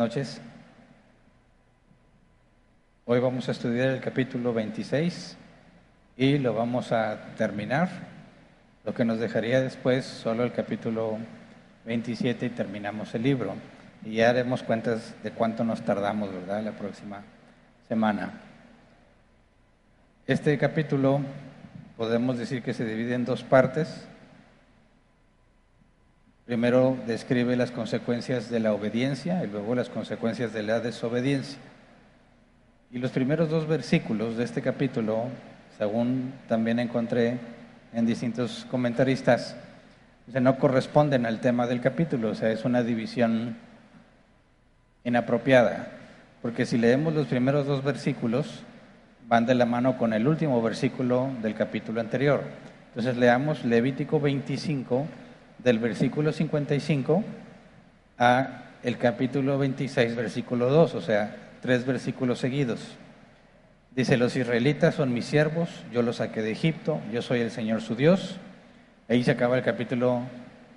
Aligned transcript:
noches. 0.00 0.40
Hoy 3.04 3.20
vamos 3.20 3.50
a 3.50 3.52
estudiar 3.52 3.88
el 3.88 4.00
capítulo 4.00 4.54
26 4.54 5.36
y 6.16 6.38
lo 6.38 6.54
vamos 6.54 6.90
a 6.90 7.34
terminar, 7.36 7.90
lo 8.86 8.94
que 8.94 9.04
nos 9.04 9.18
dejaría 9.18 9.60
después 9.60 10.06
solo 10.06 10.44
el 10.44 10.52
capítulo 10.52 11.18
27 11.84 12.46
y 12.46 12.48
terminamos 12.48 13.14
el 13.14 13.24
libro. 13.24 13.56
Y 14.02 14.14
ya 14.14 14.30
haremos 14.30 14.62
cuentas 14.62 15.14
de 15.22 15.32
cuánto 15.32 15.64
nos 15.64 15.82
tardamos, 15.82 16.32
¿verdad?, 16.32 16.64
la 16.64 16.72
próxima 16.72 17.20
semana. 17.86 18.40
Este 20.26 20.56
capítulo 20.56 21.20
podemos 21.98 22.38
decir 22.38 22.62
que 22.62 22.72
se 22.72 22.86
divide 22.86 23.16
en 23.16 23.26
dos 23.26 23.44
partes. 23.44 24.08
Primero 26.50 26.96
describe 27.06 27.54
las 27.54 27.70
consecuencias 27.70 28.50
de 28.50 28.58
la 28.58 28.72
obediencia 28.72 29.44
y 29.44 29.46
luego 29.46 29.76
las 29.76 29.88
consecuencias 29.88 30.52
de 30.52 30.64
la 30.64 30.80
desobediencia. 30.80 31.60
Y 32.90 32.98
los 32.98 33.12
primeros 33.12 33.50
dos 33.50 33.68
versículos 33.68 34.36
de 34.36 34.42
este 34.42 34.60
capítulo, 34.60 35.26
según 35.78 36.32
también 36.48 36.80
encontré 36.80 37.38
en 37.92 38.04
distintos 38.04 38.66
comentaristas, 38.68 39.54
no 40.26 40.58
corresponden 40.58 41.24
al 41.24 41.38
tema 41.38 41.68
del 41.68 41.80
capítulo, 41.80 42.30
o 42.30 42.34
sea, 42.34 42.50
es 42.50 42.64
una 42.64 42.82
división 42.82 43.56
inapropiada, 45.04 45.92
porque 46.42 46.66
si 46.66 46.78
leemos 46.78 47.14
los 47.14 47.28
primeros 47.28 47.64
dos 47.64 47.84
versículos, 47.84 48.64
van 49.28 49.46
de 49.46 49.54
la 49.54 49.66
mano 49.66 49.96
con 49.96 50.12
el 50.12 50.26
último 50.26 50.60
versículo 50.60 51.30
del 51.42 51.54
capítulo 51.54 52.00
anterior. 52.00 52.42
Entonces 52.88 53.16
leamos 53.16 53.64
Levítico 53.64 54.18
25, 54.18 55.06
del 55.62 55.78
versículo 55.78 56.32
55 56.32 57.24
a 58.18 58.62
el 58.82 58.96
capítulo 58.96 59.58
26, 59.58 60.16
versículo 60.16 60.70
2, 60.70 60.94
o 60.94 61.00
sea, 61.00 61.36
tres 61.60 61.84
versículos 61.84 62.38
seguidos. 62.38 62.80
Dice, 63.94 64.16
los 64.16 64.36
israelitas 64.36 64.94
son 64.94 65.12
mis 65.12 65.26
siervos, 65.26 65.68
yo 65.92 66.02
los 66.02 66.16
saqué 66.16 66.42
de 66.42 66.52
Egipto, 66.52 67.00
yo 67.12 67.22
soy 67.22 67.40
el 67.40 67.50
Señor 67.50 67.82
su 67.82 67.96
Dios. 67.96 68.36
Ahí 69.08 69.24
se 69.24 69.32
acaba 69.32 69.58
el 69.58 69.64
capítulo 69.64 70.22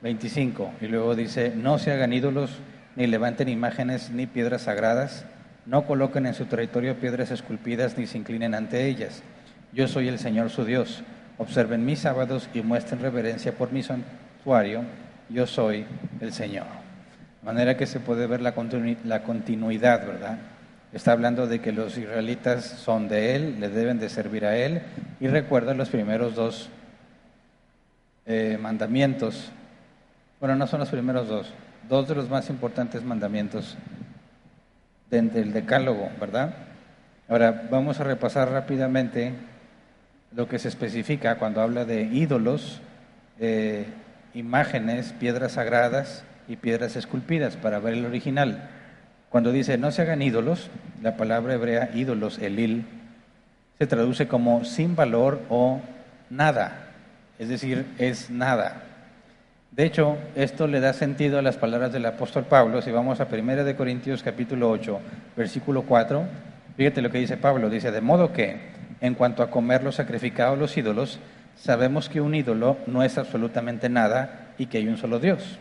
25 0.02 0.74
y 0.82 0.88
luego 0.88 1.16
dice, 1.16 1.54
no 1.56 1.78
se 1.78 1.92
hagan 1.92 2.12
ídolos, 2.12 2.58
ni 2.96 3.08
levanten 3.08 3.50
imágenes 3.50 4.10
ni 4.10 4.26
piedras 4.26 4.64
sagradas, 4.64 5.26
no 5.66 5.86
coloquen 5.86 6.26
en 6.26 6.34
su 6.34 6.46
territorio 6.46 7.00
piedras 7.00 7.32
esculpidas 7.32 7.98
ni 7.98 8.08
se 8.08 8.18
inclinen 8.18 8.54
ante 8.54 8.88
ellas. 8.88 9.24
Yo 9.72 9.88
soy 9.88 10.10
el 10.10 10.20
Señor 10.20 10.50
su 10.50 10.66
Dios. 10.66 11.04
Observen 11.38 11.86
mis 11.86 12.00
sábados 12.00 12.50
y 12.54 12.62
muestren 12.62 13.00
reverencia 13.00 13.54
por 13.54 13.72
mi 13.72 13.82
yo 15.30 15.48
soy 15.48 15.86
el 16.20 16.34
Señor. 16.34 16.66
De 17.42 17.46
manera 17.46 17.78
que 17.78 17.86
se 17.86 18.00
puede 18.00 18.28
ver 18.28 18.42
la, 18.42 18.54
continuidad, 18.54 20.06
¿verdad? 20.06 20.38
Está 20.92 21.14
hablando 21.14 21.48
de 21.48 21.60
que 21.60 21.72
los 21.72 21.98
israelitas 21.98 22.66
son 22.66 23.08
de 23.08 23.36
Él, 23.36 23.60
le 23.60 23.70
deben 23.70 24.00
de 24.00 24.10
servir 24.10 24.46
a 24.46 24.56
Él, 24.58 24.82
y 25.20 25.28
recuerda 25.28 25.74
los 25.74 25.90
primeros 25.90 26.36
dos 26.36 26.70
eh, 28.26 28.58
mandamientos. 28.62 29.52
Bueno, 30.40 30.56
no 30.56 30.68
son 30.68 30.82
los 30.82 30.90
primeros 30.90 31.28
dos, 31.28 31.54
dos 31.90 32.08
de 32.08 32.16
los 32.16 32.30
más 32.30 32.50
importantes 32.50 33.04
mandamientos 33.04 33.78
del 35.10 35.54
decálogo, 35.54 36.10
¿verdad? 36.20 36.54
Ahora, 37.30 37.68
vamos 37.70 38.00
a 38.00 38.04
repasar 38.04 38.50
rápidamente 38.50 39.34
lo 40.36 40.48
que 40.48 40.60
se 40.60 40.68
especifica 40.68 41.38
cuando 41.38 41.62
habla 41.62 41.86
de 41.86 42.02
ídolos. 42.02 42.82
Eh, 43.40 43.86
imágenes, 44.34 45.14
piedras 45.14 45.54
sagradas 45.54 46.24
y 46.48 46.56
piedras 46.56 46.96
esculpidas 46.96 47.56
para 47.58 47.80
ver 47.80 47.94
el 47.94 48.06
original. 48.06 48.70
Cuando 49.30 49.52
dice 49.52 49.78
no 49.78 49.92
se 49.92 50.02
hagan 50.02 50.22
ídolos, 50.22 50.70
la 51.02 51.18
palabra 51.18 51.54
hebrea 51.54 51.90
ídolos, 51.94 52.40
elil, 52.40 52.86
se 53.80 53.88
traduce 53.88 54.28
como 54.28 54.64
sin 54.66 54.96
valor 54.96 55.42
o 55.50 55.82
nada, 56.30 56.92
es 57.40 57.50
decir, 57.50 57.86
es 57.98 58.30
nada. 58.30 58.84
De 59.72 59.86
hecho, 59.86 60.18
esto 60.36 60.68
le 60.68 60.80
da 60.80 60.94
sentido 60.94 61.40
a 61.40 61.42
las 61.42 61.58
palabras 61.58 61.92
del 61.92 62.06
apóstol 62.06 62.46
Pablo. 62.46 62.84
Si 62.84 62.92
vamos 62.92 63.20
a 63.20 63.28
1 63.32 63.64
de 63.64 63.76
Corintios 63.76 64.22
capítulo 64.22 64.70
8, 64.70 65.00
versículo 65.36 65.82
4, 65.82 66.24
fíjate 66.78 67.02
lo 67.02 67.10
que 67.10 67.18
dice 67.18 67.38
Pablo, 67.38 67.72
dice, 67.72 67.92
de 67.92 68.02
modo 68.02 68.32
que 68.32 68.58
en 69.02 69.16
cuanto 69.16 69.42
a 69.42 69.50
comer 69.50 69.84
los 69.84 69.96
sacrificados 69.96 70.60
los 70.60 70.78
ídolos, 70.78 71.20
sabemos 71.56 72.10
que 72.10 72.22
un 72.22 72.36
ídolo 72.36 72.78
no 72.88 73.04
es 73.04 73.18
absolutamente 73.18 73.90
nada 73.90 74.54
y 74.58 74.68
que 74.68 74.80
hay 74.80 74.88
un 74.88 74.98
solo 74.98 75.20
Dios. 75.20 75.60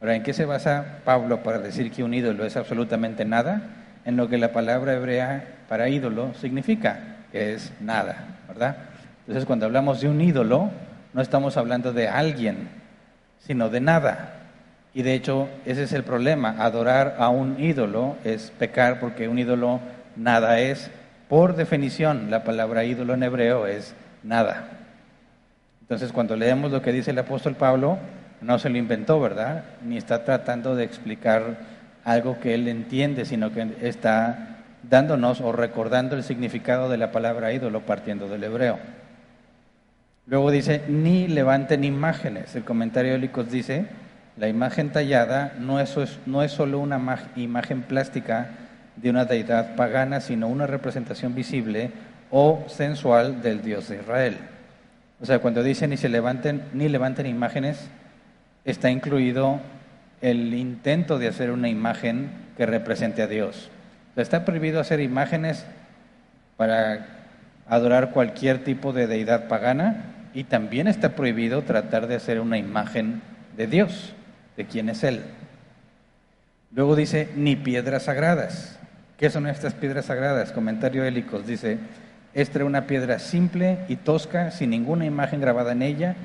Ahora, 0.00 0.16
¿en 0.16 0.22
qué 0.22 0.32
se 0.32 0.44
basa 0.44 0.98
Pablo 1.04 1.42
para 1.42 1.58
decir 1.58 1.90
que 1.90 2.04
un 2.04 2.14
ídolo 2.14 2.44
es 2.44 2.56
absolutamente 2.56 3.24
nada? 3.24 3.62
En 4.04 4.16
lo 4.16 4.28
que 4.28 4.36
la 4.36 4.52
palabra 4.52 4.94
hebrea 4.94 5.44
para 5.68 5.88
ídolo 5.88 6.34
significa, 6.34 7.16
que 7.32 7.54
es 7.54 7.72
nada, 7.80 8.36
¿verdad? 8.46 8.76
Entonces, 9.20 9.46
cuando 9.46 9.64
hablamos 9.64 10.00
de 10.02 10.08
un 10.08 10.20
ídolo, 10.20 10.70
no 11.14 11.22
estamos 11.22 11.56
hablando 11.56 11.92
de 11.92 12.08
alguien, 12.08 12.68
sino 13.38 13.70
de 13.70 13.80
nada. 13.80 14.34
Y 14.92 15.02
de 15.02 15.14
hecho, 15.14 15.48
ese 15.64 15.84
es 15.84 15.92
el 15.92 16.04
problema. 16.04 16.56
Adorar 16.58 17.16
a 17.18 17.30
un 17.30 17.58
ídolo 17.58 18.16
es 18.24 18.52
pecar 18.58 19.00
porque 19.00 19.28
un 19.28 19.38
ídolo 19.38 19.80
nada 20.16 20.60
es. 20.60 20.90
Por 21.28 21.56
definición, 21.56 22.30
la 22.30 22.44
palabra 22.44 22.84
ídolo 22.84 23.14
en 23.14 23.22
hebreo 23.22 23.66
es 23.66 23.94
nada. 24.22 24.68
Entonces, 25.84 26.12
cuando 26.12 26.34
leemos 26.34 26.72
lo 26.72 26.80
que 26.80 26.92
dice 26.92 27.10
el 27.10 27.18
apóstol 27.18 27.56
Pablo, 27.56 27.98
no 28.40 28.58
se 28.58 28.70
lo 28.70 28.78
inventó, 28.78 29.20
¿verdad? 29.20 29.64
Ni 29.84 29.98
está 29.98 30.24
tratando 30.24 30.74
de 30.74 30.82
explicar 30.82 31.58
algo 32.04 32.40
que 32.40 32.54
él 32.54 32.68
entiende, 32.68 33.26
sino 33.26 33.52
que 33.52 33.76
está 33.82 34.60
dándonos 34.82 35.42
o 35.42 35.52
recordando 35.52 36.16
el 36.16 36.22
significado 36.22 36.88
de 36.88 36.96
la 36.96 37.12
palabra 37.12 37.52
ídolo 37.52 37.82
partiendo 37.82 38.30
del 38.30 38.44
hebreo. 38.44 38.78
Luego 40.26 40.50
dice, 40.50 40.84
ni 40.88 41.28
levanten 41.28 41.84
imágenes. 41.84 42.56
El 42.56 42.64
comentario 42.64 43.12
de 43.12 43.18
Licos 43.18 43.50
dice, 43.50 43.84
la 44.38 44.48
imagen 44.48 44.90
tallada 44.90 45.52
no 45.58 45.80
es, 45.80 45.94
no 46.24 46.42
es 46.42 46.50
solo 46.50 46.78
una 46.78 46.98
imagen 47.36 47.82
plástica 47.82 48.52
de 48.96 49.10
una 49.10 49.26
deidad 49.26 49.76
pagana, 49.76 50.22
sino 50.22 50.48
una 50.48 50.66
representación 50.66 51.34
visible 51.34 51.90
o 52.30 52.64
sensual 52.68 53.42
del 53.42 53.60
Dios 53.60 53.90
de 53.90 53.96
Israel. 53.96 54.38
O 55.24 55.26
sea, 55.26 55.38
cuando 55.38 55.62
dice 55.62 55.88
ni 55.88 55.96
se 55.96 56.10
levanten, 56.10 56.64
ni 56.74 56.86
levanten 56.86 57.24
imágenes, 57.24 57.78
está 58.66 58.90
incluido 58.90 59.58
el 60.20 60.52
intento 60.52 61.18
de 61.18 61.28
hacer 61.28 61.50
una 61.50 61.70
imagen 61.70 62.28
que 62.58 62.66
represente 62.66 63.22
a 63.22 63.26
Dios. 63.26 63.70
está 64.16 64.44
prohibido 64.44 64.80
hacer 64.80 65.00
imágenes 65.00 65.64
para 66.58 67.06
adorar 67.66 68.10
cualquier 68.10 68.64
tipo 68.64 68.92
de 68.92 69.06
deidad 69.06 69.48
pagana 69.48 70.12
y 70.34 70.44
también 70.44 70.88
está 70.88 71.16
prohibido 71.16 71.62
tratar 71.62 72.06
de 72.06 72.16
hacer 72.16 72.38
una 72.38 72.58
imagen 72.58 73.22
de 73.56 73.66
Dios, 73.66 74.12
de 74.58 74.66
quién 74.66 74.90
es 74.90 75.04
Él. 75.04 75.22
Luego 76.70 76.96
dice, 76.96 77.30
ni 77.34 77.56
piedras 77.56 78.02
sagradas. 78.02 78.78
¿Qué 79.16 79.30
son 79.30 79.46
estas 79.46 79.72
piedras 79.72 80.04
sagradas? 80.04 80.52
Comentario 80.52 81.02
Hélicos 81.02 81.46
dice, 81.46 81.78
esta 82.34 82.58
era 82.58 82.64
una 82.64 82.86
piedra 82.86 83.18
simple 83.18 83.78
y 83.88 83.96
tosca, 83.96 84.50
sin 84.50 84.70
ninguna 84.70 85.04
imagen 85.04 85.40
grabada 85.40 85.72
en 85.72 85.82
ella, 85.82 86.16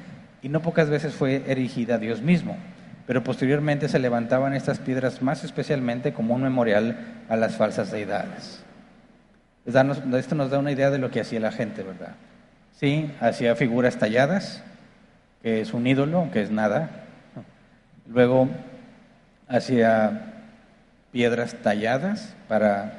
y 0.41 0.49
no 0.49 0.61
pocas 0.61 0.89
veces 0.89 1.13
fue 1.13 1.43
erigida 1.47 1.95
a 1.95 1.99
Dios 1.99 2.21
mismo. 2.21 2.57
Pero 3.05 3.23
posteriormente 3.23 3.89
se 3.89 3.99
levantaban 3.99 4.53
estas 4.53 4.79
piedras 4.79 5.21
más 5.21 5.43
especialmente 5.43 6.13
como 6.13 6.35
un 6.35 6.43
memorial 6.43 6.97
a 7.27 7.35
las 7.35 7.55
falsas 7.55 7.91
deidades. 7.91 8.63
Esto 9.65 10.35
nos 10.35 10.49
da 10.49 10.59
una 10.59 10.71
idea 10.71 10.89
de 10.91 10.97
lo 10.99 11.11
que 11.11 11.21
hacía 11.21 11.39
la 11.39 11.51
gente, 11.51 11.83
¿verdad? 11.83 12.15
Sí, 12.79 13.11
hacía 13.19 13.55
figuras 13.55 13.97
talladas, 13.97 14.63
que 15.43 15.61
es 15.61 15.73
un 15.73 15.85
ídolo, 15.85 16.29
que 16.31 16.41
es 16.41 16.51
nada. 16.51 16.89
Luego 18.07 18.47
hacía 19.47 20.33
piedras 21.11 21.55
talladas 21.63 22.35
para 22.47 22.98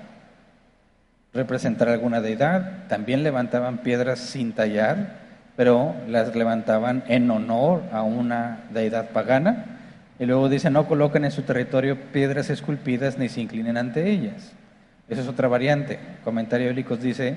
representar 1.33 1.89
alguna 1.89 2.21
deidad, 2.21 2.87
también 2.89 3.23
levantaban 3.23 3.79
piedras 3.79 4.19
sin 4.19 4.53
tallar, 4.53 5.21
pero 5.57 5.95
las 6.09 6.35
levantaban 6.35 7.05
en 7.09 7.31
honor 7.31 7.83
a 7.93 8.03
una 8.03 8.61
deidad 8.73 9.11
pagana. 9.11 9.79
Y 10.19 10.27
luego 10.27 10.49
dice, 10.49 10.71
no 10.71 10.87
coloquen 10.87 11.25
en 11.25 11.31
su 11.31 11.43
territorio 11.43 11.97
piedras 12.13 12.51
esculpidas 12.51 13.19
ni 13.19 13.29
se 13.29 13.41
inclinen 13.41 13.77
ante 13.77 14.11
ellas. 14.11 14.53
Esa 15.09 15.23
es 15.23 15.29
otra 15.29 15.49
variante. 15.49 15.99
Comentario 16.25 16.71
Hélicos 16.71 17.01
dice, 17.01 17.37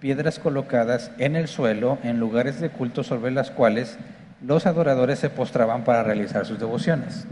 piedras 0.00 0.38
colocadas 0.38 1.10
en 1.18 1.36
el 1.36 1.46
suelo 1.46 1.98
en 2.02 2.18
lugares 2.18 2.60
de 2.60 2.70
culto 2.70 3.04
sobre 3.04 3.30
las 3.30 3.50
cuales 3.50 3.98
los 4.44 4.66
adoradores 4.66 5.18
se 5.18 5.30
postraban 5.30 5.84
para 5.84 6.02
realizar 6.02 6.46
sus 6.46 6.58
devociones. 6.58 7.26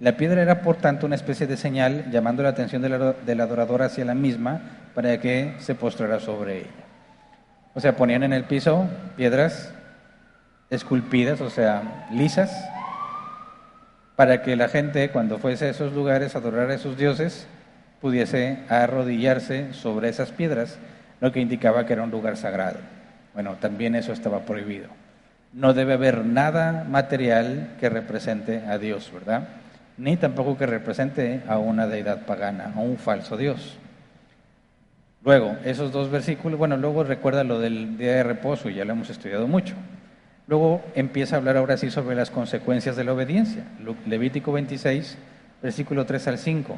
La 0.00 0.16
piedra 0.16 0.42
era, 0.42 0.62
por 0.62 0.76
tanto, 0.76 1.06
una 1.06 1.14
especie 1.14 1.46
de 1.46 1.56
señal 1.56 2.10
llamando 2.10 2.42
la 2.42 2.50
atención 2.50 2.82
del 2.82 3.40
adorador 3.40 3.82
hacia 3.82 4.04
la 4.04 4.14
misma 4.14 4.60
para 4.94 5.20
que 5.20 5.54
se 5.58 5.74
postrara 5.74 6.20
sobre 6.20 6.58
ella. 6.58 6.70
O 7.74 7.80
sea, 7.80 7.96
ponían 7.96 8.22
en 8.22 8.32
el 8.32 8.44
piso 8.44 8.86
piedras 9.16 9.72
esculpidas, 10.70 11.40
o 11.40 11.50
sea, 11.50 12.06
lisas, 12.12 12.68
para 14.16 14.42
que 14.42 14.56
la 14.56 14.68
gente, 14.68 15.10
cuando 15.10 15.38
fuese 15.38 15.66
a 15.66 15.70
esos 15.70 15.92
lugares 15.92 16.34
a 16.34 16.38
adorar 16.38 16.70
a 16.70 16.74
esos 16.74 16.96
dioses, 16.96 17.46
pudiese 18.00 18.58
arrodillarse 18.68 19.72
sobre 19.72 20.08
esas 20.08 20.30
piedras, 20.30 20.78
lo 21.20 21.32
que 21.32 21.40
indicaba 21.40 21.86
que 21.86 21.94
era 21.94 22.02
un 22.02 22.10
lugar 22.10 22.36
sagrado. 22.36 22.78
Bueno, 23.32 23.56
también 23.60 23.94
eso 23.94 24.12
estaba 24.12 24.40
prohibido. 24.40 24.88
No 25.52 25.72
debe 25.72 25.94
haber 25.94 26.24
nada 26.24 26.84
material 26.88 27.70
que 27.80 27.88
represente 27.88 28.62
a 28.68 28.78
Dios, 28.78 29.10
¿verdad? 29.12 29.48
Ni 29.96 30.16
tampoco 30.16 30.56
que 30.58 30.66
represente 30.66 31.42
a 31.46 31.58
una 31.58 31.86
deidad 31.86 32.26
pagana, 32.26 32.72
a 32.74 32.80
un 32.80 32.96
falso 32.98 33.36
Dios. 33.36 33.78
Luego, 35.24 35.56
esos 35.64 35.92
dos 35.92 36.10
versículos, 36.10 36.58
bueno, 36.58 36.76
luego 36.76 37.04
recuerda 37.04 37.44
lo 37.44 37.60
del 37.60 37.96
día 37.96 38.16
de 38.16 38.22
reposo, 38.22 38.68
ya 38.68 38.84
lo 38.84 38.92
hemos 38.92 39.08
estudiado 39.08 39.46
mucho. 39.46 39.74
Luego 40.46 40.82
empieza 40.94 41.36
a 41.36 41.38
hablar 41.38 41.56
ahora 41.56 41.78
sí 41.78 41.90
sobre 41.90 42.14
las 42.14 42.30
consecuencias 42.30 42.96
de 42.96 43.04
la 43.04 43.14
obediencia. 43.14 43.64
Levítico 44.06 44.52
26, 44.52 45.16
versículo 45.62 46.04
3 46.04 46.28
al 46.28 46.38
5. 46.38 46.76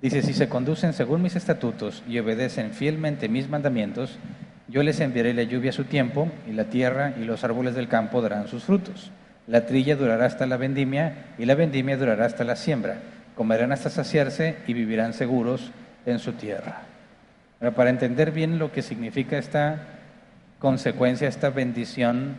Dice, 0.00 0.22
si 0.22 0.32
se 0.32 0.48
conducen 0.48 0.92
según 0.92 1.22
mis 1.22 1.36
estatutos 1.36 2.04
y 2.08 2.18
obedecen 2.18 2.70
fielmente 2.70 3.28
mis 3.28 3.48
mandamientos, 3.48 4.18
yo 4.68 4.84
les 4.84 5.00
enviaré 5.00 5.34
la 5.34 5.42
lluvia 5.42 5.70
a 5.70 5.74
su 5.74 5.84
tiempo, 5.84 6.28
y 6.48 6.52
la 6.52 6.66
tierra 6.66 7.14
y 7.20 7.24
los 7.24 7.42
árboles 7.42 7.74
del 7.74 7.88
campo 7.88 8.22
darán 8.22 8.46
sus 8.46 8.62
frutos. 8.62 9.10
La 9.50 9.66
trilla 9.66 9.96
durará 9.96 10.26
hasta 10.26 10.46
la 10.46 10.56
vendimia, 10.56 11.12
y 11.36 11.44
la 11.44 11.56
vendimia 11.56 11.96
durará 11.96 12.24
hasta 12.24 12.44
la 12.44 12.54
siembra. 12.54 12.98
Comerán 13.34 13.72
hasta 13.72 13.90
saciarse 13.90 14.54
y 14.68 14.74
vivirán 14.74 15.12
seguros 15.12 15.72
en 16.06 16.20
su 16.20 16.34
tierra. 16.34 16.82
Pero 17.58 17.74
para 17.74 17.90
entender 17.90 18.30
bien 18.30 18.60
lo 18.60 18.70
que 18.70 18.82
significa 18.82 19.38
esta 19.38 19.88
consecuencia, 20.60 21.26
esta 21.26 21.50
bendición, 21.50 22.36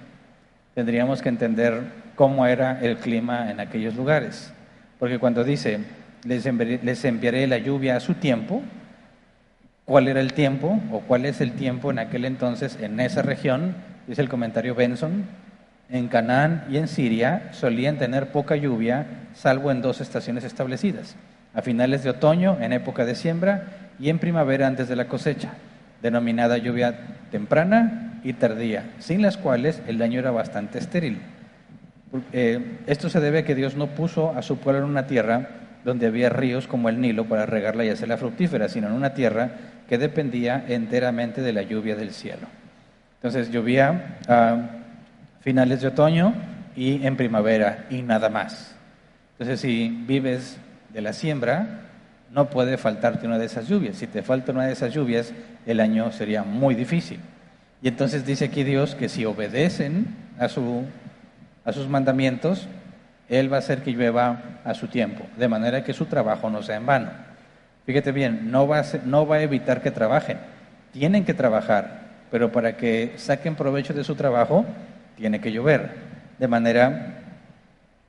tendríamos 0.73 1.21
que 1.21 1.27
entender 1.27 1.81
cómo 2.15 2.45
era 2.45 2.79
el 2.79 2.95
clima 2.95 3.51
en 3.51 3.59
aquellos 3.59 3.93
lugares. 3.97 4.53
Porque 4.97 5.19
cuando 5.19 5.43
dice, 5.43 5.79
les 6.23 6.45
enviaré, 6.45 6.79
les 6.81 7.03
enviaré 7.03 7.45
la 7.45 7.57
lluvia 7.57 7.97
a 7.97 7.99
su 7.99 8.13
tiempo, 8.13 8.61
¿cuál 9.83 10.07
era 10.07 10.21
el 10.21 10.31
tiempo 10.31 10.79
o 10.93 11.01
cuál 11.01 11.25
es 11.25 11.41
el 11.41 11.51
tiempo 11.51 11.91
en 11.91 11.99
aquel 11.99 12.23
entonces 12.23 12.77
en 12.81 13.01
esa 13.01 13.21
región? 13.21 13.75
Dice 14.07 14.21
el 14.21 14.29
comentario 14.29 14.75
Benson, 14.75 15.25
en 15.91 16.07
Canaán 16.07 16.65
y 16.69 16.77
en 16.77 16.87
Siria 16.87 17.49
solían 17.51 17.97
tener 17.97 18.31
poca 18.31 18.55
lluvia, 18.55 19.05
salvo 19.33 19.71
en 19.71 19.81
dos 19.81 20.01
estaciones 20.01 20.43
establecidas, 20.43 21.15
a 21.53 21.61
finales 21.61 22.03
de 22.03 22.11
otoño, 22.11 22.57
en 22.61 22.73
época 22.73 23.05
de 23.05 23.15
siembra, 23.15 23.67
y 23.99 24.09
en 24.09 24.19
primavera 24.19 24.67
antes 24.67 24.87
de 24.87 24.95
la 24.95 25.07
cosecha, 25.07 25.51
denominada 26.01 26.57
lluvia 26.57 26.99
temprana 27.29 28.19
y 28.23 28.33
tardía, 28.33 28.85
sin 28.99 29.21
las 29.21 29.37
cuales 29.37 29.81
el 29.85 29.97
daño 29.97 30.19
era 30.19 30.31
bastante 30.31 30.79
estéril. 30.79 31.19
Eh, 32.31 32.79
esto 32.87 33.09
se 33.09 33.19
debe 33.19 33.39
a 33.39 33.45
que 33.45 33.55
Dios 33.55 33.75
no 33.75 33.87
puso 33.87 34.31
a 34.31 34.41
su 34.41 34.57
pueblo 34.57 34.83
en 34.83 34.89
una 34.89 35.07
tierra 35.07 35.49
donde 35.83 36.07
había 36.07 36.29
ríos 36.29 36.67
como 36.67 36.89
el 36.89 37.01
Nilo 37.01 37.25
para 37.25 37.45
regarla 37.45 37.85
y 37.85 37.89
hacerla 37.89 38.17
fructífera, 38.17 38.69
sino 38.69 38.87
en 38.87 38.93
una 38.93 39.13
tierra 39.13 39.49
que 39.87 39.97
dependía 39.97 40.63
enteramente 40.67 41.41
de 41.41 41.53
la 41.53 41.63
lluvia 41.63 41.95
del 41.95 42.11
cielo. 42.11 42.47
Entonces 43.15 43.51
llovía 43.51 44.17
a 44.27 44.80
finales 45.41 45.81
de 45.81 45.87
otoño 45.87 46.33
y 46.75 47.05
en 47.05 47.17
primavera 47.17 47.85
y 47.89 48.01
nada 48.01 48.29
más. 48.29 48.75
Entonces 49.33 49.59
si 49.59 49.89
vives 50.07 50.57
de 50.93 51.01
la 51.01 51.13
siembra, 51.13 51.81
no 52.31 52.49
puede 52.49 52.77
faltarte 52.77 53.27
una 53.27 53.37
de 53.37 53.45
esas 53.45 53.67
lluvias. 53.67 53.97
Si 53.97 54.07
te 54.07 54.23
falta 54.23 54.51
una 54.51 54.65
de 54.65 54.73
esas 54.73 54.93
lluvias, 54.93 55.33
el 55.65 55.79
año 55.79 56.11
sería 56.11 56.43
muy 56.43 56.75
difícil. 56.75 57.19
Y 57.81 57.87
entonces 57.87 58.25
dice 58.25 58.45
aquí 58.45 58.63
Dios 58.63 58.95
que 58.95 59.09
si 59.09 59.25
obedecen 59.25 60.15
a, 60.39 60.47
su, 60.47 60.85
a 61.65 61.73
sus 61.73 61.87
mandamientos, 61.87 62.67
Él 63.27 63.51
va 63.51 63.57
a 63.57 63.59
hacer 63.59 63.81
que 63.81 63.91
llueva 63.91 64.41
a 64.63 64.73
su 64.73 64.87
tiempo, 64.87 65.25
de 65.37 65.47
manera 65.47 65.83
que 65.83 65.93
su 65.93 66.05
trabajo 66.05 66.49
no 66.49 66.61
sea 66.61 66.77
en 66.77 66.85
vano. 66.85 67.09
Fíjate 67.85 68.11
bien, 68.11 68.51
no 68.51 68.67
va 68.67 68.83
no 69.05 69.25
va 69.25 69.37
a 69.37 69.41
evitar 69.41 69.81
que 69.81 69.89
trabajen, 69.89 70.37
tienen 70.93 71.25
que 71.25 71.33
trabajar, 71.33 72.01
pero 72.29 72.51
para 72.51 72.77
que 72.77 73.13
saquen 73.17 73.55
provecho 73.55 73.93
de 73.93 74.03
su 74.03 74.15
trabajo, 74.15 74.65
tiene 75.21 75.39
que 75.39 75.51
llover. 75.51 75.91
De 76.39 76.47
manera 76.47 77.19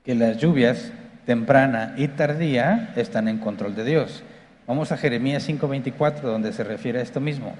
que 0.03 0.15
las 0.15 0.37
lluvias 0.37 0.91
temprana 1.27 1.93
y 1.95 2.07
tardía 2.07 2.91
están 2.95 3.27
en 3.27 3.37
control 3.37 3.75
de 3.75 3.85
Dios. 3.85 4.23
Vamos 4.65 4.91
a 4.91 4.97
Jeremías 4.97 5.47
5:24, 5.47 6.21
donde 6.23 6.51
se 6.53 6.63
refiere 6.63 6.97
a 6.97 7.03
esto 7.03 7.19
mismo. 7.19 7.53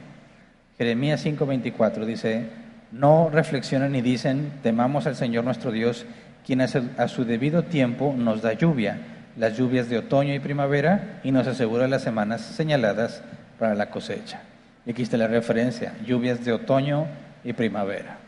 Jeremías 0.80 1.24
5:24 1.24 2.04
dice, 2.06 2.48
no 2.92 3.30
reflexionan 3.30 3.92
ni 3.92 4.02
dicen, 4.02 4.52
temamos 4.64 5.06
al 5.06 5.16
Señor 5.16 5.44
nuestro 5.44 5.72
Dios, 5.72 6.08
quien 6.44 6.62
a 6.62 7.08
su 7.08 7.24
debido 7.24 7.62
tiempo 7.62 8.16
nos 8.18 8.42
da 8.42 8.54
lluvia, 8.54 8.98
las 9.38 9.56
lluvias 9.56 9.88
de 9.88 10.00
otoño 10.00 10.34
y 10.34 10.40
primavera, 10.40 11.20
y 11.24 11.32
nos 11.32 11.46
asegura 11.46 11.88
las 11.88 12.02
semanas 12.02 12.42
señaladas 12.42 13.22
para 13.60 13.76
la 13.76 13.92
cosecha. 13.92 14.42
Y 14.88 14.92
aquí 14.92 15.04
está 15.04 15.18
la 15.18 15.28
referencia, 15.28 15.94
lluvias 16.04 16.44
de 16.44 16.54
otoño 16.54 17.06
y 17.44 17.54
primavera. 17.54 18.23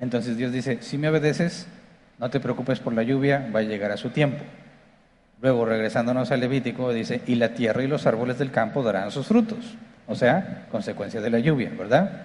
Entonces 0.00 0.36
Dios 0.36 0.52
dice, 0.52 0.78
si 0.80 0.98
me 0.98 1.08
obedeces, 1.08 1.66
no 2.18 2.30
te 2.30 2.40
preocupes 2.40 2.80
por 2.80 2.92
la 2.92 3.02
lluvia, 3.02 3.50
va 3.54 3.60
a 3.60 3.62
llegar 3.62 3.92
a 3.92 3.96
su 3.96 4.10
tiempo. 4.10 4.44
Luego, 5.40 5.64
regresándonos 5.64 6.32
al 6.32 6.40
Levítico, 6.40 6.92
dice, 6.92 7.22
y 7.26 7.36
la 7.36 7.50
tierra 7.54 7.82
y 7.82 7.86
los 7.86 8.06
árboles 8.06 8.38
del 8.38 8.50
campo 8.50 8.82
darán 8.82 9.10
sus 9.10 9.26
frutos. 9.26 9.76
O 10.08 10.14
sea, 10.14 10.66
consecuencia 10.70 11.20
de 11.20 11.30
la 11.30 11.38
lluvia, 11.38 11.70
¿verdad? 11.76 12.22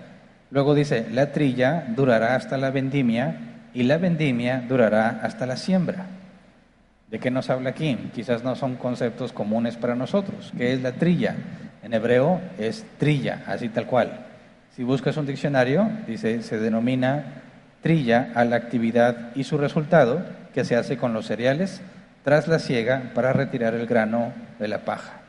Luego 0.49 0.73
dice, 0.73 1.07
la 1.11 1.31
trilla 1.31 1.85
durará 1.95 2.35
hasta 2.35 2.57
la 2.57 2.71
vendimia 2.71 3.35
y 3.73 3.83
la 3.83 3.97
vendimia 3.97 4.63
durará 4.67 5.19
hasta 5.21 5.45
la 5.45 5.57
siembra. 5.57 6.05
¿De 7.09 7.19
qué 7.19 7.29
nos 7.29 7.51
habla 7.51 7.71
aquí? 7.71 7.95
Quizás 8.15 8.43
no 8.43 8.55
son 8.55 8.75
conceptos 8.75 9.33
comunes 9.33 9.77
para 9.77 9.95
nosotros. 9.95 10.51
¿Qué 10.57 10.73
es 10.73 10.81
la 10.81 10.93
trilla? 10.93 11.35
En 11.83 11.93
hebreo 11.93 12.41
es 12.57 12.85
trilla, 12.97 13.43
así 13.45 13.69
tal 13.69 13.85
cual. 13.85 14.25
Si 14.75 14.83
buscas 14.83 15.17
un 15.17 15.27
diccionario, 15.27 15.87
dice, 16.07 16.41
se 16.41 16.57
denomina 16.57 17.42
trilla 17.83 18.31
a 18.33 18.45
la 18.45 18.55
actividad 18.55 19.35
y 19.35 19.43
su 19.43 19.59
resultado 19.59 20.23
que 20.53 20.65
se 20.65 20.75
hace 20.75 20.97
con 20.97 21.13
los 21.13 21.27
cereales 21.27 21.81
tras 22.23 22.47
la 22.47 22.57
siega 22.57 23.11
para 23.13 23.33
retirar 23.33 23.75
el 23.75 23.85
grano 23.85 24.31
de 24.57 24.69
la 24.69 24.79
paja. 24.79 25.19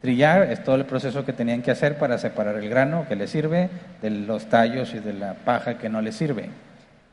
Trillar 0.00 0.44
es 0.52 0.62
todo 0.62 0.76
el 0.76 0.84
proceso 0.84 1.24
que 1.24 1.32
tenían 1.32 1.60
que 1.60 1.72
hacer 1.72 1.98
para 1.98 2.16
separar 2.18 2.54
el 2.54 2.68
grano 2.68 3.06
que 3.08 3.16
les 3.16 3.30
sirve 3.30 3.68
de 4.00 4.10
los 4.10 4.48
tallos 4.48 4.94
y 4.94 5.00
de 5.00 5.12
la 5.12 5.34
paja 5.34 5.76
que 5.76 5.88
no 5.88 6.00
les 6.00 6.14
sirve. 6.14 6.50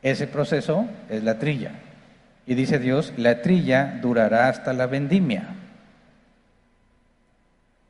Ese 0.02 0.28
proceso 0.28 0.86
es 1.10 1.24
la 1.24 1.38
trilla. 1.38 1.72
Y 2.46 2.54
dice 2.54 2.78
Dios, 2.78 3.12
la 3.16 3.42
trilla 3.42 3.98
durará 4.00 4.48
hasta 4.48 4.72
la 4.72 4.86
vendimia. 4.86 5.48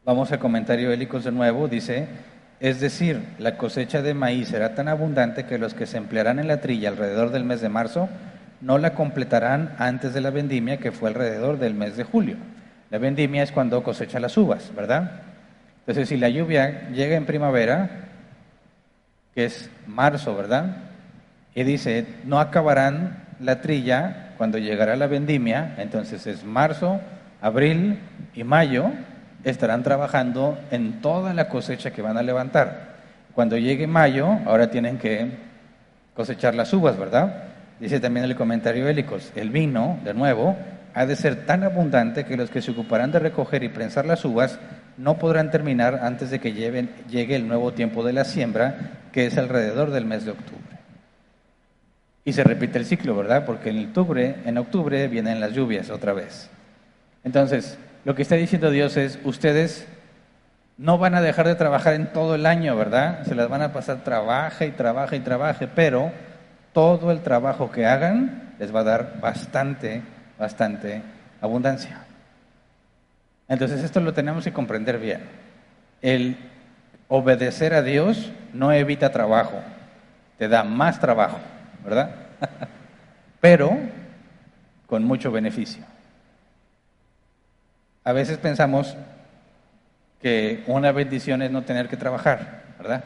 Vamos 0.06 0.32
al 0.32 0.38
comentario 0.38 0.90
hélicos 0.90 1.24
de 1.24 1.32
nuevo, 1.32 1.68
dice, 1.68 2.06
es 2.60 2.80
decir, 2.80 3.22
la 3.38 3.56
cosecha 3.56 4.02
de 4.02 4.14
maíz 4.14 4.48
será 4.48 4.74
tan 4.74 4.88
abundante 4.88 5.44
que 5.44 5.58
los 5.58 5.74
que 5.74 5.86
se 5.86 5.98
emplearán 5.98 6.38
en 6.38 6.48
la 6.48 6.60
trilla 6.60 6.88
alrededor 6.88 7.30
del 7.30 7.44
mes 7.44 7.60
de 7.60 7.68
marzo 7.68 8.08
no 8.60 8.78
la 8.78 8.94
completarán 8.94 9.74
antes 9.78 10.14
de 10.14 10.20
la 10.20 10.30
vendimia, 10.30 10.78
que 10.78 10.92
fue 10.92 11.10
alrededor 11.10 11.58
del 11.58 11.74
mes 11.74 11.96
de 11.96 12.04
julio. 12.04 12.36
La 12.90 12.98
vendimia 12.98 13.42
es 13.42 13.52
cuando 13.52 13.82
cosecha 13.82 14.20
las 14.20 14.36
uvas, 14.36 14.72
¿verdad? 14.74 15.22
Entonces, 15.80 16.08
si 16.08 16.16
la 16.16 16.28
lluvia 16.28 16.88
llega 16.90 17.16
en 17.16 17.26
primavera, 17.26 17.90
que 19.34 19.44
es 19.44 19.70
marzo, 19.86 20.34
¿verdad? 20.34 20.76
Y 21.54 21.62
dice, 21.64 22.06
no 22.24 22.40
acabarán 22.40 23.24
la 23.40 23.60
trilla 23.60 24.34
cuando 24.38 24.58
llegará 24.58 24.96
la 24.96 25.06
vendimia, 25.06 25.74
entonces 25.78 26.26
es 26.26 26.44
marzo, 26.44 27.00
abril 27.40 27.98
y 28.34 28.44
mayo, 28.44 28.90
estarán 29.44 29.82
trabajando 29.82 30.58
en 30.70 31.00
toda 31.00 31.34
la 31.34 31.48
cosecha 31.48 31.90
que 31.90 32.02
van 32.02 32.16
a 32.16 32.22
levantar. 32.22 32.96
Cuando 33.34 33.56
llegue 33.56 33.86
mayo, 33.86 34.26
ahora 34.46 34.70
tienen 34.70 34.98
que 34.98 35.30
cosechar 36.14 36.54
las 36.54 36.72
uvas, 36.72 36.98
¿verdad? 36.98 37.44
Dice 37.78 38.00
también 38.00 38.24
el 38.24 38.34
comentario 38.34 38.88
Hélicos, 38.88 39.32
el 39.36 39.50
vino, 39.50 39.98
de 40.02 40.14
nuevo, 40.14 40.56
ha 40.94 41.04
de 41.04 41.14
ser 41.14 41.44
tan 41.44 41.62
abundante 41.62 42.24
que 42.24 42.38
los 42.38 42.48
que 42.48 42.62
se 42.62 42.70
ocuparán 42.70 43.12
de 43.12 43.18
recoger 43.18 43.62
y 43.62 43.68
prensar 43.68 44.06
las 44.06 44.24
uvas 44.24 44.58
no 44.96 45.18
podrán 45.18 45.50
terminar 45.50 46.00
antes 46.02 46.30
de 46.30 46.40
que 46.40 46.54
llegue 46.54 47.36
el 47.36 47.46
nuevo 47.46 47.72
tiempo 47.74 48.02
de 48.02 48.14
la 48.14 48.24
siembra, 48.24 48.92
que 49.12 49.26
es 49.26 49.36
alrededor 49.36 49.90
del 49.90 50.06
mes 50.06 50.24
de 50.24 50.30
octubre. 50.30 50.62
Y 52.24 52.32
se 52.32 52.42
repite 52.42 52.78
el 52.78 52.86
ciclo, 52.86 53.14
¿verdad? 53.14 53.44
Porque 53.44 53.68
en 53.68 53.86
octubre, 53.86 54.36
en 54.46 54.56
octubre 54.58 55.06
vienen 55.08 55.38
las 55.38 55.52
lluvias 55.52 55.90
otra 55.90 56.14
vez. 56.14 56.48
Entonces, 57.24 57.78
lo 58.06 58.14
que 58.14 58.22
está 58.22 58.36
diciendo 58.36 58.70
Dios 58.70 58.96
es, 58.96 59.18
ustedes 59.24 59.84
no 60.78 60.96
van 60.96 61.16
a 61.16 61.20
dejar 61.20 61.48
de 61.48 61.56
trabajar 61.56 61.94
en 61.94 62.12
todo 62.12 62.36
el 62.36 62.46
año, 62.46 62.76
¿verdad? 62.76 63.24
Se 63.24 63.34
las 63.34 63.48
van 63.48 63.62
a 63.62 63.72
pasar 63.72 64.04
trabaje 64.04 64.68
y 64.68 64.70
trabaje 64.70 65.16
y 65.16 65.20
trabaje, 65.20 65.66
pero 65.66 66.12
todo 66.72 67.10
el 67.10 67.22
trabajo 67.22 67.72
que 67.72 67.84
hagan 67.84 68.54
les 68.60 68.72
va 68.72 68.80
a 68.80 68.84
dar 68.84 69.20
bastante, 69.20 70.02
bastante 70.38 71.02
abundancia. 71.40 72.04
Entonces 73.48 73.82
esto 73.82 73.98
lo 73.98 74.14
tenemos 74.14 74.44
que 74.44 74.52
comprender 74.52 75.00
bien. 75.00 75.22
El 76.00 76.36
obedecer 77.08 77.74
a 77.74 77.82
Dios 77.82 78.30
no 78.52 78.70
evita 78.70 79.10
trabajo, 79.10 79.60
te 80.38 80.46
da 80.46 80.62
más 80.62 81.00
trabajo, 81.00 81.40
¿verdad? 81.84 82.10
Pero 83.40 83.76
con 84.86 85.02
mucho 85.02 85.32
beneficio. 85.32 85.95
A 88.06 88.12
veces 88.12 88.38
pensamos 88.38 88.96
que 90.22 90.62
una 90.68 90.92
bendición 90.92 91.42
es 91.42 91.50
no 91.50 91.62
tener 91.62 91.88
que 91.88 91.96
trabajar, 91.96 92.62
¿verdad? 92.78 93.02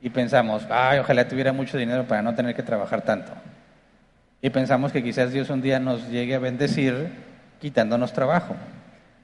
Y 0.00 0.08
pensamos, 0.08 0.66
ay, 0.70 0.98
ojalá 0.98 1.28
tuviera 1.28 1.52
mucho 1.52 1.76
dinero 1.76 2.04
para 2.04 2.22
no 2.22 2.34
tener 2.34 2.56
que 2.56 2.62
trabajar 2.62 3.02
tanto. 3.02 3.32
Y 4.40 4.48
pensamos 4.48 4.92
que 4.92 5.02
quizás 5.02 5.30
Dios 5.30 5.50
un 5.50 5.60
día 5.60 5.78
nos 5.78 6.08
llegue 6.08 6.36
a 6.36 6.38
bendecir 6.38 7.10
quitándonos 7.60 8.14
trabajo. 8.14 8.56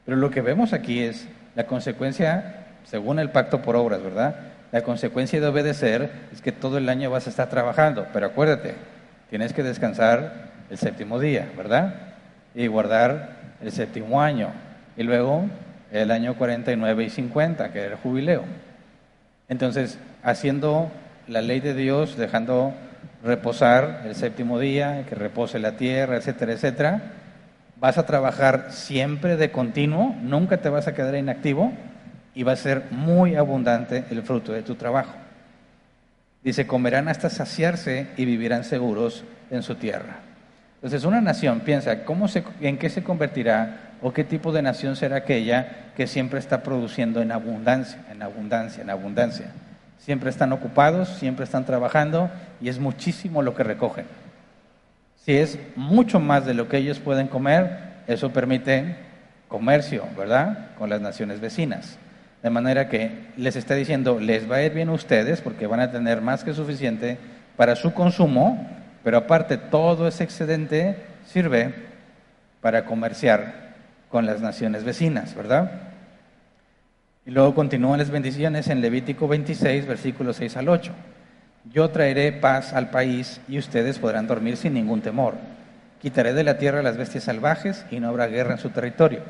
Pero 0.04 0.18
lo 0.18 0.30
que 0.30 0.42
vemos 0.42 0.74
aquí 0.74 1.02
es 1.02 1.26
la 1.54 1.64
consecuencia, 1.64 2.66
según 2.84 3.18
el 3.20 3.30
pacto 3.30 3.62
por 3.62 3.74
obras, 3.74 4.02
¿verdad? 4.02 4.36
La 4.70 4.82
consecuencia 4.82 5.40
de 5.40 5.46
obedecer 5.46 6.10
es 6.30 6.42
que 6.42 6.52
todo 6.52 6.76
el 6.76 6.90
año 6.90 7.10
vas 7.10 7.26
a 7.26 7.30
estar 7.30 7.48
trabajando, 7.48 8.06
pero 8.12 8.26
acuérdate, 8.26 8.74
tienes 9.30 9.54
que 9.54 9.62
descansar 9.62 10.50
el 10.68 10.76
séptimo 10.76 11.18
día, 11.18 11.50
¿verdad? 11.56 11.94
Y 12.54 12.66
guardar 12.66 13.37
el 13.62 13.72
séptimo 13.72 14.20
año. 14.20 14.50
Y 14.96 15.02
luego 15.02 15.46
el 15.90 16.10
año 16.10 16.36
49 16.36 17.04
y 17.04 17.10
50, 17.10 17.72
que 17.72 17.80
era 17.80 17.92
el 17.92 18.00
jubileo. 18.00 18.44
Entonces, 19.48 19.98
haciendo 20.22 20.90
la 21.26 21.40
ley 21.40 21.60
de 21.60 21.74
Dios, 21.74 22.16
dejando 22.16 22.74
reposar 23.24 24.02
el 24.04 24.14
séptimo 24.14 24.58
día, 24.58 25.04
que 25.08 25.14
repose 25.14 25.58
la 25.58 25.76
tierra, 25.76 26.16
etcétera, 26.16 26.52
etcétera, 26.52 27.02
vas 27.76 27.98
a 27.98 28.06
trabajar 28.06 28.66
siempre 28.70 29.36
de 29.36 29.50
continuo, 29.50 30.14
nunca 30.22 30.58
te 30.58 30.68
vas 30.68 30.88
a 30.88 30.94
quedar 30.94 31.14
inactivo 31.14 31.72
y 32.34 32.42
va 32.42 32.52
a 32.52 32.56
ser 32.56 32.84
muy 32.90 33.36
abundante 33.36 34.04
el 34.10 34.22
fruto 34.22 34.52
de 34.52 34.62
tu 34.62 34.74
trabajo. 34.74 35.14
Dice, 36.42 36.66
comerán 36.66 37.08
hasta 37.08 37.30
saciarse 37.30 38.08
y 38.16 38.24
vivirán 38.24 38.64
seguros 38.64 39.24
en 39.50 39.62
su 39.62 39.74
tierra. 39.74 40.27
Entonces 40.78 41.04
una 41.04 41.20
nación 41.20 41.60
piensa, 41.60 42.04
¿cómo 42.04 42.28
se, 42.28 42.44
¿en 42.60 42.78
qué 42.78 42.88
se 42.88 43.02
convertirá 43.02 43.94
o 44.00 44.12
qué 44.12 44.22
tipo 44.22 44.52
de 44.52 44.62
nación 44.62 44.94
será 44.94 45.16
aquella 45.16 45.90
que 45.96 46.06
siempre 46.06 46.38
está 46.38 46.62
produciendo 46.62 47.20
en 47.20 47.32
abundancia, 47.32 47.98
en 48.12 48.22
abundancia, 48.22 48.82
en 48.82 48.90
abundancia? 48.90 49.46
Siempre 49.98 50.30
están 50.30 50.52
ocupados, 50.52 51.08
siempre 51.08 51.44
están 51.44 51.64
trabajando 51.64 52.30
y 52.60 52.68
es 52.68 52.78
muchísimo 52.78 53.42
lo 53.42 53.56
que 53.56 53.64
recogen. 53.64 54.04
Si 55.24 55.36
es 55.36 55.58
mucho 55.74 56.20
más 56.20 56.46
de 56.46 56.54
lo 56.54 56.68
que 56.68 56.76
ellos 56.76 57.00
pueden 57.00 57.26
comer, 57.26 57.88
eso 58.06 58.32
permite 58.32 58.96
comercio, 59.48 60.04
¿verdad? 60.16 60.68
Con 60.78 60.90
las 60.90 61.00
naciones 61.00 61.40
vecinas. 61.40 61.98
De 62.42 62.50
manera 62.50 62.88
que 62.88 63.10
les 63.36 63.56
está 63.56 63.74
diciendo, 63.74 64.20
les 64.20 64.48
va 64.48 64.56
a 64.56 64.62
ir 64.62 64.72
bien 64.72 64.90
a 64.90 64.92
ustedes 64.92 65.40
porque 65.40 65.66
van 65.66 65.80
a 65.80 65.90
tener 65.90 66.20
más 66.20 66.44
que 66.44 66.54
suficiente 66.54 67.18
para 67.56 67.74
su 67.74 67.92
consumo, 67.92 68.64
pero 69.08 69.16
aparte 69.16 69.56
todo 69.56 70.06
ese 70.06 70.22
excedente 70.22 70.94
sirve 71.24 71.72
para 72.60 72.84
comerciar 72.84 73.72
con 74.10 74.26
las 74.26 74.42
naciones 74.42 74.84
vecinas, 74.84 75.34
¿verdad? 75.34 75.72
Y 77.24 77.30
luego 77.30 77.54
continúan 77.54 78.00
las 78.00 78.10
bendiciones 78.10 78.68
en 78.68 78.82
Levítico 78.82 79.26
26, 79.26 79.86
versículos 79.86 80.36
6 80.36 80.58
al 80.58 80.68
8. 80.68 80.92
Yo 81.72 81.88
traeré 81.88 82.32
paz 82.32 82.74
al 82.74 82.90
país 82.90 83.40
y 83.48 83.56
ustedes 83.56 83.98
podrán 83.98 84.26
dormir 84.26 84.58
sin 84.58 84.74
ningún 84.74 85.00
temor. 85.00 85.36
Quitaré 86.02 86.34
de 86.34 86.44
la 86.44 86.58
tierra 86.58 86.82
las 86.82 86.98
bestias 86.98 87.24
salvajes 87.24 87.86
y 87.90 88.00
no 88.00 88.08
habrá 88.08 88.26
guerra 88.26 88.52
en 88.52 88.58
su 88.58 88.68
territorio. 88.68 89.22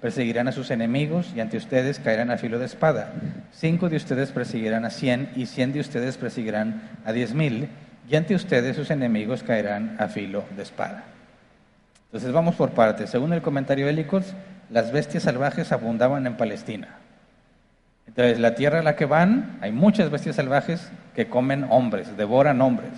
Perseguirán 0.00 0.48
a 0.48 0.52
sus 0.52 0.70
enemigos 0.70 1.34
y 1.36 1.40
ante 1.40 1.58
ustedes 1.58 1.98
caerán 1.98 2.30
a 2.30 2.38
filo 2.38 2.58
de 2.58 2.64
espada. 2.64 3.12
Cinco 3.52 3.90
de 3.90 3.96
ustedes 3.96 4.32
perseguirán 4.32 4.86
a 4.86 4.90
cien 4.90 5.28
y 5.36 5.44
cien 5.44 5.74
de 5.74 5.80
ustedes 5.80 6.16
perseguirán 6.16 6.88
a 7.04 7.12
diez 7.12 7.34
mil 7.34 7.68
y 8.08 8.16
ante 8.16 8.34
ustedes 8.34 8.76
sus 8.76 8.90
enemigos 8.90 9.42
caerán 9.42 9.96
a 9.98 10.08
filo 10.08 10.44
de 10.56 10.62
espada. 10.62 11.04
Entonces 12.06 12.32
vamos 12.32 12.54
por 12.54 12.70
partes. 12.70 13.10
Según 13.10 13.32
el 13.32 13.42
comentario 13.42 13.86
de 13.86 14.22
las 14.70 14.92
bestias 14.92 15.24
salvajes 15.24 15.72
abundaban 15.72 16.26
en 16.26 16.36
Palestina. 16.36 16.96
Entonces, 18.06 18.38
la 18.38 18.54
tierra 18.54 18.80
a 18.80 18.82
la 18.82 18.96
que 18.96 19.04
van, 19.04 19.58
hay 19.60 19.72
muchas 19.72 20.10
bestias 20.10 20.36
salvajes 20.36 20.90
que 21.14 21.26
comen 21.26 21.66
hombres, 21.68 22.16
devoran 22.16 22.60
hombres. 22.60 22.92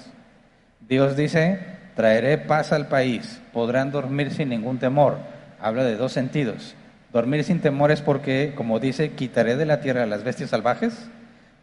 Dios 0.86 1.16
dice, 1.16 1.60
traeré 1.96 2.38
paz 2.38 2.72
al 2.72 2.88
país, 2.88 3.40
podrán 3.52 3.90
dormir 3.90 4.30
sin 4.30 4.50
ningún 4.50 4.78
temor. 4.78 5.18
Habla 5.60 5.84
de 5.84 5.96
dos 5.96 6.12
sentidos. 6.12 6.74
Dormir 7.12 7.42
sin 7.42 7.60
temor 7.60 7.90
es 7.90 8.02
porque, 8.02 8.52
como 8.54 8.80
dice, 8.80 9.12
quitaré 9.12 9.56
de 9.56 9.64
la 9.64 9.80
tierra 9.80 10.02
a 10.02 10.06
las 10.06 10.24
bestias 10.24 10.50
salvajes, 10.50 11.08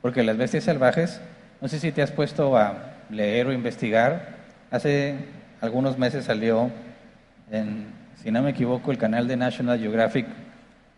porque 0.01 0.23
las 0.23 0.37
bestias 0.37 0.63
salvajes, 0.63 1.21
no 1.61 1.67
sé 1.67 1.79
si 1.79 1.91
te 1.91 2.01
has 2.01 2.11
puesto 2.11 2.57
a 2.57 2.94
leer 3.09 3.47
o 3.47 3.53
investigar, 3.53 4.35
hace 4.71 5.15
algunos 5.62 5.97
meses 5.97 6.25
salió 6.25 6.69
en, 7.51 7.88
si 8.21 8.31
no 8.31 8.41
me 8.41 8.51
equivoco, 8.51 8.91
el 8.91 8.97
canal 8.97 9.27
de 9.27 9.38
National 9.38 9.79
Geographic 9.79 10.25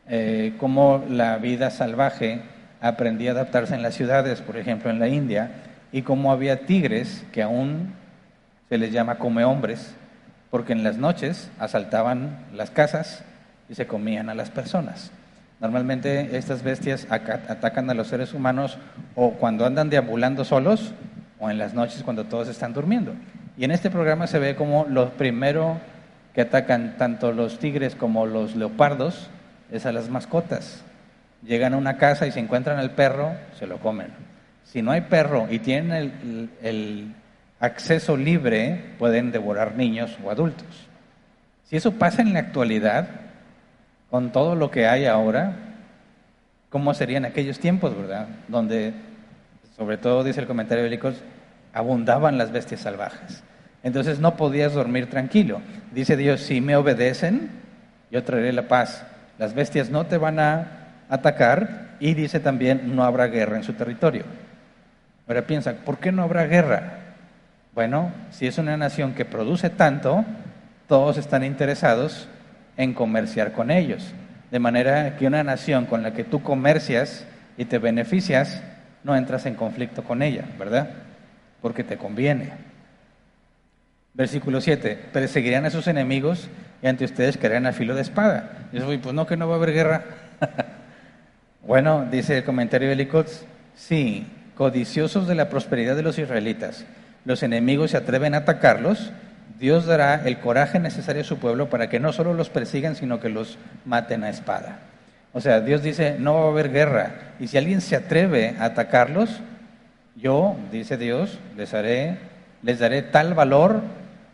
eh, 0.10 0.54
cómo 0.58 1.04
la 1.10 1.38
vida 1.38 1.70
salvaje 1.70 2.42
aprendía 2.80 3.32
a 3.32 3.34
adaptarse 3.34 3.76
en 3.76 3.82
las 3.82 3.96
ciudades, 3.96 4.42
por 4.42 4.56
ejemplo 4.56 4.90
en 4.90 5.00
la 5.00 5.10
India, 5.10 5.52
y 5.92 6.02
cómo 6.04 6.32
había 6.32 6.66
tigres 6.66 7.26
que 7.34 7.42
aún 7.42 7.94
se 8.70 8.78
les 8.78 8.94
llama 8.94 9.18
come 9.18 9.44
hombres, 9.44 9.96
porque 10.50 10.72
en 10.72 10.84
las 10.84 10.98
noches 10.98 11.50
asaltaban 11.60 12.46
las 12.54 12.72
casas 12.72 13.24
y 13.68 13.76
se 13.76 13.86
comían 13.86 14.30
a 14.30 14.36
las 14.36 14.50
personas. 14.50 15.12
Normalmente 15.60 16.38
estas 16.38 16.64
bestias 16.64 17.08
atacan 17.10 17.90
a 17.90 17.94
los 17.94 18.08
seres 18.08 18.34
humanos 18.34 18.78
o 19.16 19.32
cuando 19.32 19.66
andan 19.66 19.90
deambulando 19.90 20.46
solos 20.46 20.94
o 21.40 21.50
en 21.50 21.58
las 21.58 21.74
noches 21.74 22.04
cuando 22.04 22.26
todos 22.26 22.48
están 22.48 22.74
durmiendo. 22.74 23.14
Y 23.58 23.64
en 23.64 23.72
este 23.72 23.90
programa 23.90 24.28
se 24.28 24.40
ve 24.40 24.56
como 24.56 24.86
lo 24.86 25.12
primero 25.12 25.80
que 26.34 26.42
atacan 26.42 26.98
tanto 26.98 27.32
los 27.32 27.58
tigres 27.58 27.96
como 27.96 28.28
los 28.28 28.56
leopardos 28.56 29.30
es 29.72 29.86
a 29.86 29.92
las 29.92 30.10
mascotas. 30.10 30.84
Llegan 31.44 31.74
a 31.74 31.78
una 31.78 31.98
casa 31.98 32.28
y 32.28 32.32
se 32.32 32.40
encuentran 32.40 32.78
al 32.78 32.92
perro, 32.92 33.34
se 33.58 33.68
lo 33.68 33.80
comen. 33.80 34.10
Si 34.64 34.82
no 34.82 34.92
hay 34.92 35.02
perro 35.02 35.48
y 35.50 35.60
tienen 35.60 36.52
el, 36.62 37.16
acceso 37.60 38.16
libre, 38.16 38.94
pueden 39.00 39.32
devorar 39.32 39.76
niños 39.76 40.16
o 40.24 40.30
adultos. 40.30 40.68
Si 41.64 41.76
eso 41.76 41.94
pasa 41.94 42.22
en 42.22 42.34
la 42.34 42.40
actualidad, 42.40 43.08
con 44.12 44.32
todo 44.32 44.54
lo 44.54 44.70
que 44.70 44.86
hay 44.86 45.08
ahora, 45.08 45.56
¿cómo 46.70 46.94
serían 46.94 47.26
aquellos 47.26 47.58
tiempos, 47.58 47.98
verdad? 47.98 48.28
Donde, 48.48 48.94
sobre 49.78 49.98
todo, 49.98 50.24
dice 50.24 50.42
el 50.42 50.48
comentario 50.48 50.84
bíblico, 50.84 51.12
abundaban 51.74 52.38
las 52.38 52.52
bestias 52.52 52.82
salvajes. 52.82 53.44
Entonces 53.84 54.20
no 54.20 54.36
podías 54.36 54.74
dormir 54.74 55.10
tranquilo. 55.10 55.62
Dice 55.94 56.18
Dios, 56.18 56.42
si 56.42 56.62
me 56.62 56.76
obedecen, 56.76 57.50
yo 58.12 58.24
traeré 58.24 58.52
la 58.54 58.68
paz 58.68 59.06
las 59.38 59.54
bestias 59.54 59.90
no 59.90 60.06
te 60.06 60.18
van 60.18 60.40
a 60.40 60.68
atacar 61.10 61.96
y 62.00 62.14
dice 62.14 62.40
también 62.40 62.96
no 62.96 63.04
habrá 63.04 63.28
guerra 63.28 63.58
en 63.58 63.64
su 63.64 63.74
territorio. 63.74 64.24
Ahora 65.28 65.46
piensa, 65.46 65.74
¿por 65.74 65.98
qué 65.98 66.12
no 66.12 66.24
habrá 66.24 66.46
guerra? 66.46 67.00
Bueno, 67.74 68.12
si 68.32 68.48
es 68.48 68.58
una 68.58 68.78
nación 68.78 69.14
que 69.14 69.26
produce 69.26 69.70
tanto, 69.70 70.26
todos 70.88 71.18
están 71.18 71.44
interesados 71.44 72.28
en 72.78 72.94
comerciar 72.94 73.52
con 73.52 73.70
ellos. 73.70 74.14
De 74.50 74.60
manera 74.60 75.18
que 75.18 75.28
una 75.28 75.44
nación 75.44 75.86
con 75.86 76.02
la 76.02 76.14
que 76.14 76.24
tú 76.24 76.42
comercias 76.42 77.26
y 77.58 77.66
te 77.66 77.78
beneficias, 77.78 78.64
no 79.08 79.16
entras 79.16 79.46
en 79.46 79.56
conflicto 79.56 80.04
con 80.04 80.22
ella, 80.22 80.44
¿verdad? 80.60 80.90
Porque 81.62 81.86
te 81.86 81.96
conviene. 81.98 82.52
Versículo 84.14 84.60
7, 84.60 85.00
perseguirán 85.14 85.66
a 85.66 85.70
sus 85.70 85.88
enemigos 85.88 86.50
y 86.84 86.88
ante 86.88 87.06
ustedes 87.06 87.38
caerán 87.38 87.66
a 87.68 87.72
filo 87.72 87.96
de 87.96 88.02
espada. 88.02 88.68
Y 88.74 88.80
yo 88.80 88.86
pues 89.02 89.16
no, 89.16 89.26
que 89.26 89.38
no 89.38 89.48
va 89.48 89.56
a 89.56 89.58
haber 89.58 89.72
guerra. 89.72 90.04
bueno, 91.66 92.06
dice 92.12 92.40
el 92.40 92.44
comentario 92.44 92.90
de 92.90 92.98
Licots, 92.98 93.46
sí, 93.76 94.28
codiciosos 94.56 95.26
de 95.26 95.36
la 95.36 95.48
prosperidad 95.48 95.96
de 95.96 96.04
los 96.04 96.20
israelitas, 96.20 96.86
los 97.24 97.44
enemigos 97.44 97.92
se 97.92 97.98
atreven 97.98 98.34
a 98.34 98.40
atacarlos, 98.40 99.12
Dios 99.58 99.86
dará 99.86 100.22
el 100.26 100.40
coraje 100.40 100.80
necesario 100.80 101.22
a 101.22 101.26
su 101.26 101.38
pueblo 101.38 101.70
para 101.70 101.88
que 101.90 102.02
no 102.02 102.12
solo 102.12 102.34
los 102.34 102.50
persigan, 102.50 102.98
sino 102.98 103.22
que 103.22 103.30
los 103.30 103.58
maten 103.86 104.26
a 104.26 104.30
espada. 104.30 104.80
O 105.34 105.42
sea, 105.42 105.62
Dios 105.62 105.84
dice, 105.84 106.16
no 106.20 106.34
va 106.34 106.46
a 106.46 106.50
haber 106.50 106.72
guerra. 106.72 107.34
Y 107.40 107.48
si 107.48 107.58
alguien 107.58 107.82
se 107.82 107.96
atreve 107.96 108.56
a 108.60 108.66
atacarlos, 108.66 109.42
yo, 110.16 110.58
dice 110.72 110.98
Dios, 110.98 111.40
les, 111.56 111.74
haré, 111.74 112.18
les 112.64 112.80
daré 112.80 113.04
tal 113.04 113.34
valor 113.34 113.82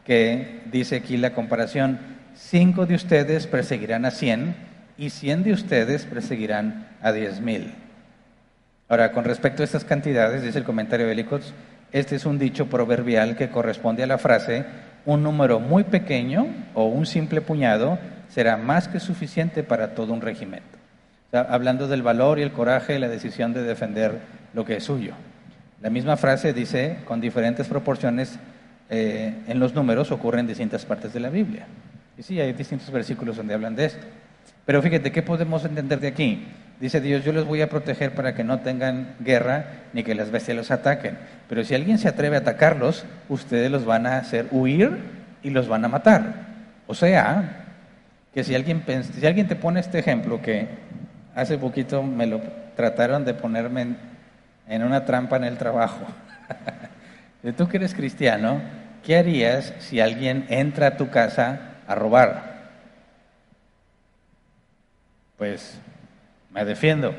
que, 0.06 0.62
dice 0.72 0.98
aquí 0.98 1.18
la 1.18 1.34
comparación, 1.34 2.00
cinco 2.36 2.86
de 2.86 2.96
ustedes 2.96 3.48
perseguirán 3.48 4.06
a 4.06 4.12
cien 4.12 4.56
y 4.98 5.10
cien 5.10 5.44
de 5.44 5.52
ustedes 5.52 6.06
perseguirán 6.06 6.88
a 7.02 7.12
diez 7.12 7.42
mil. 7.42 7.74
Ahora, 8.88 9.12
con 9.12 9.26
respecto 9.26 9.62
a 9.62 9.66
estas 9.66 9.84
cantidades, 9.84 10.44
dice 10.44 10.60
el 10.60 10.64
comentario 10.64 11.10
Helicots, 11.10 11.54
este 11.92 12.16
es 12.16 12.26
un 12.26 12.40
dicho 12.40 12.68
proverbial 12.68 13.36
que 13.36 13.50
corresponde 13.50 14.04
a 14.04 14.08
la 14.08 14.18
frase, 14.18 14.66
un 15.06 15.22
número 15.22 15.60
muy 15.60 15.84
pequeño 15.84 16.48
o 16.74 16.86
un 16.86 17.06
simple 17.06 17.42
puñado 17.42 18.00
será 18.30 18.58
más 18.58 18.88
que 18.88 19.00
suficiente 19.00 19.64
para 19.64 19.96
todo 19.96 20.14
un 20.14 20.22
regimiento. 20.22 20.83
Hablando 21.34 21.88
del 21.88 22.04
valor 22.04 22.40
y 22.40 22.44
el 22.44 22.52
coraje 22.52 22.96
y 22.96 23.00
la 23.00 23.10
decisión 23.10 23.54
de 23.54 23.64
defender 23.64 24.20
lo 24.54 24.66
que 24.66 24.78
es 24.78 24.84
suyo. 24.84 25.14
La 25.82 25.90
misma 25.90 26.16
frase 26.16 26.54
dice, 26.54 27.00
con 27.06 27.20
diferentes 27.20 27.68
proporciones 27.68 28.40
eh, 28.90 29.34
en 29.48 29.60
los 29.60 29.74
números, 29.74 30.12
ocurre 30.12 30.40
en 30.40 30.48
distintas 30.48 30.86
partes 30.86 31.14
de 31.14 31.20
la 31.20 31.30
Biblia. 31.30 31.66
Y 32.18 32.24
sí, 32.24 32.40
hay 32.40 32.54
distintos 32.54 32.90
versículos 32.92 33.38
donde 33.38 33.54
hablan 33.54 33.76
de 33.76 33.86
esto. 33.86 34.06
Pero 34.66 34.82
fíjate, 34.82 35.12
¿qué 35.12 35.22
podemos 35.22 35.66
entender 35.66 36.00
de 36.00 36.08
aquí? 36.08 36.46
Dice 36.80 37.02
Dios, 37.02 37.24
yo 37.24 37.34
les 37.34 37.46
voy 37.46 37.62
a 37.62 37.70
proteger 37.70 38.14
para 38.14 38.36
que 38.36 38.44
no 38.44 38.60
tengan 38.60 39.16
guerra 39.20 39.66
ni 39.94 40.04
que 40.04 40.16
las 40.16 40.32
bestias 40.32 40.56
los 40.56 40.72
ataquen. 40.72 41.18
Pero 41.50 41.64
si 41.64 41.76
alguien 41.76 41.98
se 41.98 42.08
atreve 42.08 42.36
a 42.36 42.40
atacarlos, 42.40 43.06
ustedes 43.30 43.72
los 43.72 43.86
van 43.86 44.06
a 44.06 44.18
hacer 44.18 44.48
huir 44.52 45.00
y 45.44 45.50
los 45.50 45.68
van 45.68 45.86
a 45.86 45.90
matar. 45.90 46.34
O 46.88 46.96
sea, 46.96 47.66
que 48.34 48.44
si 48.44 48.56
alguien, 48.56 48.84
si 48.86 49.26
alguien 49.26 49.48
te 49.48 49.56
pone 49.56 49.80
este 49.80 50.00
ejemplo, 50.00 50.42
que 50.42 50.68
hace 51.36 51.58
poquito 51.58 52.04
me 52.04 52.28
lo 52.28 52.42
trataron 52.76 53.26
de 53.26 53.34
ponerme 53.34 53.96
en, 54.68 54.84
una 54.84 55.06
trampa 55.06 55.38
en 55.38 55.44
el 55.44 55.58
trabajo. 55.58 56.06
Tú 57.58 57.68
que 57.68 57.78
eres 57.78 57.94
cristiano, 57.94 58.62
¿qué 59.04 59.18
harías 59.18 59.74
si 59.80 60.00
alguien 60.00 60.46
entra 60.50 60.88
a 60.88 60.98
tu 60.98 61.10
casa 61.10 61.76
a 61.88 61.96
robar? 61.96 62.54
Pues 65.38 65.80
me 66.52 66.64
defiendo. 66.64 67.14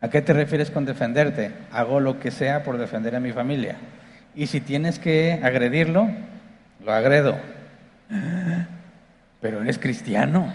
¿A 0.00 0.08
qué 0.08 0.22
te 0.22 0.32
refieres 0.32 0.70
con 0.70 0.86
defenderte? 0.86 1.52
Hago 1.72 2.00
lo 2.00 2.20
que 2.20 2.30
sea 2.30 2.62
por 2.62 2.78
defender 2.78 3.16
a 3.16 3.20
mi 3.20 3.32
familia. 3.32 3.76
Y 4.34 4.46
si 4.46 4.60
tienes 4.60 4.98
que 4.98 5.40
agredirlo, 5.42 6.08
lo 6.84 6.92
agredo. 6.92 7.36
Pero 9.40 9.62
eres 9.62 9.78
cristiano. 9.78 10.52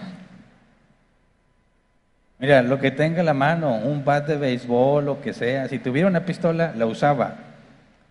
Mira, 2.38 2.62
lo 2.62 2.78
que 2.78 2.90
tenga 2.90 3.22
la 3.22 3.34
mano, 3.34 3.76
un 3.76 4.04
bat 4.04 4.26
de 4.26 4.36
béisbol, 4.36 5.04
lo 5.04 5.20
que 5.20 5.32
sea, 5.32 5.68
si 5.68 5.78
tuviera 5.78 6.08
una 6.08 6.24
pistola, 6.26 6.72
la 6.76 6.86
usaba. 6.86 7.36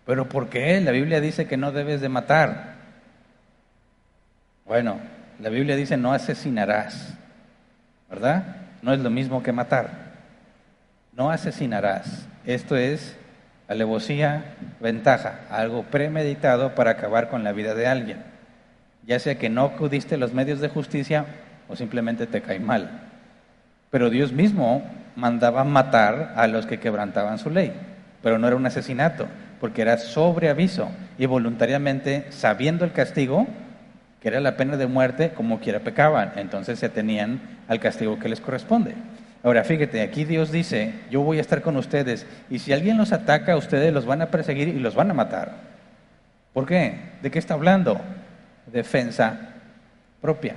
Pero 0.04 0.28
¿por 0.28 0.48
qué? 0.48 0.80
La 0.80 0.90
Biblia 0.90 1.20
dice 1.20 1.46
que 1.46 1.56
no 1.56 1.72
debes 1.72 2.00
de 2.00 2.08
matar. 2.08 2.74
Bueno, 4.64 4.98
la 5.38 5.48
Biblia 5.48 5.76
dice 5.76 5.96
no 5.96 6.12
asesinarás, 6.12 7.14
¿verdad? 8.10 8.66
no 8.86 8.92
es 8.92 9.00
lo 9.00 9.10
mismo 9.10 9.42
que 9.42 9.50
matar. 9.50 9.90
No 11.12 11.30
asesinarás. 11.30 12.28
Esto 12.44 12.76
es 12.76 13.16
alevosía, 13.66 14.54
ventaja, 14.80 15.40
algo 15.50 15.82
premeditado 15.82 16.76
para 16.76 16.92
acabar 16.92 17.28
con 17.28 17.42
la 17.42 17.50
vida 17.50 17.74
de 17.74 17.88
alguien. 17.88 18.22
Ya 19.04 19.18
sea 19.18 19.38
que 19.38 19.48
no 19.48 19.64
acudiste 19.64 20.14
a 20.14 20.18
los 20.18 20.32
medios 20.32 20.60
de 20.60 20.68
justicia 20.68 21.26
o 21.68 21.74
simplemente 21.74 22.28
te 22.28 22.42
cae 22.42 22.60
mal. 22.60 23.05
Pero 23.90 24.10
Dios 24.10 24.32
mismo 24.32 24.82
mandaba 25.16 25.64
matar 25.64 26.34
a 26.36 26.46
los 26.46 26.66
que 26.66 26.78
quebrantaban 26.78 27.38
su 27.38 27.50
ley. 27.50 27.72
Pero 28.22 28.38
no 28.38 28.46
era 28.46 28.56
un 28.56 28.66
asesinato, 28.66 29.26
porque 29.60 29.82
era 29.82 29.98
sobre 29.98 30.48
aviso 30.48 30.90
y 31.18 31.26
voluntariamente, 31.26 32.26
sabiendo 32.30 32.84
el 32.84 32.92
castigo, 32.92 33.46
que 34.20 34.28
era 34.28 34.40
la 34.40 34.56
pena 34.56 34.76
de 34.76 34.86
muerte, 34.86 35.30
como 35.30 35.60
quiera 35.60 35.80
pecaban. 35.80 36.32
Entonces 36.36 36.78
se 36.78 36.88
tenían 36.88 37.40
al 37.68 37.80
castigo 37.80 38.18
que 38.18 38.28
les 38.28 38.40
corresponde. 38.40 38.94
Ahora, 39.42 39.62
fíjate, 39.62 40.02
aquí 40.02 40.24
Dios 40.24 40.50
dice, 40.50 40.92
yo 41.10 41.20
voy 41.20 41.38
a 41.38 41.40
estar 41.40 41.62
con 41.62 41.76
ustedes 41.76 42.26
y 42.50 42.58
si 42.58 42.72
alguien 42.72 42.98
los 42.98 43.12
ataca, 43.12 43.56
ustedes 43.56 43.92
los 43.92 44.04
van 44.04 44.22
a 44.22 44.26
perseguir 44.26 44.68
y 44.68 44.80
los 44.80 44.96
van 44.96 45.10
a 45.10 45.14
matar. 45.14 45.52
¿Por 46.52 46.66
qué? 46.66 46.98
¿De 47.22 47.30
qué 47.30 47.38
está 47.38 47.54
hablando? 47.54 48.00
Defensa 48.66 49.38
propia. 50.20 50.56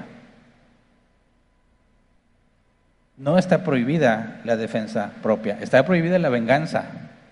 No 3.20 3.38
está 3.38 3.66
prohibida 3.66 4.40
la 4.46 4.56
defensa 4.56 5.12
propia, 5.22 5.58
está 5.60 5.86
prohibida 5.86 6.18
la 6.20 6.30
venganza, 6.30 6.86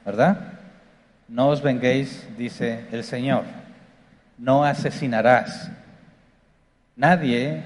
¿verdad? 0.06 0.38
No 1.30 1.48
os 1.48 1.62
venguéis, 1.62 2.28
dice 2.38 2.84
el 2.92 3.06
Señor. 3.06 3.44
No 4.38 4.66
asesinarás. 4.66 5.72
Nadie 6.98 7.64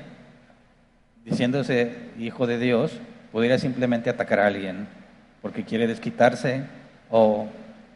diciéndose 1.26 1.96
hijo 2.20 2.46
de 2.46 2.60
Dios, 2.60 3.00
pudiera 3.32 3.58
simplemente 3.58 4.12
atacar 4.12 4.40
a 4.40 4.46
alguien 4.46 4.88
porque 5.42 5.64
quiere 5.64 5.88
desquitarse 5.88 6.62
o 7.10 7.48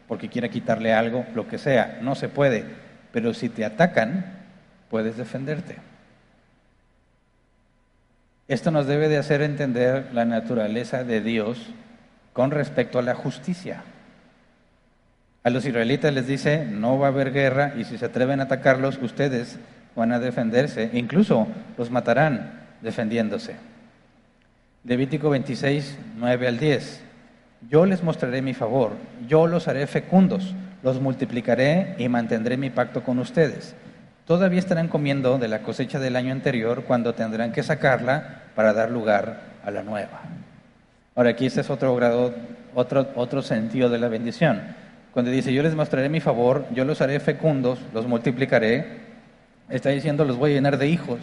porque 0.08 0.28
quiere 0.28 0.50
quitarle 0.50 0.92
algo, 0.92 1.24
lo 1.36 1.46
que 1.46 1.58
sea. 1.58 2.00
No 2.02 2.16
se 2.16 2.28
puede. 2.28 2.64
Pero 3.12 3.32
si 3.32 3.48
te 3.48 3.64
atacan, 3.64 4.24
puedes 4.90 5.16
defenderte. 5.16 5.76
Esto 8.48 8.70
nos 8.70 8.86
debe 8.86 9.08
de 9.08 9.18
hacer 9.18 9.42
entender 9.42 10.10
la 10.12 10.24
naturaleza 10.24 11.02
de 11.02 11.20
Dios 11.20 11.58
con 12.32 12.50
respecto 12.52 12.98
a 12.98 13.02
la 13.02 13.14
justicia. 13.14 13.82
A 15.42 15.50
los 15.50 15.64
israelitas 15.64 16.12
les 16.12 16.26
dice, 16.26 16.64
no 16.64 16.98
va 16.98 17.06
a 17.06 17.10
haber 17.10 17.32
guerra 17.32 17.74
y 17.76 17.84
si 17.84 17.98
se 17.98 18.04
atreven 18.04 18.40
a 18.40 18.44
atacarlos, 18.44 18.98
ustedes 19.02 19.58
van 19.96 20.12
a 20.12 20.20
defenderse, 20.20 20.90
incluso 20.92 21.48
los 21.76 21.90
matarán 21.90 22.66
defendiéndose. 22.82 23.56
Levítico 24.84 25.30
26, 25.30 25.98
9 26.16 26.46
al 26.46 26.58
10. 26.58 27.02
Yo 27.68 27.86
les 27.86 28.02
mostraré 28.02 28.42
mi 28.42 28.54
favor, 28.54 28.92
yo 29.26 29.48
los 29.48 29.66
haré 29.66 29.86
fecundos, 29.88 30.54
los 30.84 31.00
multiplicaré 31.00 31.96
y 31.98 32.08
mantendré 32.08 32.56
mi 32.56 32.70
pacto 32.70 33.02
con 33.02 33.18
ustedes. 33.18 33.74
Todavía 34.26 34.58
estarán 34.58 34.88
comiendo 34.88 35.38
de 35.38 35.48
la 35.48 35.62
cosecha 35.62 35.98
del 35.98 36.16
año 36.16 36.32
anterior 36.32 36.84
cuando 36.84 37.14
tendrán 37.14 37.52
que 37.52 37.62
sacarla 37.62 38.42
para 38.54 38.72
dar 38.72 38.90
lugar 38.90 39.40
a 39.64 39.70
la 39.70 39.82
nueva. 39.82 40.22
Ahora 41.14 41.30
aquí 41.30 41.46
este 41.46 41.60
es 41.60 41.70
otro 41.70 41.94
grado, 41.94 42.34
otro, 42.74 43.08
otro 43.14 43.42
sentido 43.42 43.88
de 43.88 43.98
la 43.98 44.08
bendición. 44.08 44.62
Cuando 45.12 45.30
dice 45.30 45.52
yo 45.52 45.62
les 45.62 45.74
mostraré 45.74 46.08
mi 46.08 46.20
favor, 46.20 46.66
yo 46.72 46.84
los 46.84 47.00
haré 47.00 47.20
fecundos, 47.20 47.78
los 47.94 48.06
multiplicaré, 48.06 49.00
está 49.68 49.90
diciendo 49.90 50.24
los 50.24 50.36
voy 50.36 50.52
a 50.52 50.54
llenar 50.54 50.76
de 50.76 50.88
hijos 50.88 51.20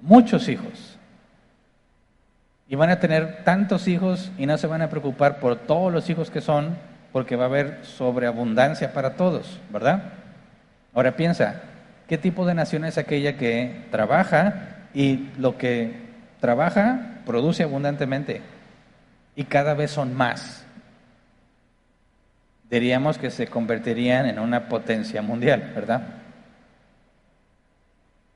muchos 0.00 0.48
hijos. 0.48 0.96
Y 2.68 2.76
van 2.76 2.90
a 2.90 3.00
tener 3.00 3.42
tantos 3.44 3.88
hijos 3.88 4.30
y 4.38 4.46
no 4.46 4.56
se 4.56 4.66
van 4.66 4.82
a 4.82 4.90
preocupar 4.90 5.40
por 5.40 5.56
todos 5.56 5.92
los 5.92 6.08
hijos 6.08 6.30
que 6.30 6.40
son, 6.40 6.76
porque 7.12 7.36
va 7.36 7.44
a 7.44 7.48
haber 7.48 7.80
sobreabundancia 7.82 8.92
para 8.92 9.14
todos, 9.14 9.58
¿verdad? 9.72 10.02
Ahora 10.94 11.16
piensa, 11.16 11.62
¿qué 12.08 12.18
tipo 12.18 12.44
de 12.46 12.54
nación 12.54 12.84
es 12.84 12.98
aquella 12.98 13.36
que 13.36 13.86
trabaja 13.90 14.88
y 14.92 15.28
lo 15.38 15.56
que 15.56 15.94
trabaja 16.40 17.20
produce 17.24 17.62
abundantemente? 17.62 18.42
Y 19.36 19.44
cada 19.44 19.74
vez 19.74 19.92
son 19.92 20.16
más. 20.16 20.64
Diríamos 22.68 23.18
que 23.18 23.30
se 23.30 23.46
convertirían 23.46 24.26
en 24.26 24.38
una 24.38 24.68
potencia 24.68 25.22
mundial, 25.22 25.72
¿verdad? 25.74 26.02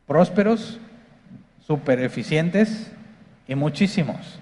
Prósperos 0.06 0.78
super 1.66 2.00
eficientes 2.00 2.92
y 3.48 3.54
muchísimos. 3.54 4.40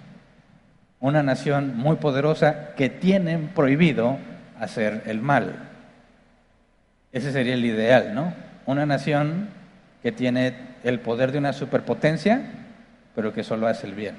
Una 1.01 1.23
nación 1.23 1.77
muy 1.77 1.97
poderosa 1.97 2.75
que 2.75 2.89
tienen 2.89 3.49
prohibido 3.49 4.19
hacer 4.59 5.03
el 5.07 5.21
mal. 5.21 5.72
Ese 7.13 7.33
sería 7.33 7.55
el 7.55 7.65
ideal, 7.65 8.15
¿no? 8.15 8.33
Una 8.67 8.87
nación 8.87 9.49
que 10.03 10.13
tiene 10.13 10.55
el 10.83 11.01
poder 11.01 11.33
de 11.33 11.39
una 11.39 11.53
superpotencia, 11.53 12.43
pero 13.15 13.33
que 13.33 13.45
solo 13.45 13.67
hace 13.67 13.87
el 13.87 13.95
bien. 13.95 14.17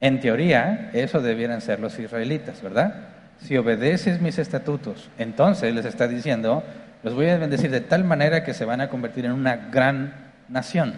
En 0.00 0.20
teoría, 0.20 0.90
eso 0.92 1.20
debieran 1.20 1.60
ser 1.60 1.80
los 1.80 1.98
israelitas, 1.98 2.62
¿verdad? 2.62 2.94
Si 3.40 3.56
obedeces 3.56 4.20
mis 4.20 4.38
estatutos, 4.38 5.10
entonces 5.18 5.74
les 5.74 5.84
está 5.84 6.08
diciendo, 6.08 6.62
los 7.02 7.14
voy 7.14 7.28
a 7.28 7.38
bendecir 7.38 7.70
de 7.70 7.80
tal 7.80 8.04
manera 8.04 8.44
que 8.44 8.54
se 8.54 8.64
van 8.64 8.80
a 8.80 8.88
convertir 8.88 9.24
en 9.24 9.32
una 9.32 9.56
gran 9.56 10.14
nación. 10.48 10.94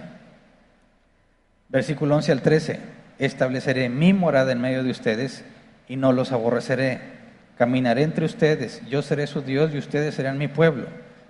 Versículo 1.68 2.16
11 2.16 2.32
al 2.32 2.42
13. 2.42 2.80
Estableceré 3.18 3.88
mi 3.88 4.12
morada 4.12 4.52
en 4.52 4.60
medio 4.60 4.82
de 4.82 4.90
ustedes 4.90 5.44
y 5.88 5.96
no 5.96 6.12
los 6.12 6.32
aborreceré. 6.32 7.19
Caminaré 7.60 8.04
entre 8.04 8.24
ustedes, 8.24 8.80
yo 8.88 9.02
seré 9.02 9.26
su 9.26 9.42
Dios 9.42 9.74
y 9.74 9.76
ustedes 9.76 10.14
serán 10.14 10.38
mi 10.38 10.48
pueblo. 10.48 10.86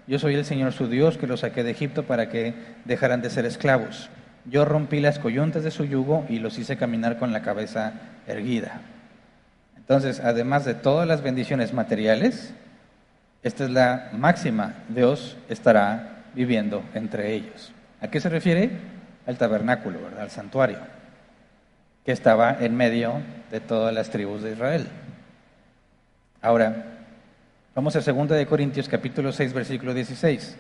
Yo 0.07 0.21
soy 0.21 0.37
el 0.37 0.45
Señor 0.45 0.73
su 0.73 0.87
Dios 0.87 1.19
que 1.19 1.27
los 1.27 1.41
saqué 1.41 1.65
de 1.65 1.73
Egipto 1.73 2.05
para 2.05 2.29
que 2.29 2.55
dejaran 2.85 3.21
de 3.21 3.31
ser 3.31 3.47
esclavos. 3.47 4.11
Yo 4.45 4.65
rompí 4.65 5.01
las 5.01 5.19
coyuntas 5.19 5.65
de 5.65 5.73
su 5.73 5.85
yugo 5.87 6.25
y 6.29 6.39
los 6.39 6.57
hice 6.57 6.77
caminar 6.77 7.19
con 7.19 7.33
la 7.33 7.43
cabeza 7.43 7.95
erguida. 8.29 8.81
Entonces, 9.77 10.21
además 10.21 10.65
de 10.65 10.75
todas 10.75 11.09
las 11.09 11.21
bendiciones 11.21 11.73
materiales, 11.73 12.55
esta 13.43 13.65
es 13.65 13.71
la 13.71 14.11
máxima. 14.13 14.75
Dios 14.89 15.37
estará 15.49 16.27
viviendo 16.37 16.85
entre 16.95 17.33
ellos. 17.33 17.73
¿A 18.01 18.07
qué 18.07 18.21
se 18.21 18.29
refiere? 18.29 18.71
Al 19.27 19.37
tabernáculo. 19.37 19.99
Al 20.17 20.31
santuario, 20.31 20.79
que 22.05 22.13
estaba 22.13 22.57
en 22.61 22.77
medio 22.77 23.15
de 23.51 23.59
todas 23.59 23.93
las 23.93 24.11
tribus 24.11 24.43
de 24.43 24.53
Israel. 24.53 24.87
Ahora, 26.43 26.85
vamos 27.75 27.95
a 27.97 28.01
2 28.01 28.29
de 28.31 28.47
Corintios 28.47 28.89
capítulo 28.89 29.31
6, 29.31 29.53
versículo 29.53 29.93
16, 29.93 30.57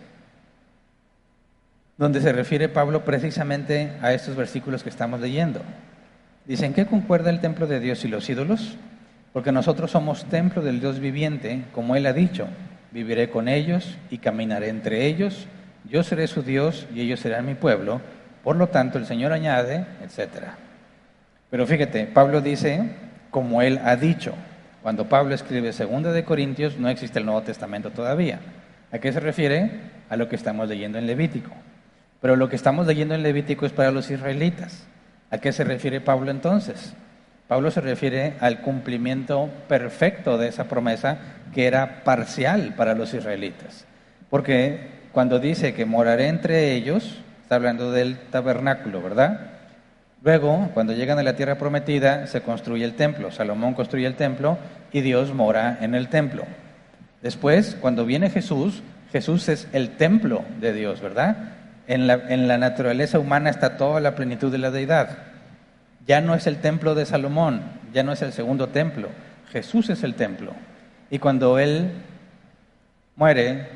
donde 1.97 2.21
se 2.21 2.33
refiere 2.33 2.69
Pablo 2.69 3.03
precisamente 3.03 3.93
a 4.03 4.12
estos 4.12 4.37
versículos 4.37 4.83
que 4.83 4.90
estamos 4.90 5.21
leyendo. 5.21 5.62
Dicen, 6.45 6.75
¿qué 6.75 6.85
concuerda 6.85 7.31
el 7.31 7.40
templo 7.40 7.66
de 7.66 7.81
Dios 7.81 8.05
y 8.05 8.09
los 8.09 8.29
ídolos? 8.29 8.77
Porque 9.33 9.53
nosotros 9.53 9.90
somos 9.90 10.27
templo 10.27 10.61
del 10.61 10.81
Dios 10.81 11.01
viviente, 11.01 11.64
como 11.73 11.97
Él 11.97 12.05
ha 12.05 12.12
dicho, 12.12 12.47
viviré 12.90 13.31
con 13.31 13.49
ellos 13.49 13.97
y 14.11 14.19
caminaré 14.19 14.69
entre 14.69 15.07
ellos, 15.07 15.47
yo 15.88 16.03
seré 16.03 16.27
su 16.27 16.43
Dios 16.43 16.87
y 16.95 17.01
ellos 17.01 17.21
serán 17.21 17.47
mi 17.47 17.55
pueblo, 17.55 18.03
por 18.45 18.57
lo 18.57 18.66
tanto 18.66 18.99
el 18.99 19.07
Señor 19.07 19.33
añade, 19.33 19.87
etc. 20.03 20.45
Pero 21.49 21.66
fíjate, 21.66 22.05
Pablo 22.05 22.43
dice, 22.43 22.83
como 23.31 23.62
Él 23.62 23.81
ha 23.83 23.97
dicho, 23.97 24.35
cuando 24.83 25.09
Pablo 25.09 25.35
escribe 25.35 25.73
Segunda 25.73 26.12
de 26.12 26.25
Corintios 26.25 26.79
no 26.79 26.88
existe 26.88 27.19
el 27.19 27.27
Nuevo 27.27 27.43
Testamento 27.43 27.90
todavía. 27.90 28.40
¿A 28.93 28.99
qué 28.99 29.12
se 29.12 29.21
refiere? 29.21 29.71
A 30.09 30.16
lo 30.16 30.29
que 30.29 30.37
estamos 30.37 30.69
leyendo 30.69 30.99
en 30.99 31.07
Levítico. 31.07 31.51
Pero 32.21 32.37
lo 32.37 32.49
que 32.49 32.57
estamos 32.57 32.87
leyendo 32.87 33.14
en 33.14 33.23
Levítico 33.23 33.66
es 33.66 33.73
para 33.73 33.90
los 33.90 34.11
israelitas. 34.11 34.87
¿A 35.31 35.38
qué 35.38 35.53
se 35.53 35.64
refiere 35.64 36.01
Pablo 36.01 36.31
entonces? 36.31 36.95
Pablo 37.47 37.71
se 37.71 37.81
refiere 37.81 38.35
al 38.40 38.61
cumplimiento 38.61 39.51
perfecto 39.69 40.38
de 40.38 40.49
esa 40.49 40.64
promesa 40.64 41.19
que 41.55 41.66
era 41.66 42.05
parcial 42.05 42.75
para 42.77 42.95
los 42.95 43.12
israelitas. 43.12 43.87
Porque 44.29 45.01
cuando 45.12 45.40
dice 45.40 45.75
que 45.75 45.85
moraré 45.85 46.29
entre 46.29 46.73
ellos, 46.73 47.19
está 47.43 47.57
hablando 47.57 47.90
del 47.90 48.19
tabernáculo, 48.31 49.03
¿verdad? 49.03 49.60
Luego, 50.22 50.70
cuando 50.74 50.92
llegan 50.92 51.18
a 51.18 51.22
la 51.22 51.37
tierra 51.37 51.56
prometida, 51.56 52.26
se 52.26 52.42
construye 52.42 52.85
el 52.85 52.94
templo. 52.94 53.30
Salomón 53.30 53.74
construye 53.74 54.06
el 54.06 54.16
templo 54.16 54.59
y 54.92 55.00
Dios 55.00 55.33
mora 55.33 55.78
en 55.80 55.94
el 55.94 56.09
templo. 56.09 56.44
Después, 57.22 57.76
cuando 57.80 58.04
viene 58.04 58.28
Jesús, 58.28 58.83
Jesús 59.12 59.48
es 59.48 59.66
el 59.72 59.96
templo 59.96 60.44
de 60.61 60.72
Dios, 60.72 61.00
¿verdad? 61.00 61.54
En 61.87 62.06
la, 62.06 62.14
en 62.28 62.48
la 62.48 62.59
naturaleza 62.59 63.18
humana 63.18 63.50
está 63.50 63.76
toda 63.76 64.00
la 64.00 64.14
plenitud 64.14 64.52
de 64.52 64.59
la 64.59 64.70
deidad. 64.70 65.18
Ya 66.06 66.20
no 66.20 66.35
es 66.35 66.46
el 66.46 66.61
templo 66.61 66.94
de 66.94 67.06
Salomón, 67.06 67.62
ya 67.92 68.02
no 68.02 68.12
es 68.12 68.20
el 68.22 68.33
segundo 68.33 68.68
templo. 68.68 69.09
Jesús 69.50 69.88
es 69.88 70.02
el 70.02 70.14
templo. 70.14 70.52
Y 71.11 71.18
cuando 71.18 71.59
Él 71.59 71.92
muere, 73.16 73.68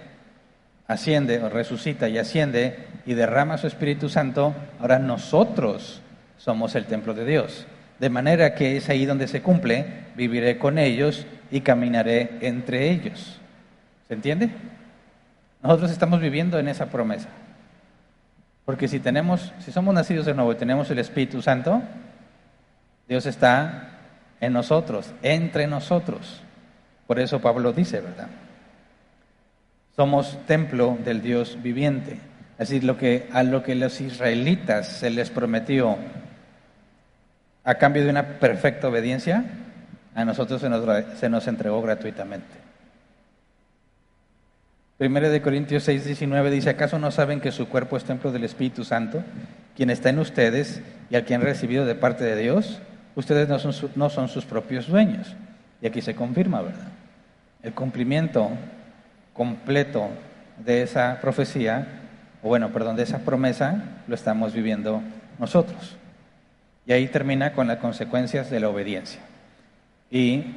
asciende 0.87 1.43
o 1.43 1.49
resucita 1.49 2.09
y 2.09 2.19
asciende 2.19 2.87
y 3.07 3.15
derrama 3.15 3.59
su 3.59 3.67
Espíritu 3.67 4.09
Santo, 4.09 4.55
ahora 4.79 4.99
nosotros 4.99 6.03
somos 6.39 6.75
el 6.75 6.87
templo 6.87 7.15
de 7.15 7.25
Dios. 7.25 7.67
De 7.99 8.11
manera 8.11 8.55
que 8.55 8.77
es 8.77 8.89
ahí 8.89 9.07
donde 9.07 9.29
se 9.29 9.43
cumple, 9.43 9.87
viviré 10.17 10.59
con 10.59 10.79
ellos 10.79 11.27
y 11.51 11.61
caminaré 11.61 12.39
entre 12.41 12.91
ellos. 12.91 13.39
¿Se 14.09 14.15
entiende? 14.15 14.51
Nosotros 15.63 15.91
estamos 15.91 16.21
viviendo 16.21 16.59
en 16.59 16.69
esa 16.69 16.87
promesa. 16.87 17.29
Porque 18.65 18.89
si 18.89 18.99
tenemos, 18.99 19.53
si 19.61 19.73
somos 19.73 19.95
nacidos 19.95 20.27
de 20.27 20.35
nuevo 20.35 20.53
y 20.53 20.57
tenemos 20.57 20.91
el 20.91 20.99
Espíritu 20.99 21.43
Santo, 21.43 21.83
Dios 23.09 23.27
está 23.27 23.91
en 24.41 24.53
nosotros, 24.53 25.13
entre 25.23 25.67
nosotros. 25.67 26.43
Por 27.07 27.19
eso 27.21 27.41
Pablo 27.41 27.73
dice, 27.73 28.01
¿verdad? 28.01 28.29
Somos 29.95 30.39
templo 30.47 30.99
del 31.05 31.23
Dios 31.23 31.59
viviente. 31.63 32.19
Así 32.59 32.81
lo 32.81 32.97
que 32.97 33.29
a 33.33 33.43
lo 33.43 33.63
que 33.63 33.75
los 33.75 34.01
israelitas 34.01 34.89
se 34.89 35.11
les 35.11 35.31
prometió 35.31 35.99
a 37.65 37.77
cambio 37.77 38.05
de 38.05 38.11
una 38.11 38.39
perfecta 38.39 38.89
obediencia, 38.89 39.45
a 40.15 40.25
nosotros 40.25 40.61
se 40.61 41.29
nos, 41.29 41.49
entregó 41.49 41.83
gratuitamente. 41.83 42.47
Primero 44.99 45.29
de 45.29 45.43
Corintios 45.43 45.83
6, 45.85 46.05
19 46.05 46.51
dice, 46.51 46.71
¿acaso 46.71 46.99
no 46.99 47.11
saben 47.11 47.41
que 47.41 47.51
su 47.51 47.69
cuerpo 47.69 47.97
es 47.97 48.05
templo 48.05 48.31
del 48.31 48.45
Espíritu 48.45 48.85
Santo, 48.85 49.25
quien 49.75 49.91
está 49.91 50.11
en 50.11 50.21
ustedes 50.21 50.83
y 51.11 51.17
al 51.17 51.25
que 51.25 51.35
han 51.35 51.41
recibido 51.41 51.85
de 51.85 51.97
parte 51.97 52.23
de 52.23 52.37
Dios? 52.37 52.81
Ustedes 53.17 53.49
no 53.49 53.59
son, 53.59 53.91
no 53.97 54.11
son 54.11 54.29
sus 54.29 54.45
propios 54.45 54.87
dueños. 54.87 55.35
Y 55.81 55.87
aquí 55.87 56.01
se 56.01 56.15
confirma, 56.15 56.63
¿verdad? 56.63 56.89
El 57.63 57.73
cumplimiento 57.73 58.51
completo 59.33 60.11
de 60.65 60.83
esa 60.83 61.19
profecía, 61.21 61.87
o 62.43 62.49
bueno, 62.49 62.73
perdón, 62.73 62.95
de 62.95 63.03
esa 63.03 63.19
promesa, 63.19 63.83
lo 64.07 64.15
estamos 64.15 64.53
viviendo 64.53 65.03
nosotros. 65.39 65.97
Y 66.87 66.93
ahí 66.93 67.09
termina 67.09 67.53
con 67.53 67.67
las 67.67 67.79
consecuencias 67.79 68.51
de 68.51 68.61
la 68.61 68.69
obediencia. 68.69 69.21
Y 70.11 70.55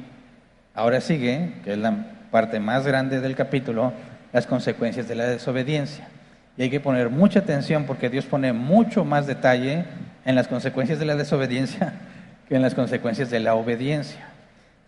ahora 0.74 1.00
sigue, 1.00 1.54
que 1.64 1.72
es 1.72 1.78
la 1.78 2.06
parte 2.30 2.60
más 2.60 2.86
grande 2.86 3.20
del 3.20 3.34
capítulo, 3.34 3.92
las 4.32 4.46
consecuencias 4.46 5.08
de 5.08 5.14
la 5.14 5.26
desobediencia. 5.26 6.08
Y 6.56 6.62
hay 6.62 6.70
que 6.70 6.80
poner 6.80 7.08
mucha 7.08 7.40
atención 7.40 7.84
porque 7.84 8.10
Dios 8.10 8.26
pone 8.26 8.52
mucho 8.52 9.04
más 9.04 9.26
detalle 9.26 9.84
en 10.24 10.34
las 10.34 10.48
consecuencias 10.48 10.98
de 10.98 11.06
la 11.06 11.16
desobediencia 11.16 11.94
que 12.48 12.56
en 12.56 12.62
las 12.62 12.74
consecuencias 12.74 13.30
de 13.30 13.40
la 13.40 13.54
obediencia. 13.54 14.28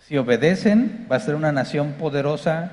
Si 0.06 0.18
obedecen, 0.18 1.06
va 1.10 1.16
a 1.16 1.20
ser 1.20 1.34
una 1.34 1.52
nación 1.52 1.92
poderosa, 1.92 2.70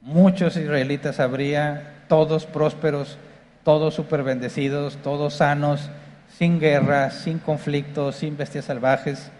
muchos 0.00 0.56
israelitas 0.56 1.20
habría, 1.20 2.04
todos 2.08 2.46
prósperos, 2.46 3.18
todos 3.64 3.94
super 3.94 4.22
bendecidos, 4.22 4.98
todos 5.02 5.34
sanos, 5.34 5.90
sin 6.38 6.60
guerra, 6.60 7.10
sin 7.10 7.40
conflictos, 7.40 8.14
sin 8.14 8.36
bestias 8.36 8.66
salvajes, 8.66 9.32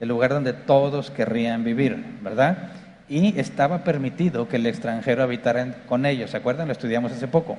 el 0.00 0.08
lugar 0.10 0.32
donde 0.34 0.52
todos 0.52 1.10
querrían 1.10 1.64
vivir, 1.64 1.96
¿verdad? 2.20 2.72
Y 3.08 3.40
estaba 3.40 3.84
permitido 3.84 4.48
que 4.48 4.56
el 4.56 4.66
extranjero 4.66 5.22
habitara 5.22 5.76
con 5.86 6.04
ellos, 6.04 6.30
¿se 6.30 6.36
acuerdan? 6.36 6.68
Lo 6.68 6.72
estudiamos 6.72 7.10
hace 7.10 7.26
poco. 7.26 7.56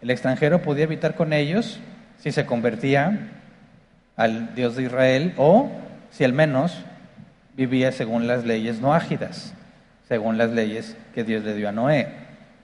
El 0.00 0.10
extranjero 0.10 0.60
podía 0.60 0.86
habitar 0.86 1.14
con 1.14 1.32
ellos 1.32 1.78
si 2.18 2.32
se 2.32 2.44
convertía 2.44 3.30
al 4.16 4.56
Dios 4.56 4.74
de 4.74 4.84
Israel 4.84 5.34
o 5.36 5.70
si 6.10 6.24
al 6.24 6.32
menos 6.32 6.76
vivía 7.56 7.92
según 7.92 8.26
las 8.26 8.44
leyes 8.44 8.80
no 8.80 8.92
ágidas, 8.92 9.54
según 10.08 10.36
las 10.36 10.50
leyes 10.50 10.96
que 11.14 11.22
Dios 11.22 11.44
le 11.44 11.54
dio 11.54 11.68
a 11.68 11.72
Noé. 11.72 12.08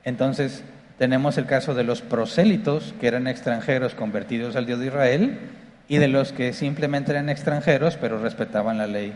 Entonces, 0.02 0.64
tenemos 0.98 1.38
el 1.38 1.46
caso 1.46 1.72
de 1.74 1.84
los 1.84 2.02
prosélitos, 2.02 2.94
que 3.00 3.06
eran 3.06 3.28
extranjeros 3.28 3.94
convertidos 3.94 4.56
al 4.56 4.66
Dios 4.66 4.80
de 4.80 4.86
Israel, 4.86 5.38
y 5.88 5.96
de 5.96 6.09
los 6.09 6.33
que 6.33 6.53
simplemente 6.53 7.12
eran 7.12 7.31
extranjeros, 7.31 7.96
pero 7.96 8.20
respetaban 8.20 8.77
la 8.77 8.87
ley 8.87 9.14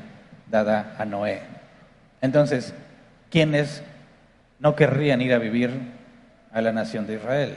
dada 0.51 0.95
a 0.99 1.05
Noé. 1.05 1.41
Entonces, 2.23 2.75
¿quiénes 3.31 3.83
no 4.59 4.75
querrían 4.75 5.21
ir 5.21 5.35
a 5.35 5.39
vivir 5.39 5.71
a 6.53 6.63
la 6.63 6.73
nación 6.73 7.07
de 7.07 7.15
Israel? 7.15 7.55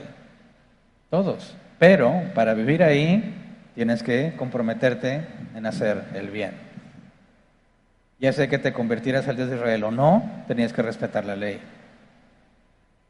Todos. 1.10 1.56
Pero 1.80 2.24
para 2.34 2.54
vivir 2.54 2.84
ahí 2.84 3.34
tienes 3.74 4.04
que 4.04 4.34
comprometerte 4.38 5.22
en 5.56 5.66
hacer 5.66 6.04
el 6.14 6.30
bien. 6.30 6.52
Ya 8.20 8.34
sé 8.34 8.48
que 8.50 8.58
te 8.58 8.74
convirtieras 8.74 9.28
al 9.28 9.36
Dios 9.38 9.50
de 9.50 9.58
Israel 9.58 9.84
o 9.86 9.92
no, 9.92 10.44
tenías 10.48 10.74
que 10.74 10.82
respetar 10.82 11.26
la 11.26 11.36
ley. 11.36 11.60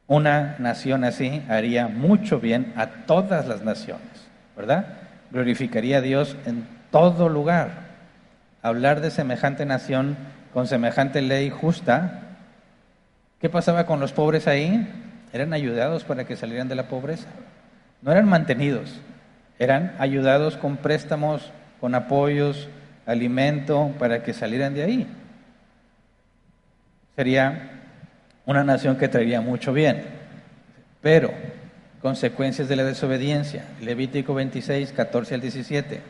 Una 0.08 0.56
nación 0.60 1.04
así 1.04 1.42
haría 1.50 1.88
mucho 1.88 2.40
bien 2.40 2.74
a 2.76 2.88
todas 3.06 3.48
las 3.48 3.64
naciones, 3.64 4.28
¿verdad? 4.56 5.05
Glorificaría 5.36 5.98
a 5.98 6.02
Dios 6.02 6.38
en 6.46 6.66
todo 6.92 7.28
lugar. 7.28 7.72
Hablar 8.62 9.02
de 9.02 9.12
semejante 9.12 9.66
nación 9.66 10.16
con 10.54 10.66
semejante 10.66 11.22
ley 11.22 11.50
justa, 11.50 12.22
¿qué 13.42 13.50
pasaba 13.50 13.86
con 13.86 14.00
los 14.00 14.14
pobres 14.14 14.48
ahí? 14.48 14.88
Eran 15.34 15.52
ayudados 15.52 16.06
para 16.06 16.24
que 16.24 16.38
salieran 16.38 16.70
de 16.70 16.76
la 16.76 16.88
pobreza. 16.88 17.28
No 18.02 18.14
eran 18.14 18.30
mantenidos, 18.30 19.02
eran 19.60 19.94
ayudados 20.00 20.56
con 20.56 20.78
préstamos, 20.78 21.52
con 21.82 21.96
apoyos, 21.96 22.70
alimento, 23.06 23.94
para 24.00 24.24
que 24.24 24.32
salieran 24.32 24.74
de 24.74 24.84
ahí. 24.84 25.08
Sería 27.18 27.72
una 28.46 28.64
nación 28.64 28.96
que 28.96 29.10
traería 29.10 29.42
mucho 29.42 29.74
bien. 29.74 30.02
Pero 31.02 31.32
consecuencias 32.06 32.70
de 32.70 32.76
la 32.76 32.84
desobediencia. 32.84 33.66
Levítico 33.82 34.36
26, 34.36 34.92
14 34.92 35.34
al 35.34 35.42
17. 35.42 36.02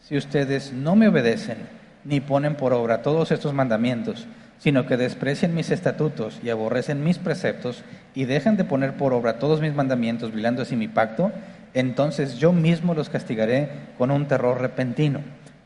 Si 0.00 0.16
ustedes 0.16 0.72
no 0.72 0.94
me 0.94 1.08
obedecen 1.08 1.56
ni 2.04 2.20
ponen 2.20 2.54
por 2.54 2.72
obra 2.72 3.02
todos 3.02 3.32
estos 3.32 3.52
mandamientos, 3.52 4.28
sino 4.60 4.86
que 4.86 4.96
desprecian 4.96 5.52
mis 5.52 5.72
estatutos 5.72 6.38
y 6.44 6.50
aborrecen 6.50 7.02
mis 7.02 7.18
preceptos 7.18 7.82
y 8.14 8.26
dejan 8.26 8.56
de 8.56 8.62
poner 8.62 8.92
por 8.92 9.12
obra 9.12 9.40
todos 9.40 9.60
mis 9.60 9.74
mandamientos, 9.74 10.30
violando 10.30 10.62
así 10.62 10.76
mi 10.76 10.86
pacto, 10.86 11.32
entonces 11.74 12.36
yo 12.36 12.52
mismo 12.52 12.94
los 12.94 13.08
castigaré 13.08 13.70
con 13.98 14.12
un 14.12 14.28
terror 14.28 14.60
repentino, 14.60 15.18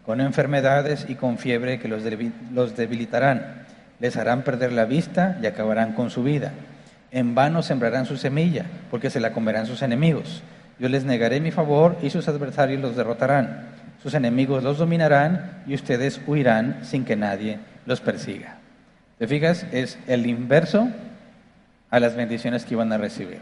con 0.06 0.22
enfermedades 0.22 1.04
y 1.10 1.14
con 1.14 1.36
fiebre 1.36 1.78
que 1.78 1.88
los, 1.88 2.04
debilitarán. 2.74 3.66
Les 4.00 4.16
harán 4.16 4.44
perder 4.44 4.72
la 4.72 4.86
vista 4.86 5.38
y 5.42 5.46
acabarán 5.46 5.92
con 5.92 6.08
su 6.08 6.22
vida. 6.22 6.54
En 7.10 7.34
vano 7.34 7.62
sembrarán 7.62 8.06
su 8.06 8.16
semilla, 8.16 8.66
porque 8.90 9.10
se 9.10 9.20
la 9.20 9.32
comerán 9.32 9.66
sus 9.66 9.82
enemigos. 9.82 10.42
Yo 10.78 10.88
les 10.88 11.04
negaré 11.04 11.40
mi 11.40 11.50
favor 11.50 11.96
y 12.02 12.10
sus 12.10 12.28
adversarios 12.28 12.80
los 12.80 12.96
derrotarán. 12.96 13.68
Sus 14.02 14.14
enemigos 14.14 14.62
los 14.62 14.78
dominarán 14.78 15.62
y 15.66 15.74
ustedes 15.74 16.20
huirán 16.26 16.80
sin 16.82 17.04
que 17.04 17.16
nadie 17.16 17.58
los 17.86 18.00
persiga. 18.00 18.58
¿Te 19.18 19.26
fijas? 19.26 19.66
Es 19.72 19.98
el 20.06 20.26
inverso 20.26 20.88
a 21.90 21.98
las 21.98 22.14
bendiciones 22.14 22.64
que 22.64 22.74
iban 22.74 22.92
a 22.92 22.98
recibir. 22.98 23.40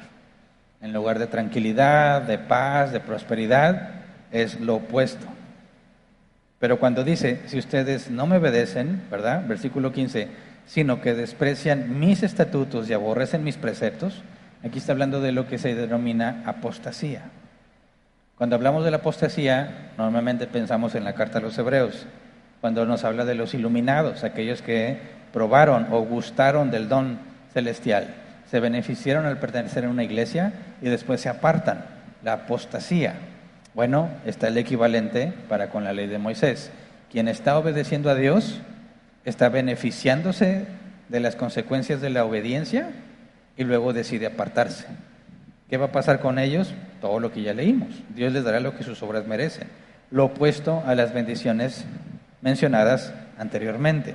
En 0.81 0.93
lugar 0.93 1.19
de 1.19 1.27
tranquilidad, 1.27 2.23
de 2.23 2.39
paz, 2.39 2.93
de 2.93 3.01
prosperidad, 3.01 3.91
es 4.33 4.61
lo 4.61 4.77
opuesto. 4.77 5.27
Pero 6.59 6.79
cuando 6.79 7.05
dice, 7.05 7.41
si 7.47 7.59
ustedes 7.59 8.11
no 8.11 8.27
me 8.27 8.39
obedecen, 8.39 9.03
¿verdad? 9.11 9.47
Versículo 9.47 9.93
15, 9.93 10.29
sino 10.67 11.01
que 11.01 11.15
desprecian 11.15 11.99
mis 11.99 12.23
estatutos 12.23 12.89
y 12.89 12.93
aborrecen 12.93 13.45
mis 13.45 13.57
preceptos, 13.57 14.23
aquí 14.65 14.79
está 14.79 14.93
hablando 14.93 15.21
de 15.21 15.33
lo 15.33 15.47
que 15.47 15.59
se 15.59 15.75
denomina 15.75 16.43
apostasía. 16.45 17.23
Cuando 18.37 18.57
hablamos 18.57 18.85
de 18.85 18.91
la 18.91 18.99
apostasía, 18.99 19.93
normalmente 19.97 20.47
pensamos 20.47 20.95
en 20.95 21.05
la 21.05 21.15
carta 21.15 21.39
a 21.39 21.43
los 21.43 21.57
hebreos, 21.57 22.07
cuando 22.61 22.85
nos 22.85 23.05
habla 23.05 23.25
de 23.25 23.35
los 23.35 23.55
iluminados, 23.55 24.25
aquellos 24.25 24.61
que 24.61 24.99
probaron 25.33 25.87
o 25.91 26.01
gustaron 26.01 26.71
del 26.71 26.89
don 26.89 27.19
celestial, 27.53 28.15
se 28.51 28.61
beneficiaron 28.61 29.27
al 29.27 29.39
pertenecer 29.39 29.85
a 29.85 29.89
una 29.89 30.05
iglesia 30.05 30.53
y 30.83 30.89
después 30.89 31.21
se 31.21 31.29
apartan, 31.29 31.85
la 32.23 32.33
apostasía. 32.35 33.15
Bueno, 33.75 34.09
está 34.25 34.49
el 34.49 34.59
equivalente 34.59 35.33
para 35.49 35.71
con 35.71 35.85
la 35.85 35.93
ley 35.93 36.07
de 36.07 36.19
Moisés. 36.19 36.71
Quien 37.11 37.29
está 37.29 37.59
obedeciendo 37.59 38.11
a 38.11 38.15
Dios 38.15 38.61
está 39.27 39.51
beneficiándose 39.51 40.65
de 41.09 41.21
las 41.21 41.37
consecuencias 41.37 42.01
de 42.01 42.11
la 42.11 42.25
obediencia 42.25 42.91
y 43.57 43.65
luego 43.65 43.93
decide 43.93 44.27
apartarse. 44.27 44.87
¿Qué 45.69 45.77
va 45.77 45.87
a 45.87 45.93
pasar 45.93 46.21
con 46.21 46.39
ellos? 46.39 46.73
Todo 47.01 47.19
lo 47.21 47.33
que 47.33 47.43
ya 47.43 47.53
leímos. 47.53 47.89
Dios 48.15 48.33
les 48.33 48.45
dará 48.45 48.61
lo 48.61 48.77
que 48.77 48.85
sus 48.85 49.03
obras 49.03 49.27
merecen. 49.27 49.69
Lo 50.13 50.27
opuesto 50.27 50.83
a 50.87 50.95
las 50.95 51.13
bendiciones 51.13 51.85
mencionadas 52.41 53.13
anteriormente. 53.37 54.15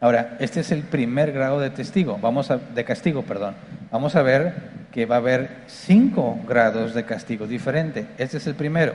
Ahora, 0.00 0.36
este 0.40 0.60
es 0.60 0.72
el 0.72 0.82
primer 0.82 1.32
grado 1.32 1.60
de 1.60 1.70
testigo, 1.70 2.18
vamos 2.20 2.50
a, 2.50 2.56
de 2.56 2.84
castigo, 2.84 3.22
perdón. 3.22 3.54
Vamos 3.90 4.16
a 4.16 4.22
ver 4.22 4.54
que 4.90 5.04
va 5.04 5.16
a 5.16 5.18
haber 5.18 5.50
cinco 5.66 6.38
grados 6.48 6.94
de 6.94 7.04
castigo 7.04 7.46
diferente. 7.46 8.06
Este 8.16 8.38
es 8.38 8.46
el 8.46 8.54
primero. 8.54 8.94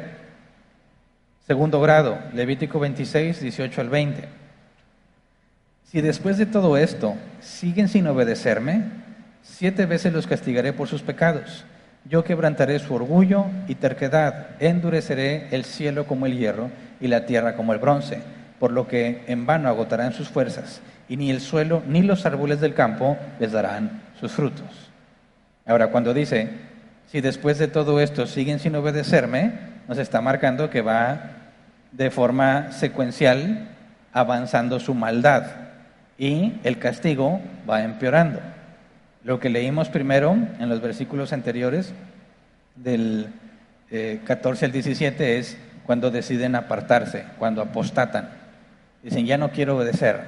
Segundo 1.46 1.82
grado, 1.82 2.18
Levítico 2.34 2.80
26, 2.80 3.42
18 3.42 3.82
al 3.82 3.90
20. 3.90 4.41
Si 5.92 6.00
después 6.00 6.38
de 6.38 6.46
todo 6.46 6.78
esto 6.78 7.16
siguen 7.42 7.90
sin 7.90 8.08
obedecerme, 8.08 8.86
siete 9.42 9.86
veces 9.86 10.14
los 10.14 10.26
castigaré 10.26 10.72
por 10.72 10.88
sus 10.88 11.02
pecados. 11.02 11.66
Yo 12.06 12.24
quebrantaré 12.24 12.80
su 12.80 12.94
orgullo 12.94 13.48
y 13.68 13.76
terquedad, 13.76 14.52
endureceré 14.60 15.50
el 15.52 15.66
cielo 15.66 16.08
como 16.08 16.26
el 16.26 16.38
hierro 16.38 16.70
y 17.02 17.08
la 17.08 17.26
tierra 17.26 17.56
como 17.56 17.74
el 17.74 17.80
bronce 17.80 18.22
por 18.62 18.72
lo 18.72 18.88
que 18.88 19.24
en 19.26 19.48
vano 19.48 19.68
agotarán 19.70 20.14
sus 20.14 20.30
fuerzas, 20.30 20.82
y 21.10 21.18
ni 21.18 21.32
el 21.32 21.42
suelo 21.42 21.82
ni 21.88 22.04
los 22.04 22.28
árboles 22.28 22.62
del 22.62 22.76
campo 22.76 23.18
les 23.40 23.52
darán 23.52 24.04
sus 24.20 24.32
frutos. 24.34 24.92
Ahora, 25.66 25.88
cuando 25.88 26.14
dice, 26.14 26.48
si 27.08 27.22
después 27.22 27.58
de 27.58 27.68
todo 27.68 28.00
esto 28.00 28.28
siguen 28.28 28.60
sin 28.60 28.76
obedecerme, 28.76 29.54
nos 29.88 29.98
está 29.98 30.22
marcando 30.22 30.70
que 30.70 30.82
va 30.82 31.32
de 31.92 32.12
forma 32.12 32.72
secuencial 32.72 33.68
avanzando 34.14 34.80
su 34.80 34.94
maldad 34.94 35.61
y 36.22 36.60
el 36.64 36.78
castigo 36.78 37.42
va 37.68 37.84
empeorando. 37.84 38.40
Lo 39.24 39.40
que 39.40 39.50
leímos 39.50 39.90
primero 39.90 40.38
en 40.60 40.70
los 40.70 40.80
versículos 40.80 41.34
anteriores, 41.34 41.96
del 42.76 43.34
14 44.24 44.64
eh, 44.64 44.68
al 44.68 44.72
17, 44.72 45.40
es 45.40 45.58
cuando 45.84 46.12
deciden 46.12 46.54
apartarse, 46.54 47.26
cuando 47.40 47.64
apostatan. 47.64 48.30
Dicen, 49.02 49.26
ya 49.26 49.40
no 49.40 49.50
quiero 49.50 49.78
obedecer. 49.78 50.22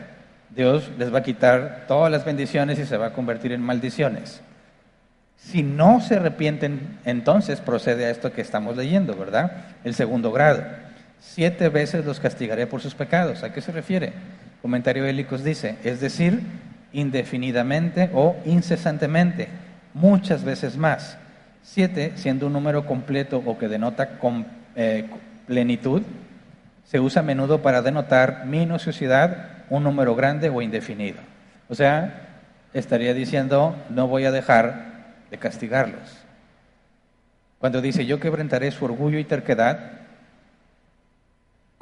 Dios 0.49 0.89
les 0.97 1.13
va 1.13 1.19
a 1.19 1.23
quitar 1.23 1.85
todas 1.87 2.11
las 2.11 2.25
bendiciones 2.25 2.79
y 2.79 2.85
se 2.87 2.97
va 2.97 3.07
a 3.07 3.13
convertir 3.13 3.51
en 3.51 3.61
maldiciones. 3.61 4.41
Si 5.37 5.61
no 5.61 6.01
se 6.01 6.15
arrepienten, 6.15 6.97
entonces 7.05 7.61
procede 7.61 8.05
a 8.05 8.09
esto 8.09 8.33
que 8.33 8.41
estamos 8.41 8.77
leyendo, 8.77 9.15
¿verdad? 9.15 9.65
El 9.83 9.93
segundo 9.93 10.31
grado. 10.31 10.63
Siete 11.19 11.69
veces 11.69 12.03
los 12.03 12.19
castigaré 12.19 12.65
por 12.65 12.81
sus 12.81 12.95
pecados. 12.95 13.43
¿A 13.43 13.53
qué 13.53 13.61
se 13.61 13.71
refiere? 13.71 14.13
Comentario 14.63 15.05
Hélicos 15.05 15.43
dice, 15.43 15.75
es 15.83 15.99
decir, 15.99 16.39
indefinidamente 16.93 18.09
o 18.13 18.37
incesantemente, 18.45 19.49
muchas 19.93 20.45
veces 20.45 20.77
más. 20.77 21.17
Siete 21.63 22.13
siendo 22.15 22.47
un 22.47 22.53
número 22.53 22.85
completo 22.85 23.43
o 23.45 23.57
que 23.57 23.67
denota 23.67 24.17
con, 24.19 24.45
eh, 24.77 25.09
plenitud, 25.47 26.01
se 26.85 27.01
usa 27.01 27.21
a 27.21 27.25
menudo 27.25 27.61
para 27.61 27.81
denotar 27.81 28.45
minuciosidad, 28.45 29.65
un 29.69 29.83
número 29.83 30.15
grande 30.15 30.47
o 30.47 30.61
indefinido. 30.61 31.19
O 31.67 31.75
sea, 31.75 32.21
estaría 32.73 33.13
diciendo, 33.13 33.75
no 33.89 34.07
voy 34.07 34.23
a 34.23 34.31
dejar 34.31 35.15
de 35.29 35.39
castigarlos. 35.39 36.23
Cuando 37.59 37.81
dice, 37.81 38.05
yo 38.05 38.21
quebrantaré 38.21 38.71
su 38.71 38.85
orgullo 38.85 39.19
y 39.19 39.25
terquedad, 39.25 40.02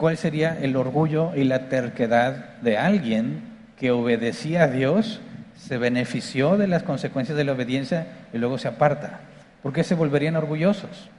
¿cuál 0.01 0.17
sería 0.17 0.57
el 0.59 0.75
orgullo 0.77 1.35
y 1.35 1.43
la 1.43 1.69
terquedad 1.69 2.57
de 2.61 2.75
alguien 2.75 3.43
que 3.77 3.91
obedecía 3.91 4.63
a 4.63 4.67
Dios, 4.67 5.21
se 5.55 5.77
benefició 5.77 6.57
de 6.57 6.65
las 6.65 6.81
consecuencias 6.81 7.37
de 7.37 7.43
la 7.43 7.51
obediencia 7.51 8.07
y 8.33 8.39
luego 8.39 8.57
se 8.57 8.67
aparta? 8.67 9.19
¿Por 9.61 9.73
qué 9.73 9.83
se 9.83 9.93
volverían 9.93 10.35
orgullosos? 10.35 11.11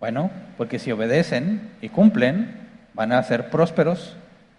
Bueno, 0.00 0.30
porque 0.58 0.78
si 0.78 0.92
obedecen 0.92 1.70
y 1.80 1.88
cumplen, 1.88 2.58
van 2.92 3.12
a 3.12 3.22
ser 3.22 3.48
prósperos, 3.48 4.16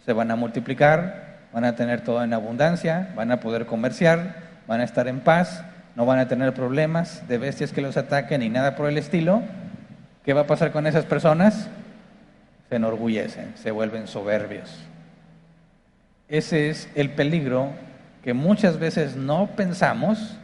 se 0.07 0.13
van 0.13 0.31
a 0.31 0.35
multiplicar, 0.35 1.37
van 1.53 1.65
a 1.65 1.75
tener 1.75 2.01
todo 2.01 2.23
en 2.23 2.33
abundancia, 2.33 3.09
van 3.15 3.31
a 3.31 3.41
poder 3.41 3.67
comerciar, 3.67 4.37
van 4.67 4.81
a 4.81 4.85
estar 4.85 5.07
en 5.07 5.19
paz, 5.19 5.63
no 5.95 6.07
van 6.07 6.17
a 6.17 6.27
tener 6.27 6.55
problemas 6.55 7.27
de 7.27 7.37
bestias 7.37 7.73
que 7.73 7.81
los 7.81 7.95
ataquen 7.95 8.39
ni 8.39 8.49
nada 8.49 8.75
por 8.75 8.89
el 8.89 8.97
estilo. 8.97 9.43
¿Qué 10.25 10.33
va 10.33 10.41
a 10.41 10.47
pasar 10.47 10.71
con 10.71 10.87
esas 10.87 11.05
personas? 11.05 11.69
Se 12.71 12.77
enorgullecen, 12.77 13.51
se 13.57 13.69
vuelven 13.69 14.07
soberbios. 14.07 14.73
Ese 16.29 16.69
es 16.69 16.89
el 16.95 17.09
peligro 17.09 17.71
que 18.23 18.33
muchas 18.33 18.79
veces 18.79 19.17
no 19.17 19.47
pensamos 19.57 20.37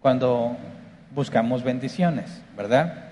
cuando 0.00 0.56
buscamos 1.14 1.62
bendiciones, 1.62 2.42
¿verdad? 2.56 3.04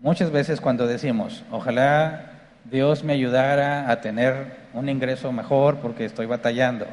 Muchas 0.00 0.30
veces 0.30 0.62
cuando 0.62 0.86
decimos, 0.86 1.44
ojalá 1.50 2.32
Dios 2.64 3.04
me 3.04 3.12
ayudara 3.12 3.90
a 3.90 4.00
tener 4.00 4.56
un 4.72 4.88
ingreso 4.88 5.30
mejor 5.32 5.80
porque 5.80 6.06
estoy 6.06 6.24
batallando, 6.24 6.86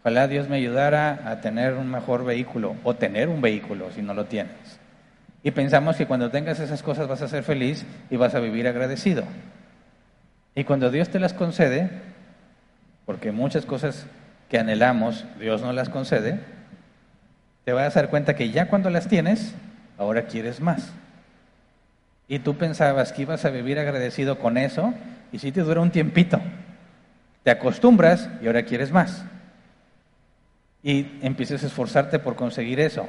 ojalá 0.00 0.26
Dios 0.26 0.48
me 0.48 0.56
ayudara 0.56 1.20
a 1.26 1.40
tener 1.40 1.74
un 1.74 1.88
mejor 1.88 2.24
vehículo 2.24 2.74
o 2.82 2.96
tener 2.96 3.28
un 3.28 3.40
vehículo 3.40 3.92
si 3.92 4.02
no 4.02 4.14
lo 4.14 4.24
tienes. 4.24 4.59
Y 5.42 5.52
pensamos 5.52 5.96
que 5.96 6.06
cuando 6.06 6.30
tengas 6.30 6.60
esas 6.60 6.82
cosas 6.82 7.08
vas 7.08 7.22
a 7.22 7.28
ser 7.28 7.42
feliz 7.42 7.86
y 8.10 8.16
vas 8.16 8.34
a 8.34 8.40
vivir 8.40 8.68
agradecido. 8.68 9.24
Y 10.54 10.64
cuando 10.64 10.90
Dios 10.90 11.08
te 11.08 11.18
las 11.18 11.32
concede, 11.32 11.90
porque 13.06 13.32
muchas 13.32 13.64
cosas 13.64 14.06
que 14.48 14.58
anhelamos 14.58 15.24
Dios 15.38 15.62
no 15.62 15.72
las 15.72 15.88
concede, 15.88 16.40
te 17.64 17.72
vas 17.72 17.96
a 17.96 18.00
dar 18.00 18.10
cuenta 18.10 18.34
que 18.34 18.50
ya 18.50 18.68
cuando 18.68 18.90
las 18.90 19.08
tienes, 19.08 19.54
ahora 19.96 20.26
quieres 20.26 20.60
más. 20.60 20.92
Y 22.28 22.40
tú 22.40 22.56
pensabas 22.56 23.12
que 23.12 23.22
ibas 23.22 23.44
a 23.44 23.50
vivir 23.50 23.78
agradecido 23.78 24.38
con 24.38 24.58
eso 24.58 24.94
y 25.32 25.38
si 25.38 25.52
te 25.52 25.62
dura 25.62 25.80
un 25.80 25.90
tiempito. 25.90 26.40
Te 27.42 27.50
acostumbras 27.50 28.28
y 28.42 28.46
ahora 28.46 28.64
quieres 28.64 28.92
más. 28.92 29.24
Y 30.82 31.18
empiezas 31.22 31.62
a 31.62 31.66
esforzarte 31.66 32.18
por 32.18 32.36
conseguir 32.36 32.80
eso. 32.80 33.06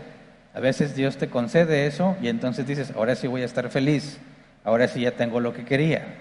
A 0.54 0.60
veces 0.60 0.96
Dios 0.96 1.18
te 1.18 1.30
concede 1.30 1.86
eso 1.86 2.18
y 2.22 2.28
entonces 2.28 2.68
dices, 2.68 2.92
ahora 2.96 3.16
sí 3.16 3.28
voy 3.28 3.42
a 3.42 3.46
estar 3.46 3.70
feliz, 3.70 4.20
ahora 4.64 4.88
sí 4.88 5.02
ya 5.02 5.12
tengo 5.12 5.40
lo 5.40 5.54
que 5.54 5.66
quería. 5.66 6.16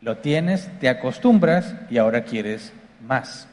Lo 0.00 0.18
tienes, 0.18 0.68
te 0.80 0.88
acostumbras 0.88 1.74
y 1.90 1.98
ahora 1.98 2.24
quieres 2.24 2.72
más. 3.06 3.48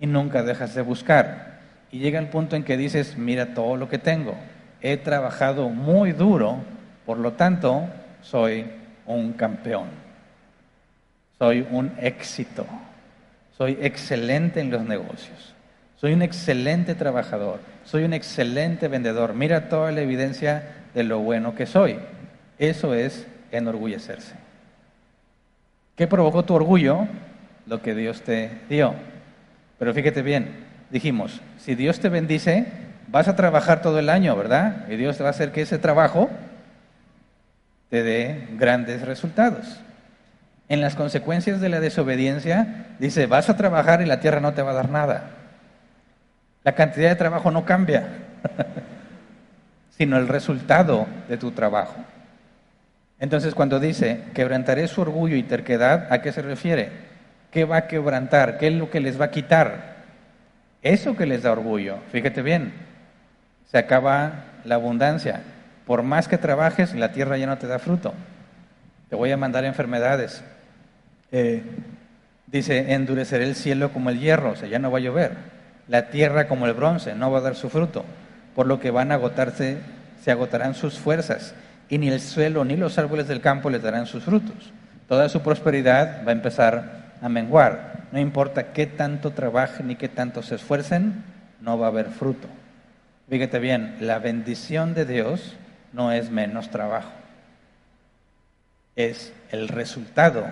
Y 0.00 0.06
nunca 0.06 0.42
dejas 0.42 0.74
de 0.74 0.82
buscar. 0.82 1.58
Y 1.90 1.98
llega 1.98 2.18
el 2.18 2.28
punto 2.28 2.56
en 2.56 2.64
que 2.64 2.76
dices, 2.76 3.16
mira 3.16 3.54
todo 3.54 3.76
lo 3.76 3.88
que 3.88 3.98
tengo. 3.98 4.34
He 4.80 4.96
trabajado 4.96 5.68
muy 5.68 6.12
duro 6.12 6.62
por 7.08 7.16
lo 7.16 7.32
tanto, 7.32 7.88
soy 8.20 8.66
un 9.06 9.32
campeón. 9.32 9.86
Soy 11.38 11.66
un 11.70 11.90
éxito. 11.98 12.66
soy 13.56 13.78
excelente 13.80 14.60
en 14.60 14.70
los 14.70 14.82
negocios, 14.82 15.54
soy 16.00 16.12
un 16.12 16.22
excelente 16.22 16.94
trabajador, 16.94 17.58
soy 17.84 18.04
un 18.04 18.12
excelente 18.12 18.86
vendedor, 18.86 19.34
mira 19.34 19.68
toda 19.68 19.90
la 19.90 20.00
evidencia 20.00 20.62
de 20.94 21.02
lo 21.02 21.18
bueno 21.18 21.56
que 21.56 21.66
soy. 21.66 21.98
Eso 22.58 22.94
es 22.94 23.26
enorgullecerse. 23.50 24.34
¿Qué 25.96 26.06
provocó 26.06 26.44
tu 26.44 26.54
orgullo? 26.54 27.08
Lo 27.66 27.82
que 27.82 27.96
Dios 27.96 28.22
te 28.22 28.50
dio. 28.68 28.94
Pero 29.80 29.92
fíjate 29.92 30.22
bien, 30.22 30.66
dijimos, 30.90 31.40
si 31.58 31.74
Dios 31.74 31.98
te 31.98 32.08
bendice, 32.08 32.66
vas 33.08 33.26
a 33.26 33.34
trabajar 33.34 33.82
todo 33.82 33.98
el 33.98 34.08
año, 34.08 34.36
¿verdad? 34.36 34.86
Y 34.88 34.94
Dios 34.94 35.20
va 35.20 35.26
a 35.26 35.30
hacer 35.30 35.50
que 35.50 35.62
ese 35.62 35.78
trabajo 35.78 36.30
te 37.90 38.04
dé 38.04 38.48
grandes 38.52 39.02
resultados. 39.02 39.80
En 40.68 40.80
las 40.80 40.94
consecuencias 40.94 41.60
de 41.60 41.70
la 41.70 41.80
desobediencia, 41.80 42.86
dice, 43.00 43.26
vas 43.26 43.48
a 43.48 43.56
trabajar 43.56 44.00
y 44.00 44.06
la 44.06 44.20
tierra 44.20 44.38
no 44.40 44.54
te 44.54 44.62
va 44.62 44.70
a 44.70 44.74
dar 44.74 44.90
nada. 44.90 45.30
La 46.68 46.74
cantidad 46.74 47.08
de 47.08 47.16
trabajo 47.16 47.50
no 47.50 47.64
cambia, 47.64 48.08
sino 49.96 50.18
el 50.18 50.28
resultado 50.28 51.06
de 51.26 51.38
tu 51.38 51.52
trabajo. 51.52 51.94
Entonces, 53.18 53.54
cuando 53.54 53.80
dice, 53.80 54.24
quebrantaré 54.34 54.86
su 54.86 55.00
orgullo 55.00 55.34
y 55.34 55.44
terquedad, 55.44 56.12
¿a 56.12 56.20
qué 56.20 56.30
se 56.30 56.42
refiere? 56.42 56.90
¿Qué 57.50 57.64
va 57.64 57.78
a 57.78 57.86
quebrantar? 57.86 58.58
¿Qué 58.58 58.66
es 58.66 58.74
lo 58.74 58.90
que 58.90 59.00
les 59.00 59.18
va 59.18 59.24
a 59.24 59.30
quitar? 59.30 59.96
Eso 60.82 61.16
que 61.16 61.24
les 61.24 61.42
da 61.42 61.52
orgullo. 61.52 62.00
Fíjate 62.12 62.42
bien, 62.42 62.74
se 63.70 63.78
acaba 63.78 64.44
la 64.64 64.74
abundancia. 64.74 65.40
Por 65.86 66.02
más 66.02 66.28
que 66.28 66.36
trabajes, 66.36 66.94
la 66.94 67.12
tierra 67.12 67.38
ya 67.38 67.46
no 67.46 67.56
te 67.56 67.66
da 67.66 67.78
fruto. 67.78 68.12
Te 69.08 69.16
voy 69.16 69.32
a 69.32 69.38
mandar 69.38 69.64
enfermedades. 69.64 70.44
Eh, 71.32 71.62
dice, 72.46 72.92
endureceré 72.92 73.44
el 73.44 73.54
cielo 73.54 73.90
como 73.90 74.10
el 74.10 74.20
hierro, 74.20 74.50
o 74.50 74.56
sea, 74.56 74.68
ya 74.68 74.78
no 74.78 74.90
va 74.90 74.98
a 74.98 75.00
llover. 75.00 75.57
La 75.88 76.10
tierra 76.10 76.48
como 76.48 76.66
el 76.66 76.74
bronce, 76.74 77.14
no 77.14 77.30
va 77.30 77.38
a 77.38 77.42
dar 77.42 77.54
su 77.54 77.70
fruto. 77.70 78.04
Por 78.54 78.66
lo 78.66 78.78
que 78.78 78.90
van 78.90 79.10
a 79.10 79.14
agotarse, 79.14 79.78
se 80.22 80.30
agotarán 80.30 80.74
sus 80.74 80.98
fuerzas. 80.98 81.54
Y 81.88 81.98
ni 81.98 82.08
el 82.08 82.20
suelo 82.20 82.64
ni 82.64 82.76
los 82.76 82.98
árboles 82.98 83.28
del 83.28 83.40
campo 83.40 83.70
les 83.70 83.82
darán 83.82 84.06
sus 84.06 84.24
frutos. 84.24 84.72
Toda 85.08 85.28
su 85.28 85.40
prosperidad 85.40 86.24
va 86.26 86.30
a 86.30 86.34
empezar 86.34 87.14
a 87.22 87.28
menguar. 87.28 88.08
No 88.12 88.18
importa 88.18 88.72
qué 88.72 88.86
tanto 88.86 89.30
trabajen 89.32 89.88
ni 89.88 89.96
qué 89.96 90.08
tanto 90.08 90.42
se 90.42 90.56
esfuercen, 90.56 91.24
no 91.60 91.78
va 91.78 91.86
a 91.86 91.90
haber 91.90 92.10
fruto. 92.10 92.48
Fíjate 93.28 93.58
bien, 93.58 93.96
la 94.00 94.18
bendición 94.18 94.94
de 94.94 95.04
Dios 95.04 95.56
no 95.92 96.12
es 96.12 96.30
menos 96.30 96.70
trabajo, 96.70 97.10
es 98.96 99.32
el 99.50 99.68
resultado 99.68 100.46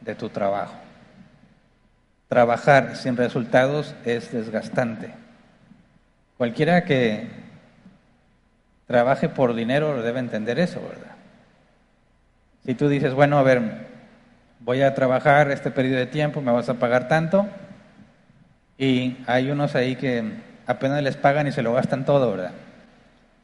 de 0.00 0.14
tu 0.14 0.30
trabajo. 0.30 0.83
Trabajar 2.28 2.96
sin 2.96 3.16
resultados 3.16 3.94
es 4.04 4.32
desgastante. 4.32 5.14
Cualquiera 6.36 6.84
que 6.84 7.28
trabaje 8.86 9.28
por 9.28 9.54
dinero 9.54 10.02
debe 10.02 10.20
entender 10.20 10.58
eso, 10.58 10.80
¿verdad? 10.80 11.14
Si 12.64 12.74
tú 12.74 12.88
dices, 12.88 13.14
bueno, 13.14 13.38
a 13.38 13.42
ver, 13.42 13.62
voy 14.60 14.82
a 14.82 14.94
trabajar 14.94 15.50
este 15.50 15.70
periodo 15.70 15.98
de 15.98 16.06
tiempo, 16.06 16.40
me 16.40 16.52
vas 16.52 16.68
a 16.68 16.74
pagar 16.74 17.08
tanto, 17.08 17.46
y 18.78 19.18
hay 19.26 19.50
unos 19.50 19.74
ahí 19.74 19.96
que 19.96 20.24
apenas 20.66 21.02
les 21.02 21.16
pagan 21.16 21.46
y 21.46 21.52
se 21.52 21.62
lo 21.62 21.74
gastan 21.74 22.04
todo, 22.04 22.30
¿verdad? 22.30 22.52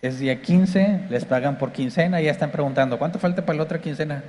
es 0.03 0.19
día 0.19 0.41
15, 0.41 1.07
les 1.11 1.25
pagan 1.25 1.59
por 1.59 1.73
quincena 1.73 2.21
y 2.21 2.25
ya 2.25 2.31
están 2.31 2.51
preguntando, 2.51 2.99
¿cuánto 2.99 3.19
falta 3.19 3.45
para 3.45 3.59
la 3.59 3.65
otra 3.65 3.81
quincena? 3.81 4.23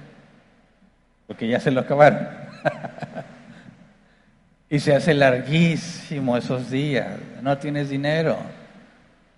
Porque 1.28 1.48
ya 1.48 1.60
se 1.60 1.72
lo 1.72 1.82
acabaron. 1.82 2.28
Y 4.72 4.80
se 4.80 4.96
hace 4.96 5.14
larguísimo 5.14 6.38
esos 6.38 6.72
días, 6.72 7.10
no 7.44 7.60
tienes 7.60 7.90
dinero, 7.90 8.38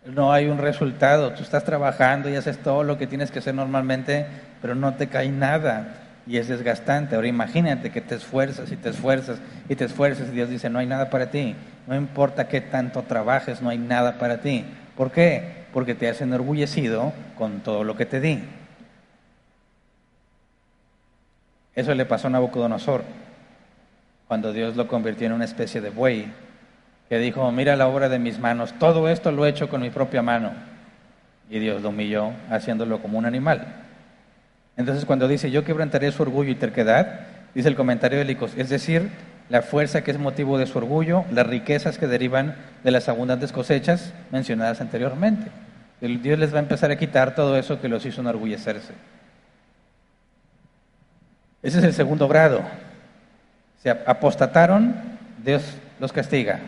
no 0.06 0.32
hay 0.32 0.46
un 0.46 0.60
resultado, 0.60 1.34
tú 1.34 1.44
estás 1.44 1.66
trabajando 1.66 2.30
y 2.30 2.36
haces 2.36 2.60
todo 2.60 2.84
lo 2.84 2.98
que 2.98 3.08
tienes 3.08 3.32
que 3.32 3.40
hacer 3.40 3.56
normalmente, 3.56 4.28
pero 4.62 4.76
no 4.76 4.94
te 4.94 5.08
cae 5.08 5.30
nada 5.30 5.96
y 6.28 6.38
es 6.38 6.48
desgastante. 6.48 7.16
Ahora 7.16 7.28
imagínate 7.28 7.90
que 7.90 8.00
te 8.00 8.16
esfuerzas 8.16 8.72
y 8.72 8.76
te 8.76 8.90
esfuerzas 8.90 9.40
y 9.68 9.76
te 9.76 9.86
esfuerzas 9.86 10.30
y 10.30 10.32
Dios 10.34 10.50
dice, 10.50 10.70
no 10.70 10.78
hay 10.80 10.86
nada 10.86 11.10
para 11.10 11.32
ti, 11.32 11.56
no 11.88 11.96
importa 11.96 12.48
qué 12.48 12.62
tanto 12.62 13.02
trabajes, 13.02 13.62
no 13.62 13.70
hay 13.70 13.80
nada 13.80 14.20
para 14.20 14.40
ti. 14.40 14.64
¿Por 14.96 15.12
qué? 15.12 15.64
porque 15.74 15.96
te 15.96 16.08
has 16.08 16.22
enorgullecido 16.22 17.12
con 17.36 17.62
todo 17.62 17.84
lo 17.84 17.98
que 17.98 18.06
te 18.06 18.22
di. 18.22 18.44
Eso 21.76 21.96
le 21.96 22.06
pasó 22.06 22.28
a 22.28 22.30
Nabucodonosor 22.30 23.23
cuando 24.28 24.54
Dios 24.54 24.76
lo 24.76 24.88
convirtió 24.88 25.28
en 25.28 25.34
una 25.34 25.46
especie 25.46 25.82
de 25.82 25.90
buey, 25.90 26.32
que 27.10 27.20
dijo, 27.20 27.52
mira 27.52 27.76
la 27.76 27.88
obra 27.88 28.10
de 28.10 28.20
mis 28.20 28.40
manos, 28.40 28.74
todo 28.80 29.10
esto 29.10 29.32
lo 29.32 29.46
he 29.46 29.50
hecho 29.50 29.70
con 29.70 29.82
mi 29.82 29.90
propia 29.90 30.22
mano. 30.22 30.52
Y 31.50 31.60
Dios 31.60 31.82
lo 31.82 31.90
humilló 31.90 32.32
haciéndolo 32.50 33.02
como 33.02 33.18
un 33.18 33.26
animal. 33.26 33.68
Entonces 34.78 35.06
cuando 35.06 35.28
dice, 35.28 35.52
yo 35.52 35.64
quebrantaré 35.64 36.12
su 36.12 36.24
orgullo 36.24 36.50
y 36.50 36.56
terquedad, 36.56 37.28
dice 37.54 37.70
el 37.70 37.76
comentario 37.76 38.18
de 38.18 38.26
Licos, 38.26 38.54
es 38.58 38.70
decir, 38.70 39.12
la 39.50 39.62
fuerza 39.62 40.04
que 40.04 40.12
es 40.12 40.18
motivo 40.18 40.58
de 40.58 40.66
su 40.66 40.78
orgullo, 40.78 41.26
las 41.32 41.46
riquezas 41.46 41.98
que 41.98 42.08
derivan 42.08 42.56
de 42.84 42.92
las 42.92 43.10
abundantes 43.10 43.52
cosechas 43.52 44.14
mencionadas 44.32 44.82
anteriormente. 44.82 45.52
Dios 46.02 46.40
les 46.40 46.54
va 46.54 46.58
a 46.58 46.62
empezar 46.64 46.92
a 46.92 46.98
quitar 46.98 47.36
todo 47.36 47.58
eso 47.58 47.80
que 47.80 47.88
los 47.88 48.06
hizo 48.06 48.22
enorgullecerse. 48.22 48.94
Ese 51.62 51.78
es 51.78 51.84
el 51.84 51.94
segundo 51.94 52.28
grado. 52.28 52.62
Se 53.84 53.90
apostataron, 53.90 54.96
Dios 55.44 55.62
los 56.00 56.14
castiga. 56.14 56.62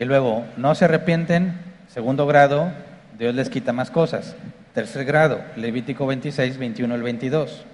Y 0.00 0.04
luego, 0.04 0.44
no 0.56 0.74
se 0.74 0.86
arrepienten, 0.86 1.52
segundo 1.86 2.26
grado, 2.26 2.72
Dios 3.16 3.36
les 3.36 3.48
quita 3.48 3.72
más 3.72 3.92
cosas. 3.92 4.34
Tercer 4.74 5.04
grado, 5.04 5.40
Levítico 5.54 6.08
26, 6.08 6.58
21 6.58 6.92
al 6.92 7.02
22. 7.04 7.64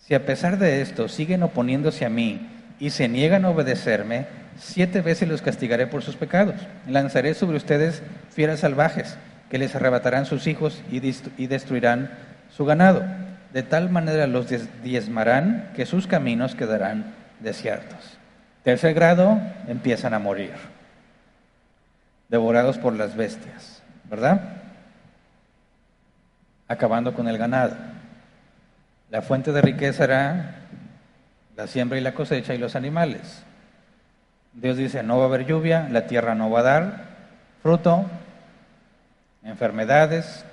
Si 0.00 0.14
a 0.14 0.26
pesar 0.26 0.58
de 0.58 0.82
esto 0.82 1.08
siguen 1.08 1.44
oponiéndose 1.44 2.04
a 2.04 2.10
mí 2.10 2.40
y 2.80 2.90
se 2.90 3.08
niegan 3.08 3.44
a 3.44 3.50
obedecerme, 3.50 4.26
siete 4.58 5.00
veces 5.00 5.28
los 5.28 5.40
castigaré 5.40 5.86
por 5.86 6.02
sus 6.02 6.16
pecados. 6.16 6.56
Lanzaré 6.88 7.34
sobre 7.34 7.56
ustedes 7.56 8.02
fieras 8.30 8.60
salvajes 8.60 9.16
que 9.48 9.58
les 9.58 9.76
arrebatarán 9.76 10.26
sus 10.26 10.48
hijos 10.48 10.82
y, 10.90 10.98
destruirán 11.46 12.10
su 12.50 12.64
ganado. 12.64 13.04
De 13.52 13.62
tal 13.62 13.90
manera 13.90 14.26
los 14.26 14.48
diezmarán 14.82 15.70
que 15.76 15.86
sus 15.86 16.08
caminos 16.08 16.56
quedarán 16.56 17.22
desiertos. 17.44 18.18
Tercer 18.64 18.94
grado, 18.94 19.38
empiezan 19.68 20.14
a 20.14 20.18
morir, 20.18 20.54
devorados 22.28 22.78
por 22.78 22.94
las 22.94 23.14
bestias, 23.14 23.82
¿verdad? 24.04 24.40
Acabando 26.66 27.14
con 27.14 27.28
el 27.28 27.38
ganado. 27.38 27.76
La 29.10 29.22
fuente 29.22 29.52
de 29.52 29.60
riqueza 29.60 30.04
era 30.04 30.54
la 31.56 31.66
siembra 31.66 31.98
y 31.98 32.00
la 32.00 32.14
cosecha 32.14 32.54
y 32.54 32.58
los 32.58 32.74
animales. 32.74 33.44
Dios 34.54 34.76
dice, 34.76 35.02
no 35.02 35.18
va 35.18 35.24
a 35.24 35.26
haber 35.26 35.46
lluvia, 35.46 35.88
la 35.90 36.06
tierra 36.06 36.34
no 36.34 36.50
va 36.50 36.60
a 36.60 36.64
dar 36.64 37.04
fruto, 37.62 38.06
enfermedades, 39.42 40.44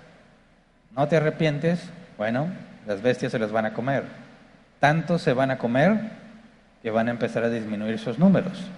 no 0.96 1.08
te 1.08 1.18
arrepientes, 1.18 1.90
bueno, 2.18 2.48
las 2.86 3.02
bestias 3.02 3.32
se 3.32 3.40
las 3.40 3.52
van 3.52 3.66
a 3.66 3.74
comer. 3.74 4.04
Tanto 4.80 5.18
se 5.18 5.34
van 5.34 5.52
a 5.52 5.58
comer 5.58 6.21
que 6.82 6.92
van 6.92 7.08
a 7.08 7.12
empezar 7.12 7.44
a 7.44 7.50
disminuir 7.50 8.00
sus 8.00 8.20
números. 8.20 8.70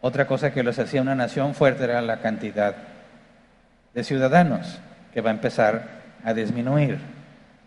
Otra 0.00 0.26
cosa 0.26 0.52
que 0.52 0.62
los 0.62 0.78
hacía 0.78 1.02
una 1.02 1.14
nación 1.14 1.54
fuerte 1.54 1.84
era 1.84 2.00
la 2.02 2.20
cantidad 2.20 2.74
de 3.94 4.04
ciudadanos, 4.04 4.78
que 5.12 5.20
va 5.20 5.30
a 5.30 5.34
empezar 5.34 5.88
a 6.24 6.34
disminuir. 6.34 6.98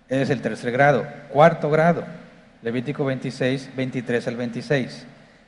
Es 0.08 0.30
el 0.30 0.42
tercer 0.42 0.72
grado. 0.72 1.06
Cuarto 1.30 1.70
grado, 1.70 2.04
Levítico 2.62 3.06
26, 3.06 3.72
23 3.76 4.28
al 4.28 4.36
26. 4.36 5.06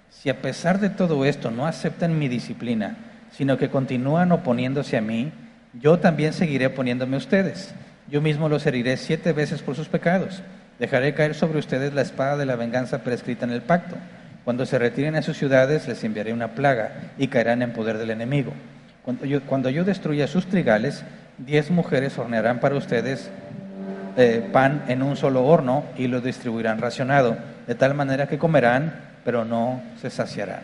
Si 0.10 0.30
a 0.30 0.42
pesar 0.42 0.80
de 0.80 0.90
todo 0.90 1.26
esto 1.26 1.52
no 1.52 1.68
aceptan 1.68 2.18
mi 2.18 2.28
disciplina, 2.28 2.98
sino 3.32 3.58
que 3.58 3.70
continúan 3.70 4.32
oponiéndose 4.32 4.98
a 4.98 5.02
mí, 5.02 5.32
yo 5.74 6.00
también 6.00 6.34
seguiré 6.34 6.70
poniéndome 6.70 7.16
a 7.16 7.20
ustedes. 7.20 7.74
Yo 8.10 8.22
mismo 8.22 8.50
los 8.50 8.66
heriré 8.66 8.98
siete 8.98 9.34
veces 9.34 9.62
por 9.62 9.76
sus 9.76 9.88
pecados. 9.88 10.42
Dejaré 10.80 11.14
caer 11.14 11.36
sobre 11.36 11.60
ustedes 11.60 11.94
la 11.94 12.02
espada 12.02 12.38
de 12.38 12.46
la 12.46 12.56
venganza 12.56 13.04
prescrita 13.04 13.46
en 13.46 13.52
el 13.52 13.62
pacto. 13.62 13.96
Cuando 14.44 14.66
se 14.66 14.80
retiren 14.80 15.16
a 15.16 15.22
sus 15.22 15.38
ciudades 15.38 15.88
les 15.88 16.04
enviaré 16.04 16.34
una 16.34 16.50
plaga 16.50 16.92
y 17.18 17.28
caerán 17.28 17.62
en 17.62 17.74
poder 17.74 17.98
del 17.98 18.10
enemigo. 18.12 18.54
Cuando 19.04 19.70
yo, 19.70 19.84
destruya 19.84 20.28
sus 20.28 20.48
trigales, 20.48 21.04
diez 21.38 21.70
mujeres 21.72 22.18
hornearán 22.18 22.60
para 22.60 22.76
ustedes 22.76 23.30
eh, 24.18 24.48
pan 24.52 24.84
en 24.88 25.02
un 25.02 25.16
solo 25.18 25.46
horno 25.46 25.84
y 25.98 26.08
lo 26.08 26.22
distribuirán 26.22 26.80
racionado, 26.80 27.38
de 27.68 27.76
tal 27.76 27.94
manera 27.94 28.28
que 28.28 28.38
comerán, 28.38 28.94
pero 29.26 29.44
no 29.46 29.82
se 30.02 30.10
saciarán. 30.10 30.62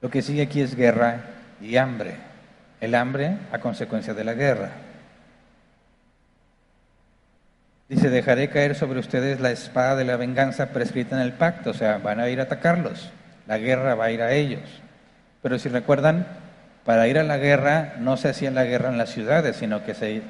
Lo 0.00 0.10
que 0.10 0.22
sigue 0.22 0.42
aquí 0.42 0.60
es 0.60 0.74
guerra 0.74 1.20
y 1.60 1.76
hambre 1.76 2.14
el 2.84 2.94
hambre 2.94 3.38
a 3.50 3.58
consecuencia 3.58 4.14
de 4.14 4.24
la 4.24 4.34
guerra. 4.34 4.70
Dice, 7.94 8.10
dejaré 8.10 8.48
caer 8.48 8.74
sobre 8.74 8.98
ustedes 8.98 9.38
la 9.38 9.52
espada 9.52 9.94
de 9.94 10.04
la 10.04 10.16
venganza 10.16 10.70
prescrita 10.70 11.14
en 11.14 11.22
el 11.22 11.32
pacto, 11.32 11.70
o 11.70 11.74
sea, 11.74 11.98
van 11.98 12.18
a 12.18 12.28
ir 12.28 12.40
a 12.40 12.42
atacarlos. 12.42 13.12
la 13.46 13.56
guerra 13.58 13.94
va 13.94 14.06
a 14.06 14.10
ir 14.10 14.20
a 14.20 14.32
ellos. 14.32 14.62
Pero 15.42 15.60
si 15.60 15.68
recuerdan, 15.68 16.26
para 16.84 17.06
ir 17.06 17.20
a 17.20 17.22
la 17.22 17.36
guerra 17.36 17.94
no 18.00 18.16
se 18.16 18.30
hacía 18.30 18.50
la 18.50 18.64
guerra 18.64 18.88
en 18.88 18.98
las 18.98 19.10
ciudades, 19.10 19.54
sino 19.54 19.84
que 19.84 19.94
se 19.94 20.22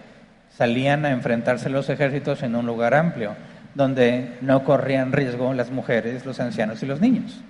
salían 0.54 1.06
a 1.06 1.12
enfrentarse 1.12 1.70
los 1.70 1.88
ejércitos 1.88 2.42
en 2.42 2.54
un 2.54 2.66
lugar 2.66 2.92
amplio, 2.92 3.34
donde 3.74 4.36
no 4.42 4.62
corrían 4.62 5.12
riesgo 5.12 5.54
las 5.54 5.70
mujeres, 5.70 6.26
los 6.26 6.40
ancianos 6.40 6.82
y 6.82 6.86
los 6.86 7.00
niños. 7.00 7.40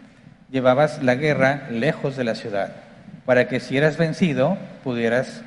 Llevabas 0.48 1.02
la 1.02 1.16
guerra 1.16 1.64
lejos 1.70 2.16
de 2.16 2.22
la 2.22 2.36
ciudad, 2.36 2.70
para 3.26 3.48
que 3.48 3.58
si 3.58 3.76
eras 3.76 3.96
vencido 3.96 4.58
pudieras 4.84 5.42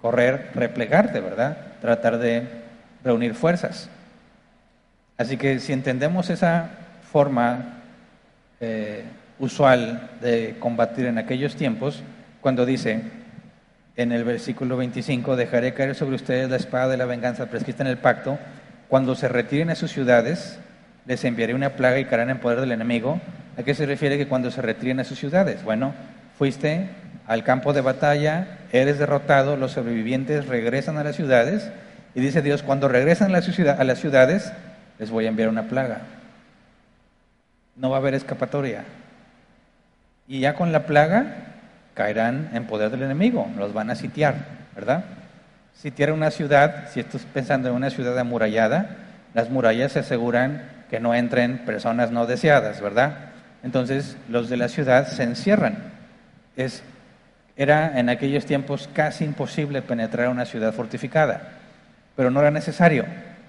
correr, 0.00 0.52
replegarte, 0.54 1.18
¿verdad? 1.18 1.56
Tratar 1.80 2.18
de 2.18 2.44
reunir 3.02 3.34
fuerzas. 3.34 3.90
Así 5.18 5.36
que 5.36 5.58
si 5.60 5.72
entendemos 5.72 6.28
esa 6.28 6.70
forma 7.10 7.80
eh, 8.60 9.04
usual 9.38 10.10
de 10.20 10.56
combatir 10.58 11.06
en 11.06 11.18
aquellos 11.18 11.56
tiempos, 11.56 12.02
cuando 12.40 12.66
dice 12.66 13.02
en 13.96 14.12
el 14.12 14.24
versículo 14.24 14.76
25, 14.76 15.36
dejaré 15.36 15.72
caer 15.72 15.94
sobre 15.94 16.16
ustedes 16.16 16.50
la 16.50 16.56
espada 16.56 16.88
de 16.88 16.98
la 16.98 17.06
venganza 17.06 17.46
prescrita 17.46 17.82
en 17.82 17.88
el 17.88 17.96
pacto, 17.96 18.38
cuando 18.88 19.14
se 19.14 19.28
retiren 19.28 19.70
a 19.70 19.74
sus 19.74 19.90
ciudades, 19.90 20.58
les 21.06 21.24
enviaré 21.24 21.54
una 21.54 21.70
plaga 21.70 21.98
y 21.98 22.04
caerán 22.04 22.30
en 22.30 22.38
poder 22.38 22.60
del 22.60 22.72
enemigo. 22.72 23.20
¿A 23.58 23.62
qué 23.62 23.74
se 23.74 23.86
refiere 23.86 24.18
que 24.18 24.28
cuando 24.28 24.50
se 24.50 24.60
retiren 24.60 25.00
a 25.00 25.04
sus 25.04 25.18
ciudades? 25.18 25.64
Bueno, 25.64 25.94
fuiste 26.36 26.90
al 27.26 27.42
campo 27.42 27.72
de 27.72 27.80
batalla, 27.80 28.58
eres 28.70 28.98
derrotado, 28.98 29.56
los 29.56 29.72
sobrevivientes 29.72 30.46
regresan 30.46 30.98
a 30.98 31.04
las 31.04 31.16
ciudades 31.16 31.70
y 32.14 32.20
dice 32.20 32.42
Dios, 32.42 32.62
cuando 32.62 32.88
regresan 32.88 33.34
a 33.34 33.84
las 33.84 33.98
ciudades, 33.98 34.52
les 34.98 35.10
voy 35.10 35.26
a 35.26 35.28
enviar 35.28 35.48
una 35.48 35.68
plaga. 35.68 36.00
No 37.76 37.90
va 37.90 37.96
a 37.96 38.00
haber 38.00 38.14
escapatoria. 38.14 38.84
Y 40.28 40.40
ya 40.40 40.54
con 40.54 40.72
la 40.72 40.86
plaga 40.86 41.36
caerán 41.94 42.50
en 42.52 42.66
poder 42.66 42.90
del 42.90 43.02
enemigo, 43.02 43.48
los 43.56 43.72
van 43.72 43.90
a 43.90 43.94
sitiar, 43.94 44.34
¿verdad? 44.74 45.04
Sitiar 45.74 46.12
una 46.12 46.30
ciudad, 46.30 46.88
si 46.92 47.00
estás 47.00 47.22
pensando 47.32 47.68
en 47.68 47.74
una 47.74 47.90
ciudad 47.90 48.18
amurallada, 48.18 48.96
las 49.34 49.50
murallas 49.50 49.92
se 49.92 49.98
aseguran 50.00 50.62
que 50.90 51.00
no 51.00 51.14
entren 51.14 51.58
personas 51.58 52.10
no 52.10 52.26
deseadas, 52.26 52.80
¿verdad? 52.80 53.16
Entonces 53.62 54.16
los 54.28 54.48
de 54.48 54.56
la 54.56 54.68
ciudad 54.68 55.06
se 55.06 55.22
encierran. 55.22 55.76
Era 57.56 57.98
en 57.98 58.08
aquellos 58.08 58.46
tiempos 58.46 58.88
casi 58.92 59.24
imposible 59.24 59.82
penetrar 59.82 60.28
una 60.28 60.44
ciudad 60.44 60.72
fortificada, 60.72 61.42
pero 62.14 62.30
no 62.30 62.40
era 62.40 62.50
necesario 62.50 63.04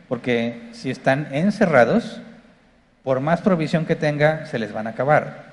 porque 0.08 0.70
si 0.72 0.90
están 0.90 1.28
encerrados, 1.32 2.22
por 3.04 3.20
más 3.20 3.42
provisión 3.42 3.86
que 3.86 3.96
tenga, 3.96 4.46
se 4.46 4.60
les 4.60 4.74
van 4.74 4.88
a 4.88 4.92
acabar. 4.92 5.46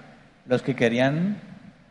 Los 0.47 0.63
que 0.63 0.75
querían 0.75 1.37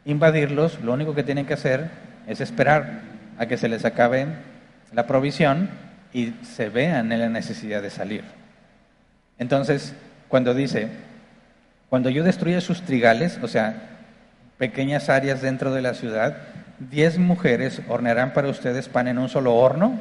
invadirlos, 0.06 0.82
lo 0.82 0.94
único 0.94 1.16
que 1.16 1.24
tienen 1.24 1.46
que 1.46 1.54
hacer 1.54 1.90
es 2.28 2.42
esperar 2.42 3.02
a 3.38 3.46
que 3.46 3.58
se 3.58 3.70
les 3.70 3.86
acabe 3.86 4.28
la 4.94 5.08
provisión 5.08 5.70
y 6.14 6.34
se 6.44 6.70
vean 6.70 7.12
en 7.12 7.20
la 7.20 7.30
necesidad 7.30 7.82
de 7.82 7.90
salir. 7.90 8.24
Entonces, 9.40 9.94
cuando 10.28 10.54
dice, 10.54 10.90
cuando 11.90 12.10
yo 12.10 12.24
destruya 12.24 12.62
sus 12.62 12.82
trigales, 12.84 13.40
o 13.42 13.48
sea, 13.48 13.76
pequeñas 14.58 15.10
áreas 15.10 15.42
dentro 15.42 15.74
de 15.74 15.82
la 15.82 15.94
ciudad, 15.94 16.38
diez 16.80 17.18
mujeres 17.18 17.82
hornearán 17.88 18.34
para 18.34 18.50
ustedes 18.50 18.90
pan 18.90 19.08
en 19.08 19.18
un 19.18 19.30
solo 19.30 19.56
horno 19.56 20.00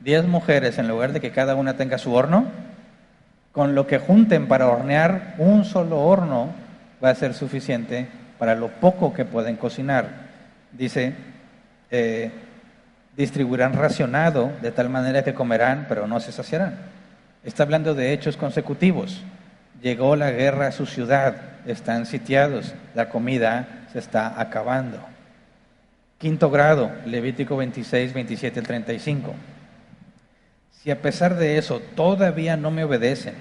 10 0.00 0.26
mujeres, 0.26 0.78
en 0.78 0.88
lugar 0.88 1.12
de 1.12 1.20
que 1.20 1.30
cada 1.30 1.54
una 1.54 1.76
tenga 1.76 1.98
su 1.98 2.12
horno, 2.14 2.46
con 3.52 3.74
lo 3.74 3.86
que 3.86 3.98
junten 3.98 4.48
para 4.48 4.68
hornear 4.68 5.34
un 5.38 5.64
solo 5.64 6.00
horno 6.00 6.50
va 7.02 7.10
a 7.10 7.14
ser 7.14 7.34
suficiente 7.34 8.08
para 8.38 8.54
lo 8.54 8.68
poco 8.68 9.12
que 9.12 9.24
pueden 9.24 9.56
cocinar. 9.56 10.08
Dice, 10.72 11.14
eh, 11.90 12.30
distribuirán 13.16 13.74
racionado 13.74 14.50
de 14.62 14.70
tal 14.70 14.88
manera 14.88 15.24
que 15.24 15.34
comerán, 15.34 15.86
pero 15.88 16.06
no 16.06 16.20
se 16.20 16.32
saciarán. 16.32 16.76
Está 17.44 17.64
hablando 17.64 17.94
de 17.94 18.12
hechos 18.12 18.36
consecutivos. 18.36 19.22
Llegó 19.82 20.14
la 20.14 20.30
guerra 20.30 20.68
a 20.68 20.72
su 20.72 20.86
ciudad, 20.86 21.36
están 21.66 22.06
sitiados, 22.06 22.74
la 22.94 23.08
comida 23.08 23.86
se 23.92 23.98
está 23.98 24.40
acabando. 24.40 25.00
Quinto 26.18 26.50
grado, 26.50 26.90
Levítico 27.06 27.56
26, 27.56 28.12
27 28.12 28.60
al 28.60 28.66
35. 28.66 29.34
Si 30.82 30.90
a 30.90 31.02
pesar 31.02 31.36
de 31.36 31.58
eso 31.58 31.82
todavía 31.94 32.56
no 32.56 32.70
me 32.70 32.84
obedecen, 32.84 33.34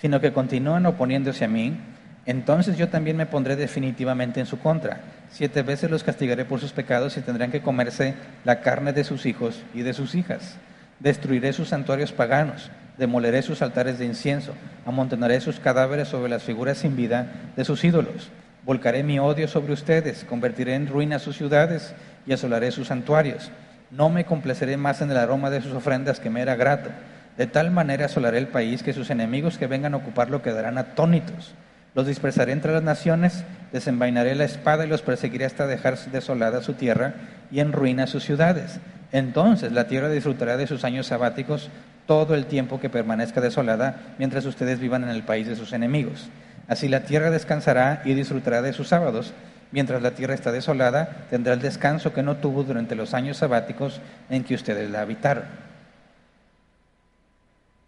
sino 0.00 0.20
que 0.20 0.32
continúan 0.32 0.86
oponiéndose 0.86 1.44
a 1.44 1.48
mí, 1.48 1.78
entonces 2.26 2.76
yo 2.76 2.88
también 2.88 3.16
me 3.16 3.26
pondré 3.26 3.54
definitivamente 3.54 4.40
en 4.40 4.46
su 4.46 4.58
contra. 4.58 5.00
Siete 5.30 5.62
veces 5.62 5.88
los 5.88 6.02
castigaré 6.02 6.44
por 6.44 6.58
sus 6.58 6.72
pecados 6.72 7.16
y 7.16 7.20
tendrán 7.20 7.52
que 7.52 7.62
comerse 7.62 8.14
la 8.44 8.60
carne 8.60 8.92
de 8.92 9.04
sus 9.04 9.24
hijos 9.24 9.62
y 9.72 9.82
de 9.82 9.92
sus 9.92 10.16
hijas. 10.16 10.56
Destruiré 10.98 11.52
sus 11.52 11.68
santuarios 11.68 12.10
paganos, 12.10 12.72
demoleré 12.98 13.42
sus 13.42 13.62
altares 13.62 14.00
de 14.00 14.06
incienso, 14.06 14.54
amontonaré 14.84 15.40
sus 15.40 15.60
cadáveres 15.60 16.08
sobre 16.08 16.28
las 16.28 16.42
figuras 16.42 16.78
sin 16.78 16.96
vida 16.96 17.52
de 17.56 17.64
sus 17.64 17.84
ídolos. 17.84 18.30
Volcaré 18.64 19.04
mi 19.04 19.20
odio 19.20 19.46
sobre 19.46 19.74
ustedes, 19.74 20.24
convertiré 20.24 20.74
en 20.74 20.88
ruinas 20.88 21.22
sus 21.22 21.36
ciudades 21.36 21.94
y 22.26 22.32
asolaré 22.32 22.72
sus 22.72 22.88
santuarios 22.88 23.52
no 23.90 24.08
me 24.08 24.24
complaceré 24.24 24.76
más 24.76 25.00
en 25.00 25.10
el 25.10 25.16
aroma 25.16 25.50
de 25.50 25.60
sus 25.60 25.72
ofrendas 25.72 26.20
que 26.20 26.30
me 26.30 26.42
era 26.42 26.54
grato. 26.54 26.90
De 27.36 27.46
tal 27.46 27.70
manera 27.70 28.06
asolaré 28.06 28.38
el 28.38 28.48
país 28.48 28.82
que 28.82 28.92
sus 28.92 29.10
enemigos 29.10 29.58
que 29.58 29.66
vengan 29.66 29.94
a 29.94 29.98
ocuparlo 29.98 30.42
quedarán 30.42 30.78
atónitos. 30.78 31.54
Los 31.94 32.06
dispersaré 32.06 32.52
entre 32.52 32.72
las 32.72 32.82
naciones, 32.82 33.44
desenvainaré 33.72 34.34
la 34.36 34.44
espada 34.44 34.84
y 34.84 34.88
los 34.88 35.02
perseguiré 35.02 35.44
hasta 35.44 35.66
dejar 35.66 35.98
desolada 35.98 36.62
su 36.62 36.74
tierra 36.74 37.14
y 37.50 37.60
en 37.60 37.72
ruina 37.72 38.06
sus 38.06 38.24
ciudades. 38.24 38.78
Entonces 39.10 39.72
la 39.72 39.88
tierra 39.88 40.08
disfrutará 40.08 40.56
de 40.56 40.68
sus 40.68 40.84
años 40.84 41.08
sabáticos 41.08 41.68
todo 42.06 42.34
el 42.34 42.46
tiempo 42.46 42.80
que 42.80 42.90
permanezca 42.90 43.40
desolada 43.40 44.14
mientras 44.18 44.44
ustedes 44.44 44.78
vivan 44.78 45.02
en 45.02 45.10
el 45.10 45.24
país 45.24 45.48
de 45.48 45.56
sus 45.56 45.72
enemigos. 45.72 46.28
Así 46.68 46.88
la 46.88 47.00
tierra 47.00 47.30
descansará 47.30 48.02
y 48.04 48.14
disfrutará 48.14 48.62
de 48.62 48.72
sus 48.72 48.86
sábados 48.86 49.32
Mientras 49.72 50.02
la 50.02 50.12
tierra 50.12 50.34
está 50.34 50.50
desolada, 50.50 51.26
tendrá 51.30 51.54
el 51.54 51.60
descanso 51.60 52.12
que 52.12 52.22
no 52.22 52.36
tuvo 52.36 52.64
durante 52.64 52.96
los 52.96 53.14
años 53.14 53.36
sabáticos 53.36 54.00
en 54.28 54.42
que 54.42 54.54
ustedes 54.54 54.90
la 54.90 55.02
habitaron. 55.02 55.44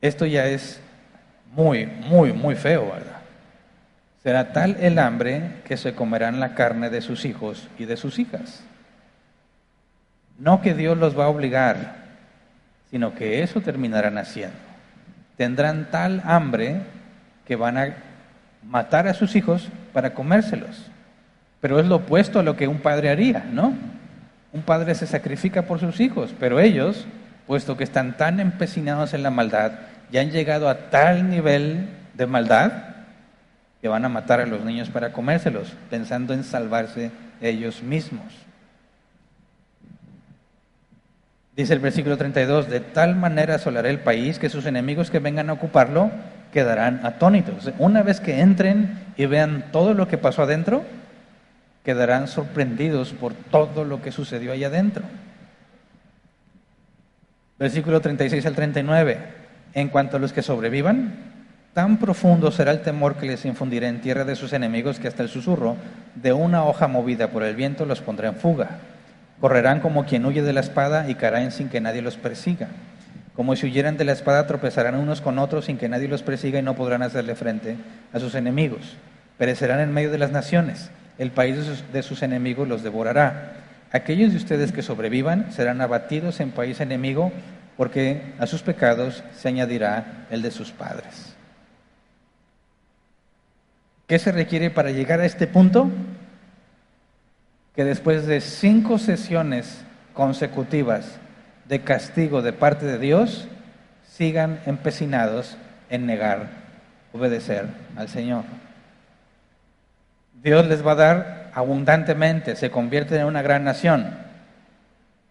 Esto 0.00 0.26
ya 0.26 0.46
es 0.46 0.80
muy, 1.54 1.86
muy, 1.86 2.32
muy 2.32 2.54
feo, 2.54 2.86
¿verdad? 2.86 3.20
Será 4.22 4.52
tal 4.52 4.76
el 4.80 4.98
hambre 4.98 5.62
que 5.64 5.76
se 5.76 5.94
comerán 5.94 6.38
la 6.38 6.54
carne 6.54 6.90
de 6.90 7.00
sus 7.00 7.24
hijos 7.24 7.68
y 7.78 7.86
de 7.86 7.96
sus 7.96 8.20
hijas. 8.20 8.62
No 10.38 10.60
que 10.60 10.74
Dios 10.74 10.96
los 10.96 11.18
va 11.18 11.24
a 11.24 11.28
obligar, 11.28 11.96
sino 12.90 13.14
que 13.14 13.42
eso 13.42 13.60
terminarán 13.60 14.18
haciendo. 14.18 14.56
Tendrán 15.36 15.90
tal 15.90 16.22
hambre 16.24 16.82
que 17.46 17.56
van 17.56 17.78
a 17.78 17.96
matar 18.64 19.08
a 19.08 19.14
sus 19.14 19.34
hijos 19.34 19.68
para 19.92 20.14
comérselos. 20.14 20.90
Pero 21.62 21.78
es 21.78 21.86
lo 21.86 21.96
opuesto 21.96 22.40
a 22.40 22.42
lo 22.42 22.56
que 22.56 22.66
un 22.66 22.80
padre 22.80 23.08
haría, 23.08 23.46
¿no? 23.50 23.72
Un 24.52 24.62
padre 24.62 24.96
se 24.96 25.06
sacrifica 25.06 25.62
por 25.62 25.78
sus 25.78 26.00
hijos, 26.00 26.34
pero 26.40 26.58
ellos, 26.58 27.06
puesto 27.46 27.76
que 27.76 27.84
están 27.84 28.16
tan 28.16 28.40
empecinados 28.40 29.14
en 29.14 29.22
la 29.22 29.30
maldad, 29.30 29.70
ya 30.10 30.22
han 30.22 30.32
llegado 30.32 30.68
a 30.68 30.90
tal 30.90 31.30
nivel 31.30 31.88
de 32.14 32.26
maldad 32.26 32.72
que 33.80 33.86
van 33.86 34.04
a 34.04 34.08
matar 34.08 34.40
a 34.40 34.46
los 34.46 34.64
niños 34.64 34.90
para 34.90 35.12
comérselos, 35.12 35.72
pensando 35.88 36.34
en 36.34 36.42
salvarse 36.42 37.12
ellos 37.40 37.80
mismos. 37.80 38.26
Dice 41.54 41.74
el 41.74 41.78
versículo 41.80 42.16
32, 42.16 42.68
de 42.68 42.80
tal 42.80 43.14
manera 43.14 43.54
asolaré 43.54 43.90
el 43.90 44.00
país 44.00 44.40
que 44.40 44.48
sus 44.48 44.66
enemigos 44.66 45.12
que 45.12 45.20
vengan 45.20 45.48
a 45.48 45.52
ocuparlo 45.52 46.10
quedarán 46.52 47.06
atónitos. 47.06 47.70
Una 47.78 48.02
vez 48.02 48.18
que 48.18 48.40
entren 48.40 48.98
y 49.16 49.26
vean 49.26 49.66
todo 49.70 49.94
lo 49.94 50.08
que 50.08 50.18
pasó 50.18 50.42
adentro, 50.42 50.82
quedarán 51.84 52.28
sorprendidos 52.28 53.12
por 53.12 53.34
todo 53.34 53.84
lo 53.84 54.02
que 54.02 54.12
sucedió 54.12 54.52
allá 54.52 54.68
adentro. 54.68 55.02
Versículo 57.58 58.00
36 58.00 58.44
al 58.46 58.54
39. 58.54 59.18
En 59.74 59.88
cuanto 59.88 60.16
a 60.16 60.20
los 60.20 60.32
que 60.32 60.42
sobrevivan, 60.42 61.14
tan 61.74 61.98
profundo 61.98 62.50
será 62.50 62.72
el 62.72 62.82
temor 62.82 63.16
que 63.16 63.26
les 63.26 63.44
infundiré 63.44 63.88
en 63.88 64.00
tierra 64.00 64.24
de 64.24 64.36
sus 64.36 64.52
enemigos 64.52 64.98
que 64.98 65.08
hasta 65.08 65.22
el 65.22 65.28
susurro 65.28 65.76
de 66.14 66.32
una 66.32 66.64
hoja 66.64 66.88
movida 66.88 67.28
por 67.30 67.42
el 67.42 67.56
viento 67.56 67.86
los 67.86 68.00
pondrá 68.00 68.28
en 68.28 68.36
fuga. 68.36 68.78
Correrán 69.40 69.80
como 69.80 70.04
quien 70.04 70.26
huye 70.26 70.42
de 70.42 70.52
la 70.52 70.60
espada 70.60 71.08
y 71.08 71.14
caerán 71.14 71.50
sin 71.50 71.68
que 71.68 71.80
nadie 71.80 72.02
los 72.02 72.16
persiga. 72.16 72.68
Como 73.34 73.56
si 73.56 73.66
huyeran 73.66 73.96
de 73.96 74.04
la 74.04 74.12
espada, 74.12 74.46
tropezarán 74.46 74.94
unos 74.94 75.22
con 75.22 75.38
otros 75.38 75.64
sin 75.64 75.78
que 75.78 75.88
nadie 75.88 76.06
los 76.06 76.22
persiga 76.22 76.58
y 76.58 76.62
no 76.62 76.74
podrán 76.74 77.02
hacerle 77.02 77.34
frente 77.34 77.76
a 78.12 78.20
sus 78.20 78.34
enemigos. 78.34 78.96
Perecerán 79.38 79.80
en 79.80 79.92
medio 79.92 80.10
de 80.10 80.18
las 80.18 80.30
naciones 80.30 80.90
el 81.22 81.30
país 81.30 81.56
de 81.92 82.02
sus, 82.02 82.22
enemigos 82.22 82.68
los 82.68 82.82
devorará. 82.82 83.54
Aquellos 83.92 84.32
de 84.32 84.38
ustedes 84.38 84.72
que 84.72 84.82
sobrevivan 84.82 85.52
serán 85.52 85.80
abatidos 85.80 86.40
en 86.40 86.50
país 86.50 86.80
enemigo, 86.80 87.32
porque 87.76 88.34
a 88.38 88.46
sus 88.46 88.62
pecados 88.62 89.22
se 89.34 89.48
añadirá 89.48 90.26
el 90.30 90.42
de 90.42 90.50
sus 90.50 90.72
padres. 90.72 91.34
¿Qué 94.06 94.18
se 94.18 94.32
requiere 94.32 94.70
para 94.70 94.90
llegar 94.90 95.20
a 95.20 95.26
este 95.26 95.46
punto? 95.46 95.90
que 97.74 97.84
después 97.84 98.26
de 98.26 98.40
cinco 98.40 98.98
sesiones 98.98 99.82
consecutivas 100.12 101.18
de 101.68 101.80
castigo 101.80 102.42
de 102.42 102.52
parte 102.52 102.84
de 102.84 102.98
Dios, 102.98 103.48
sigan 104.06 104.60
empecinados 104.66 105.56
en 105.88 106.04
negar, 106.04 106.50
obedecer 107.12 107.66
al 107.96 108.08
Señor. 108.08 108.44
Dios 110.42 110.66
les 110.66 110.84
va 110.84 110.92
a 110.92 110.96
dar 110.96 111.50
abundantemente, 111.54 112.56
se 112.56 112.70
convierten 112.70 113.20
en 113.20 113.26
una 113.26 113.42
gran 113.42 113.62
nación, 113.62 114.10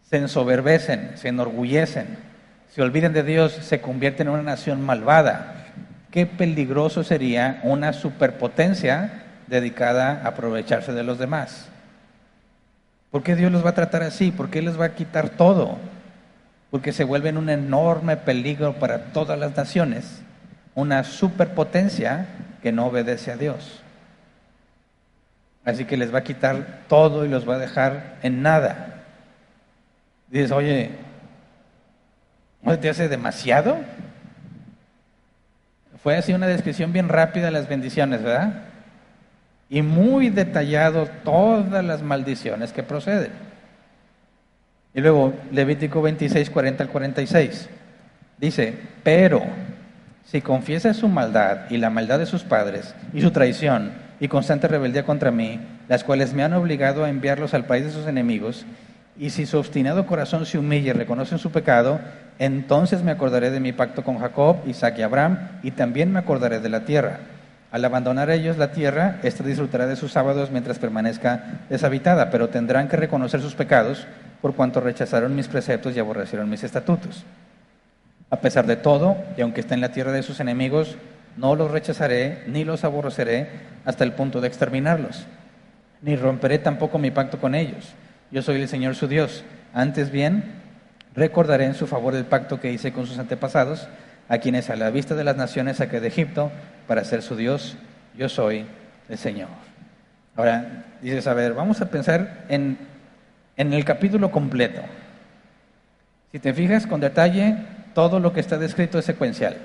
se 0.10 0.18
ensoberbecen, 0.18 1.12
se 1.16 1.28
enorgullecen, 1.28 2.18
se 2.70 2.82
olviden 2.82 3.12
de 3.12 3.24
Dios, 3.24 3.52
se 3.52 3.82
convierten 3.82 4.28
en 4.28 4.34
una 4.34 4.44
nación 4.44 4.82
malvada. 4.82 5.56
Qué 6.12 6.26
peligroso 6.26 7.04
sería 7.04 7.60
una 7.64 7.92
superpotencia 7.92 9.24
dedicada 9.48 10.22
a 10.24 10.30
aprovecharse 10.30 10.94
de 10.94 11.04
los 11.04 11.20
demás. 11.20 11.68
¿Por 13.10 13.24
qué 13.24 13.36
Dios 13.36 13.52
los 13.52 13.66
va 13.66 13.72
a 13.72 13.76
tratar 13.76 14.04
así? 14.04 14.32
¿Por 14.32 14.50
qué 14.50 14.62
les 14.62 14.80
va 14.80 14.86
a 14.86 14.96
quitar 14.96 15.30
todo? 15.30 15.78
Porque 16.70 16.94
se 16.94 17.04
vuelven 17.04 17.36
un 17.36 17.50
enorme 17.50 18.16
peligro 18.16 18.74
para 18.80 19.12
todas 19.12 19.38
las 19.38 19.58
naciones, 19.58 20.22
una 20.74 21.04
superpotencia 21.04 22.28
que 22.64 22.72
no 22.72 22.86
obedece 22.86 23.32
a 23.32 23.36
Dios. 23.36 23.82
Así 25.64 25.86
que 25.86 25.98
les 25.98 26.14
va 26.14 26.20
a 26.20 26.24
quitar 26.24 26.82
todo 26.88 27.26
y 27.26 27.30
los 27.30 27.48
va 27.48 27.56
a 27.56 27.60
dejar 27.60 28.18
en 28.24 28.42
nada. 28.42 29.04
Dices, 30.30 30.52
oye, 30.52 30.92
¿no 32.62 32.80
te 32.80 32.90
hace 32.90 33.08
demasiado? 33.08 33.78
Fue 36.02 36.18
así 36.18 36.34
una 36.34 36.48
descripción 36.48 36.94
bien 36.94 37.10
rápida 37.10 37.46
de 37.46 37.52
las 37.52 37.70
bendiciones, 37.70 38.24
¿verdad? 38.24 38.64
Y 39.70 39.84
muy 39.84 40.30
detallado 40.30 41.08
todas 41.24 41.86
las 41.86 42.02
maldiciones 42.02 42.74
que 42.74 42.82
proceden. 42.82 43.32
Y 44.94 45.02
luego 45.02 45.34
Levítico 45.52 46.02
26, 46.02 46.50
40 46.50 46.84
al 46.84 46.90
46. 46.90 47.70
Dice, 48.38 48.78
pero 49.04 49.44
si 50.26 50.42
confiesa 50.42 50.94
su 50.94 51.08
maldad 51.08 51.70
y 51.70 51.78
la 51.78 51.90
maldad 51.90 52.20
de 52.20 52.26
sus 52.26 52.44
padres 52.44 52.96
y 53.14 53.22
su 53.22 53.32
traición, 53.32 53.92
y 54.22 54.28
constante 54.28 54.68
rebeldía 54.68 55.04
contra 55.04 55.32
mí, 55.32 55.60
las 55.90 56.04
cuales 56.04 56.34
me 56.34 56.44
han 56.44 56.54
obligado 56.54 57.04
a 57.04 57.10
enviarlos 57.10 57.56
al 57.56 57.66
país 57.66 57.84
de 57.86 57.92
sus 57.92 58.06
enemigos, 58.06 58.66
y 59.18 59.32
si 59.32 59.48
su 59.48 59.58
obstinado 59.58 60.06
corazón 60.06 60.46
se 60.46 60.60
humilla 60.60 60.92
y 60.92 60.94
reconoce 60.94 61.40
su 61.40 61.52
pecado, 61.52 62.00
entonces 62.38 63.04
me 63.04 63.12
acordaré 63.12 63.50
de 63.50 63.60
mi 63.60 63.74
pacto 63.74 64.04
con 64.04 64.20
Jacob, 64.20 64.58
Isaac 64.68 65.00
y 65.00 65.02
Abraham, 65.02 65.40
y 65.64 65.72
también 65.72 66.14
me 66.14 66.20
acordaré 66.20 66.60
de 66.60 66.70
la 66.70 66.86
tierra. 66.86 67.20
Al 67.72 67.84
abandonar 67.84 68.30
ellos 68.30 68.58
la 68.58 68.72
tierra, 68.72 69.20
ésta 69.24 69.44
disfrutará 69.44 69.88
de 69.88 69.96
sus 69.96 70.12
sábados 70.12 70.52
mientras 70.52 70.78
permanezca 70.78 71.62
deshabitada, 71.70 72.30
pero 72.30 72.50
tendrán 72.50 72.90
que 72.90 72.98
reconocer 72.98 73.42
sus 73.42 73.56
pecados 73.56 74.06
por 74.40 74.54
cuanto 74.54 74.82
rechazaron 74.82 75.36
mis 75.36 75.48
preceptos 75.48 75.96
y 75.96 76.00
aborrecieron 76.00 76.48
mis 76.48 76.64
estatutos. 76.64 77.24
A 78.30 78.38
pesar 78.38 78.68
de 78.68 78.76
todo, 78.76 79.18
y 79.36 79.42
aunque 79.42 79.62
esté 79.62 79.74
en 79.74 79.82
la 79.82 79.92
tierra 79.92 80.12
de 80.12 80.22
sus 80.22 80.40
enemigos, 80.40 80.98
no 81.38 81.56
los 81.56 81.72
rechazaré 81.72 82.44
ni 82.48 82.64
los 82.64 82.84
aborreceré 82.84 83.50
hasta 83.86 84.04
el 84.04 84.14
punto 84.14 84.42
de 84.42 84.48
exterminarlos, 84.48 85.26
ni 86.02 86.16
romperé 86.16 86.60
tampoco 86.60 86.98
mi 86.98 87.12
pacto 87.12 87.40
con 87.40 87.56
ellos. 87.56 87.94
Yo 88.32 88.42
soy 88.42 88.62
el 88.62 88.68
Señor 88.68 88.96
su 88.96 89.08
Dios. 89.08 89.44
Antes 89.74 90.12
bien, 90.12 90.44
recordaré 91.16 91.66
en 91.66 91.76
su 91.76 91.88
favor 91.88 92.16
el 92.16 92.26
pacto 92.26 92.60
que 92.60 92.72
hice 92.72 92.94
con 92.94 93.06
sus 93.06 93.20
antepasados, 93.20 93.88
a 94.30 94.38
quienes 94.38 94.70
a 94.70 94.76
la 94.76 94.90
vista 94.90 95.16
de 95.16 95.26
las 95.26 95.36
naciones 95.36 95.78
saqué 95.78 96.00
de 96.00 96.08
Egipto 96.08 96.52
para 96.88 97.04
ser 97.04 97.22
su 97.22 97.36
Dios. 97.36 97.76
Yo 98.18 98.30
soy 98.30 98.66
el 99.10 99.18
Señor. 99.18 99.50
Ahora, 100.36 100.86
dices, 101.02 101.28
a 101.28 101.34
ver, 101.34 101.54
vamos 101.54 101.82
a 101.82 101.90
pensar 101.90 102.46
en, 102.48 102.78
en 103.58 103.74
el 103.74 103.84
capítulo 103.84 104.32
completo. 104.32 104.82
Si 106.32 106.40
te 106.40 106.54
fijas 106.54 106.88
con 106.88 107.02
detalle, 107.02 107.58
todo 107.94 108.20
lo 108.22 108.32
que 108.32 108.40
está 108.40 108.58
descrito 108.58 108.98
es 108.98 109.06
secuencial. 109.06 109.58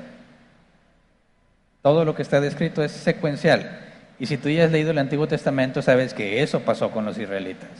Todo 1.87 2.05
lo 2.05 2.17
que 2.17 2.23
está 2.23 2.41
descrito 2.41 2.83
es 2.83 2.91
secuencial. 2.91 3.79
Y 4.19 4.27
si 4.27 4.39
tú 4.39 4.49
ya 4.49 4.65
has 4.65 4.73
leído 4.73 4.91
el 4.91 4.99
Antiguo 4.99 5.29
Testamento, 5.29 5.83
sabes 5.83 6.15
que 6.15 6.43
eso 6.43 6.63
pasó 6.63 6.91
con 6.91 7.05
los 7.05 7.17
israelitas. 7.17 7.71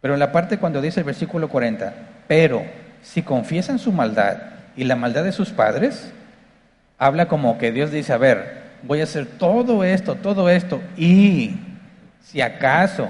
Pero 0.00 0.14
en 0.14 0.20
la 0.20 0.32
parte 0.32 0.56
cuando 0.56 0.80
dice 0.80 1.00
el 1.00 1.04
versículo 1.04 1.50
40, 1.50 1.92
pero 2.26 2.64
si 3.02 3.20
confiesan 3.20 3.78
su 3.78 3.92
maldad 3.92 4.38
y 4.74 4.84
la 4.84 4.96
maldad 4.96 5.22
de 5.22 5.32
sus 5.32 5.50
padres, 5.50 6.10
habla 6.96 7.28
como 7.28 7.58
que 7.58 7.72
Dios 7.72 7.90
dice, 7.90 8.14
a 8.14 8.16
ver, 8.16 8.62
voy 8.84 9.02
a 9.02 9.04
hacer 9.04 9.26
todo 9.26 9.84
esto, 9.84 10.14
todo 10.14 10.48
esto, 10.48 10.80
y 10.96 11.56
si 12.22 12.40
acaso, 12.40 13.06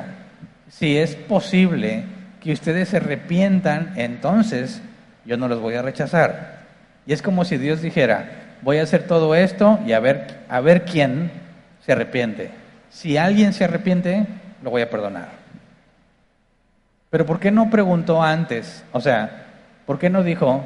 si 0.69 0.99
es 0.99 1.15
posible 1.15 2.03
que 2.41 2.51
ustedes 2.51 2.89
se 2.89 2.97
arrepientan, 2.97 3.93
entonces 3.95 4.83
yo 5.25 5.37
no 5.37 5.47
los 5.47 5.61
voy 5.61 5.77
a 5.77 5.83
rechazar. 5.83 6.63
Y 7.07 7.13
es 7.13 7.23
como 7.23 7.45
si 7.45 7.59
Dios 7.59 7.81
dijera, 7.81 8.48
voy 8.63 8.79
a 8.79 8.83
hacer 8.83 9.05
todo 9.05 9.35
esto 9.35 9.79
y 9.87 9.93
a 9.93 10.01
ver, 10.01 10.41
a 10.49 10.61
ver 10.61 10.85
quién 10.85 11.31
se 11.85 11.93
arrepiente. 11.93 12.51
Si 12.91 13.17
alguien 13.17 13.53
se 13.53 13.65
arrepiente, 13.65 14.27
lo 14.63 14.71
voy 14.71 14.83
a 14.83 14.91
perdonar. 14.91 15.29
Pero 17.11 17.25
¿por 17.27 17.41
qué 17.41 17.51
no 17.51 17.71
preguntó 17.71 18.23
antes? 18.23 18.85
O 18.93 19.01
sea, 19.01 19.47
¿por 19.87 19.99
qué 19.99 20.11
no 20.11 20.23
dijo 20.23 20.65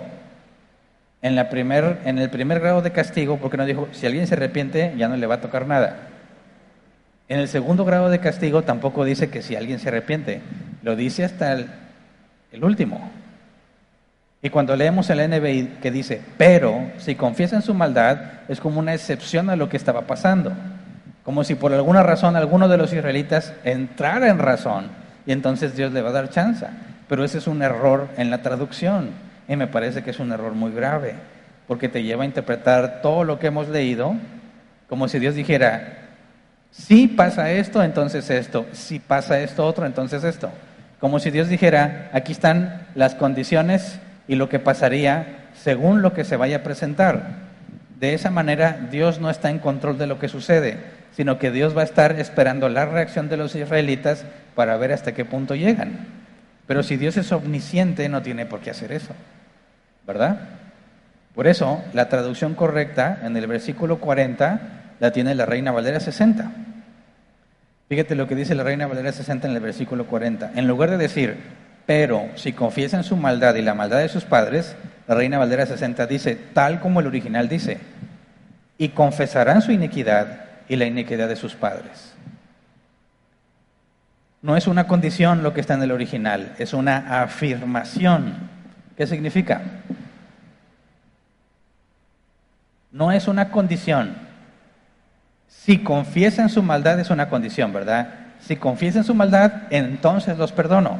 en, 1.20 1.36
la 1.36 1.49
primer, 1.49 2.01
en 2.05 2.18
el 2.18 2.30
primer 2.30 2.61
grado 2.61 2.82
de 2.82 2.90
castigo, 2.90 3.38
por 3.38 3.51
qué 3.51 3.57
no 3.57 3.64
dijo, 3.64 3.88
si 3.93 4.07
alguien 4.07 4.26
se 4.26 4.34
arrepiente, 4.34 4.95
ya 4.97 5.09
no 5.09 5.16
le 5.16 5.26
va 5.26 5.36
a 5.36 5.40
tocar 5.40 5.66
nada? 5.66 6.09
En 7.28 7.38
el 7.38 7.49
segundo 7.49 7.84
grado 7.84 8.11
de 8.11 8.18
castigo 8.18 8.62
tampoco 8.62 9.05
dice 9.05 9.30
que 9.30 9.43
si 9.43 9.55
alguien 9.55 9.78
se 9.78 9.88
arrepiente, 9.88 10.40
lo 10.82 10.97
dice 10.97 11.24
hasta 11.24 11.53
el 11.53 12.64
último. 12.64 13.21
Y 14.43 14.51
cuando 14.51 14.74
leemos 14.74 15.09
el 15.09 15.30
NBI 15.30 15.78
que 15.80 15.93
dice, 15.93 16.20
pero 16.36 16.90
si 16.99 17.14
confiesan 17.14 17.62
su 17.62 17.74
maldad, 17.74 18.18
es 18.49 18.61
como 18.61 18.80
una 18.80 18.93
excepción 18.93 19.49
a 19.51 19.57
lo 19.57 19.68
que 19.68 19.76
estaba 19.76 20.03
pasando. 20.03 20.53
Como 21.22 21.45
si 21.45 21.55
por 21.55 21.72
alguna 21.72 22.03
razón 22.03 22.34
alguno 22.34 22.66
de 22.66 22.76
los 22.76 22.93
israelitas 22.93 23.55
entrara 23.62 24.28
en 24.28 24.40
razón 24.40 24.86
y 25.24 25.30
entonces 25.30 25.76
Dios 25.76 25.93
le 25.93 26.03
va 26.03 26.11
a 26.11 26.14
dar 26.14 26.30
chance. 26.30 26.66
Pero 27.09 27.22
ese 27.22 27.38
es 27.38 27.47
un 27.47 27.62
error 27.62 28.09
en 28.16 28.30
la 28.30 28.43
traducción 28.43 29.11
y 29.47 29.55
me 29.55 29.68
parece 29.68 30.03
que 30.03 30.11
es 30.11 30.18
un 30.18 30.32
error 30.32 30.55
muy 30.55 30.72
grave 30.72 31.14
porque 31.68 31.88
te 31.88 32.03
lleva 32.03 32.24
a 32.24 32.26
interpretar 32.26 33.01
todo 33.01 33.22
lo 33.22 33.38
que 33.38 33.47
hemos 33.47 33.68
leído 33.68 34.16
como 34.88 35.09
si 35.09 35.18
Dios 35.18 35.34
dijera, 35.34 36.01
si 36.70 37.07
pasa 37.07 37.51
esto, 37.51 37.82
entonces 37.82 38.28
esto, 38.28 38.66
si 38.72 38.99
pasa 38.99 39.40
esto 39.40 39.64
otro, 39.64 39.86
entonces 39.86 40.22
esto. 40.24 40.51
Como 41.01 41.18
si 41.18 41.30
Dios 41.30 41.49
dijera, 41.49 42.11
aquí 42.12 42.32
están 42.32 42.88
las 42.95 43.14
condiciones 43.14 43.99
y 44.28 44.36
lo 44.36 44.48
que 44.48 44.58
pasaría 44.58 45.48
según 45.54 46.02
lo 46.02 46.12
que 46.12 46.24
se 46.24 46.36
vaya 46.36 46.58
a 46.58 46.62
presentar. 46.62 47.52
De 47.98 48.14
esa 48.14 48.30
manera 48.30 48.88
Dios 48.90 49.20
no 49.20 49.30
está 49.30 49.50
en 49.50 49.58
control 49.58 49.98
de 49.98 50.06
lo 50.06 50.18
que 50.18 50.28
sucede, 50.28 50.78
sino 51.14 51.38
que 51.38 51.50
Dios 51.50 51.76
va 51.76 51.82
a 51.82 51.84
estar 51.84 52.18
esperando 52.18 52.68
la 52.68 52.86
reacción 52.86 53.28
de 53.28 53.36
los 53.36 53.54
israelitas 53.54 54.24
para 54.54 54.76
ver 54.76 54.92
hasta 54.92 55.12
qué 55.12 55.24
punto 55.24 55.54
llegan. 55.54 56.06
Pero 56.66 56.82
si 56.82 56.96
Dios 56.96 57.16
es 57.16 57.30
omnisciente, 57.32 58.08
no 58.08 58.22
tiene 58.22 58.46
por 58.46 58.60
qué 58.60 58.70
hacer 58.70 58.92
eso, 58.92 59.14
¿verdad? 60.06 60.40
Por 61.34 61.46
eso, 61.46 61.82
la 61.92 62.08
traducción 62.08 62.54
correcta 62.54 63.20
en 63.22 63.36
el 63.36 63.46
versículo 63.46 63.98
40 63.98 64.60
la 65.00 65.12
tiene 65.12 65.34
la 65.34 65.46
Reina 65.46 65.72
Valera 65.72 65.98
60. 65.98 66.50
Fíjate 67.88 68.14
lo 68.14 68.26
que 68.26 68.34
dice 68.34 68.54
la 68.54 68.62
Reina 68.62 68.86
Valera 68.86 69.12
60 69.12 69.48
en 69.48 69.54
el 69.54 69.60
versículo 69.60 70.06
40. 70.06 70.52
En 70.54 70.66
lugar 70.66 70.90
de 70.90 70.98
decir, 70.98 71.36
pero 71.86 72.28
si 72.36 72.52
confiesan 72.52 73.04
su 73.04 73.16
maldad 73.16 73.54
y 73.56 73.62
la 73.62 73.74
maldad 73.74 73.98
de 73.98 74.08
sus 74.08 74.24
padres, 74.24 74.76
la 75.08 75.14
Reina 75.14 75.38
Valdera 75.38 75.66
60 75.66 76.06
dice, 76.06 76.36
tal 76.52 76.80
como 76.80 77.00
el 77.00 77.06
original 77.06 77.48
dice, 77.48 77.78
y 78.78 78.90
confesarán 78.90 79.62
su 79.62 79.72
iniquidad 79.72 80.44
y 80.68 80.76
la 80.76 80.86
iniquidad 80.86 81.28
de 81.28 81.36
sus 81.36 81.54
padres. 81.54 82.14
No 84.42 84.56
es 84.56 84.66
una 84.66 84.86
condición 84.86 85.42
lo 85.42 85.52
que 85.54 85.60
está 85.60 85.74
en 85.74 85.82
el 85.82 85.92
original, 85.92 86.54
es 86.58 86.72
una 86.72 87.22
afirmación. 87.22 88.50
¿Qué 88.96 89.06
significa? 89.06 89.62
No 92.90 93.12
es 93.12 93.28
una 93.28 93.50
condición. 93.50 94.14
Si 95.48 95.78
confiesan 95.78 96.48
su 96.48 96.62
maldad 96.62 96.98
es 96.98 97.10
una 97.10 97.28
condición, 97.28 97.72
¿verdad? 97.72 98.08
Si 98.40 98.56
confiesan 98.56 99.04
su 99.04 99.14
maldad, 99.14 99.52
entonces 99.70 100.36
los 100.36 100.52
perdono. 100.52 100.98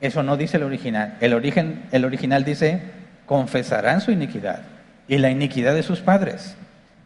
Eso 0.00 0.22
no 0.22 0.36
dice 0.36 0.56
el 0.56 0.62
original. 0.62 1.16
El, 1.20 1.34
origen, 1.34 1.84
el 1.92 2.04
original 2.04 2.44
dice, 2.44 2.82
confesarán 3.26 4.00
su 4.00 4.10
iniquidad 4.10 4.60
y 5.08 5.18
la 5.18 5.30
iniquidad 5.30 5.74
de 5.74 5.82
sus 5.82 6.00
padres. 6.00 6.56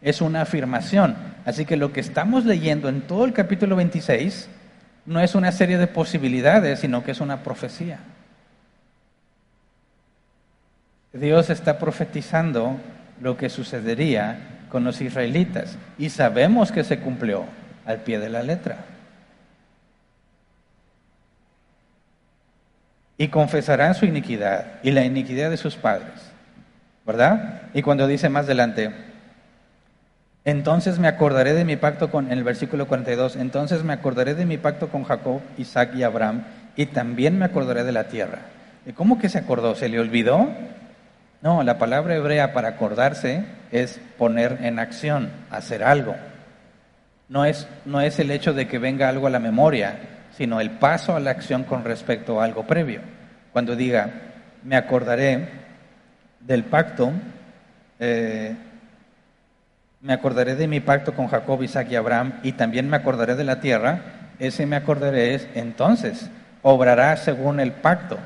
Es 0.01 0.21
una 0.21 0.41
afirmación. 0.41 1.15
Así 1.45 1.65
que 1.65 1.77
lo 1.77 1.93
que 1.93 1.99
estamos 1.99 2.45
leyendo 2.45 2.89
en 2.89 3.01
todo 3.01 3.25
el 3.25 3.33
capítulo 3.33 3.75
26 3.75 4.49
no 5.05 5.19
es 5.19 5.35
una 5.35 5.51
serie 5.51 5.77
de 5.77 5.87
posibilidades, 5.87 6.79
sino 6.79 7.03
que 7.03 7.11
es 7.11 7.21
una 7.21 7.43
profecía. 7.43 7.99
Dios 11.13 11.49
está 11.49 11.79
profetizando 11.79 12.77
lo 13.19 13.35
que 13.35 13.49
sucedería 13.49 14.37
con 14.69 14.83
los 14.83 15.01
israelitas 15.01 15.77
y 15.97 16.09
sabemos 16.09 16.71
que 16.71 16.83
se 16.83 16.99
cumplió 16.99 17.45
al 17.85 18.01
pie 18.01 18.19
de 18.19 18.29
la 18.29 18.43
letra. 18.43 18.85
Y 23.19 23.27
confesarán 23.27 23.95
su 23.95 24.05
iniquidad 24.05 24.79
y 24.81 24.91
la 24.91 25.03
iniquidad 25.03 25.49
de 25.49 25.57
sus 25.57 25.75
padres. 25.75 26.31
¿Verdad? 27.05 27.63
Y 27.73 27.81
cuando 27.81 28.07
dice 28.07 28.29
más 28.29 28.45
adelante, 28.45 28.91
entonces 30.45 30.99
me 30.99 31.09
acordaré 31.09 31.53
de 31.53 31.65
mi 31.65 31.75
pacto 31.75 32.09
con, 32.09 32.31
el 32.31 32.45
versículo 32.45 32.87
42, 32.87 33.35
entonces 33.35 33.83
me 33.83 33.91
acordaré 33.91 34.35
de 34.35 34.45
mi 34.45 34.57
pacto 34.57 34.87
con 34.87 35.03
Jacob, 35.03 35.41
Isaac 35.57 35.91
y 35.95 36.03
Abraham, 36.03 36.45
y 36.77 36.85
también 36.85 37.37
me 37.37 37.45
acordaré 37.45 37.83
de 37.83 37.91
la 37.91 38.05
tierra. 38.05 38.39
¿Y 38.85 38.93
cómo 38.93 39.19
que 39.19 39.27
se 39.27 39.37
acordó? 39.37 39.75
¿Se 39.75 39.89
le 39.89 39.99
olvidó? 39.99 40.47
No, 41.41 41.61
la 41.63 41.77
palabra 41.77 42.15
hebrea 42.15 42.53
para 42.53 42.69
acordarse 42.69 43.43
es 43.71 43.99
poner 44.17 44.59
en 44.61 44.79
acción, 44.79 45.29
hacer 45.51 45.83
algo. 45.83 46.15
No 47.27 47.43
es, 47.43 47.67
no 47.83 47.99
es 47.99 48.17
el 48.19 48.31
hecho 48.31 48.53
de 48.53 48.67
que 48.67 48.79
venga 48.79 49.09
algo 49.09 49.27
a 49.27 49.31
la 49.31 49.39
memoria, 49.39 50.18
sino 50.39 50.61
el 50.61 50.71
paso 50.71 51.17
a 51.17 51.19
la 51.19 51.31
acción 51.31 51.65
con 51.65 51.83
respecto 51.83 52.39
a 52.39 52.45
algo 52.45 52.65
previo. 52.65 53.01
Cuando 53.51 53.75
diga, 53.75 54.09
me 54.63 54.77
acordaré 54.77 55.49
del 56.39 56.63
pacto, 56.63 57.11
eh, 57.99 58.55
me 59.99 60.13
acordaré 60.13 60.55
de 60.55 60.69
mi 60.69 60.79
pacto 60.79 61.13
con 61.13 61.27
Jacob, 61.27 61.61
Isaac 61.61 61.89
y 61.91 61.97
Abraham, 61.97 62.39
y 62.41 62.53
también 62.53 62.89
me 62.89 62.95
acordaré 62.95 63.35
de 63.35 63.43
la 63.43 63.59
tierra, 63.59 63.99
ese 64.39 64.65
me 64.65 64.77
acordaré 64.77 65.33
es 65.33 65.45
entonces, 65.55 66.29
obrará 66.61 67.17
según 67.17 67.59
el 67.59 67.73
pacto. 67.73 68.17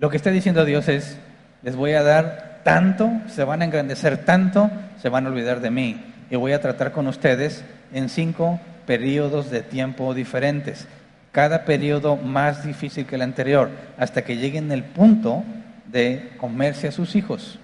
Lo 0.00 0.10
que 0.10 0.16
está 0.16 0.32
diciendo 0.32 0.64
Dios 0.64 0.88
es, 0.88 1.20
les 1.62 1.76
voy 1.76 1.92
a 1.92 2.02
dar 2.02 2.62
tanto, 2.64 3.12
se 3.28 3.44
van 3.44 3.62
a 3.62 3.64
engrandecer 3.64 4.24
tanto, 4.24 4.68
se 5.00 5.08
van 5.08 5.24
a 5.24 5.28
olvidar 5.28 5.60
de 5.60 5.70
mí, 5.70 6.04
y 6.30 6.34
voy 6.34 6.50
a 6.50 6.60
tratar 6.60 6.90
con 6.90 7.06
ustedes 7.06 7.64
en 7.92 8.08
cinco 8.08 8.58
periodos 8.88 9.50
de 9.50 9.60
tiempo 9.60 10.14
diferentes, 10.14 10.86
cada 11.30 11.66
periodo 11.66 12.16
más 12.16 12.64
difícil 12.64 13.04
que 13.04 13.16
el 13.16 13.22
anterior, 13.22 13.68
hasta 13.98 14.24
que 14.24 14.38
lleguen 14.38 14.72
el 14.72 14.82
punto 14.82 15.44
de 15.92 16.30
comerse 16.38 16.88
a 16.88 16.92
sus 16.92 17.14
hijos. 17.14 17.58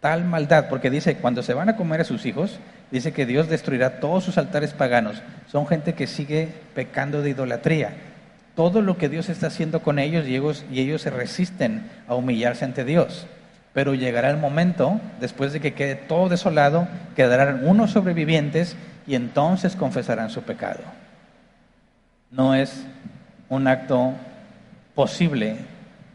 Tal 0.00 0.24
maldad, 0.24 0.70
porque 0.70 0.88
dice, 0.88 1.16
cuando 1.16 1.42
se 1.42 1.52
van 1.52 1.68
a 1.68 1.76
comer 1.76 2.00
a 2.00 2.04
sus 2.04 2.24
hijos, 2.24 2.58
dice 2.90 3.12
que 3.12 3.26
Dios 3.26 3.50
destruirá 3.50 4.00
todos 4.00 4.24
sus 4.24 4.38
altares 4.38 4.72
paganos. 4.72 5.22
Son 5.52 5.66
gente 5.66 5.92
que 5.92 6.06
sigue 6.06 6.48
pecando 6.74 7.20
de 7.20 7.30
idolatría. 7.30 7.90
Todo 8.54 8.80
lo 8.80 8.96
que 8.96 9.10
Dios 9.10 9.28
está 9.28 9.48
haciendo 9.48 9.82
con 9.82 9.98
ellos 9.98 10.26
y 10.26 10.36
ellos, 10.36 10.64
y 10.72 10.80
ellos 10.80 11.02
se 11.02 11.10
resisten 11.10 11.82
a 12.08 12.14
humillarse 12.14 12.64
ante 12.64 12.86
Dios. 12.86 13.26
Pero 13.74 13.92
llegará 13.92 14.30
el 14.30 14.38
momento, 14.38 15.02
después 15.20 15.52
de 15.52 15.60
que 15.60 15.74
quede 15.74 15.96
todo 15.96 16.30
desolado, 16.30 16.88
quedarán 17.14 17.68
unos 17.68 17.90
sobrevivientes 17.90 18.74
y 19.06 19.14
entonces 19.14 19.76
confesarán 19.76 20.30
su 20.30 20.42
pecado. 20.42 20.80
No 22.30 22.54
es 22.54 22.84
un 23.48 23.68
acto 23.68 24.12
posible, 24.94 25.56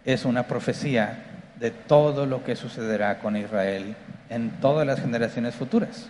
es 0.04 0.26
una 0.26 0.44
profecía 0.44 1.24
de 1.60 1.72
todo 1.72 2.26
lo 2.26 2.44
que 2.44 2.56
sucederá 2.56 3.20
con 3.20 3.38
Israel 3.38 3.96
en 4.30 4.50
todas 4.60 4.86
las 4.86 5.00
generaciones 5.00 5.56
futuras. 5.56 6.10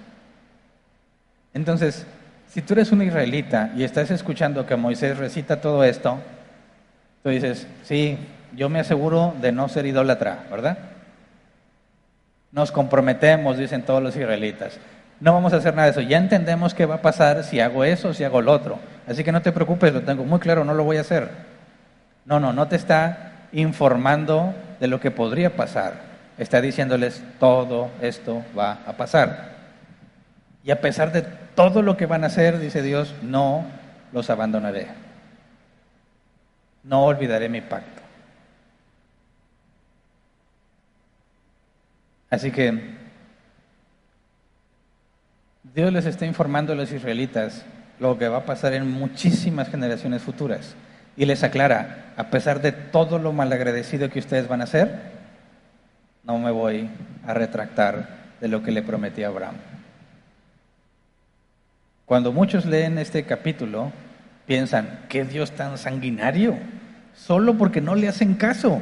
Entonces, 1.54 2.06
si 2.48 2.62
tú 2.62 2.74
eres 2.74 2.92
un 2.92 3.02
israelita 3.02 3.72
y 3.76 3.84
estás 3.84 4.10
escuchando 4.12 4.66
que 4.66 4.76
Moisés 4.76 5.18
recita 5.18 5.62
todo 5.62 5.84
esto, 5.84 6.20
tú 7.24 7.30
dices, 7.30 7.68
sí, 7.84 8.18
yo 8.56 8.70
me 8.70 8.80
aseguro 8.80 9.36
de 9.42 9.52
no 9.52 9.70
ser 9.70 9.86
idólatra, 9.86 10.46
¿verdad? 10.50 10.78
Nos 12.52 12.72
comprometemos, 12.72 13.58
dicen 13.58 13.84
todos 13.84 14.02
los 14.02 14.16
israelitas 14.16 14.80
no 15.22 15.34
vamos 15.34 15.54
a 15.54 15.58
hacer 15.58 15.76
nada 15.76 15.86
de 15.86 15.92
eso. 15.92 16.02
Ya 16.02 16.18
entendemos 16.18 16.74
qué 16.74 16.88
va 16.88 16.96
a 16.96 17.02
pasar 17.02 17.44
si 17.44 17.60
hago 17.60 17.84
eso 17.84 18.14
si 18.14 18.24
hago 18.24 18.42
lo 18.42 18.52
otro. 18.52 18.80
Así 19.08 19.24
que 19.24 19.32
no 19.32 19.44
te 19.44 19.52
preocupes, 19.52 19.94
lo 19.94 20.02
tengo 20.02 20.26
muy 20.26 20.40
claro, 20.40 20.66
no 20.66 20.74
lo 20.74 20.84
voy 20.84 20.98
a 20.98 21.02
hacer. 21.02 21.30
No, 22.26 22.40
no, 22.40 22.54
no 22.54 22.68
te 22.68 22.76
está 22.76 23.48
informando 23.52 24.54
de 24.80 24.88
lo 24.88 25.00
que 25.00 25.12
podría 25.12 25.56
pasar. 25.56 25.94
Está 26.40 26.60
diciéndoles 26.60 27.24
todo 27.40 27.92
esto 28.02 28.44
va 28.58 28.80
a 28.88 28.94
pasar. 28.94 29.52
Y 30.64 30.72
a 30.72 30.82
pesar 30.82 31.12
de 31.12 31.22
todo 31.22 31.84
lo 31.84 31.98
que 31.98 32.08
van 32.08 32.24
a 32.24 32.28
hacer, 32.28 32.58
dice 32.58 32.82
Dios, 32.82 33.14
no 33.22 33.66
los 34.12 34.32
abandonaré. 34.32 34.88
No 36.84 37.06
olvidaré 37.06 37.48
mi 37.48 37.62
pacto. 37.62 38.02
Así 42.32 42.50
que 42.50 43.01
Dios 45.74 45.94
les 45.94 46.06
está 46.06 46.26
informando 46.26 46.74
a 46.74 46.76
los 46.76 46.92
israelitas 46.92 47.64
lo 48.00 48.18
que 48.18 48.28
va 48.28 48.40
a 48.40 48.46
pasar 48.46 48.74
en 48.74 48.92
muchísimas 48.92 49.70
generaciones 49.70 50.22
futuras. 50.22 50.76
Y 51.16 51.26
les 51.26 51.44
aclara, 51.44 52.14
a 52.18 52.30
pesar 52.30 52.62
de 52.62 52.72
todo 52.72 53.20
lo 53.20 53.32
malagradecido 53.32 54.10
que 54.10 54.20
ustedes 54.20 54.48
van 54.48 54.62
a 54.62 54.66
hacer, 54.66 55.00
no 56.24 56.38
me 56.40 56.52
voy 56.52 56.90
a 57.26 57.34
retractar 57.34 58.22
de 58.42 58.48
lo 58.48 58.64
que 58.64 58.72
le 58.72 58.82
prometí 58.82 59.24
a 59.24 59.28
Abraham. 59.28 59.56
Cuando 62.06 62.34
muchos 62.34 62.66
leen 62.66 62.98
este 62.98 63.24
capítulo, 63.24 63.94
piensan, 64.46 65.06
¿qué 65.08 65.24
Dios 65.24 65.52
tan 65.52 65.78
sanguinario? 65.78 66.58
Solo 67.16 67.58
porque 67.58 67.80
no 67.80 67.96
le 67.96 68.10
hacen 68.10 68.34
caso, 68.34 68.82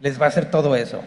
les 0.00 0.20
va 0.20 0.24
a 0.24 0.28
hacer 0.28 0.50
todo 0.50 0.74
eso. 0.74 1.02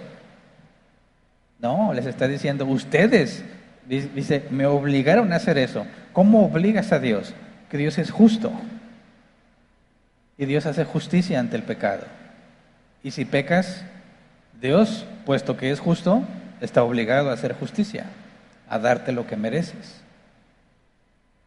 No, 1.60 1.94
les 1.94 2.06
está 2.06 2.28
diciendo, 2.28 2.66
ustedes 2.66 3.44
Dice, 3.88 4.46
me 4.50 4.66
obligaron 4.66 5.32
a 5.32 5.36
hacer 5.36 5.58
eso. 5.58 5.86
¿Cómo 6.14 6.46
obligas 6.46 6.92
a 6.92 7.00
Dios? 7.00 7.34
Que 7.70 7.78
Dios 7.78 7.98
es 7.98 8.12
justo. 8.12 8.52
Y 10.38 10.46
Dios 10.46 10.66
hace 10.66 10.86
justicia 10.86 11.40
ante 11.40 11.56
el 11.56 11.64
pecado. 11.64 12.04
Y 13.04 13.12
si 13.12 13.26
pecas, 13.26 13.86
Dios, 14.60 15.06
puesto 15.26 15.58
que 15.58 15.72
es 15.72 15.80
justo, 15.80 16.24
está 16.62 16.84
obligado 16.84 17.30
a 17.30 17.34
hacer 17.34 17.54
justicia, 17.54 18.06
a 18.68 18.80
darte 18.80 19.12
lo 19.12 19.28
que 19.28 19.38
mereces. 19.38 20.02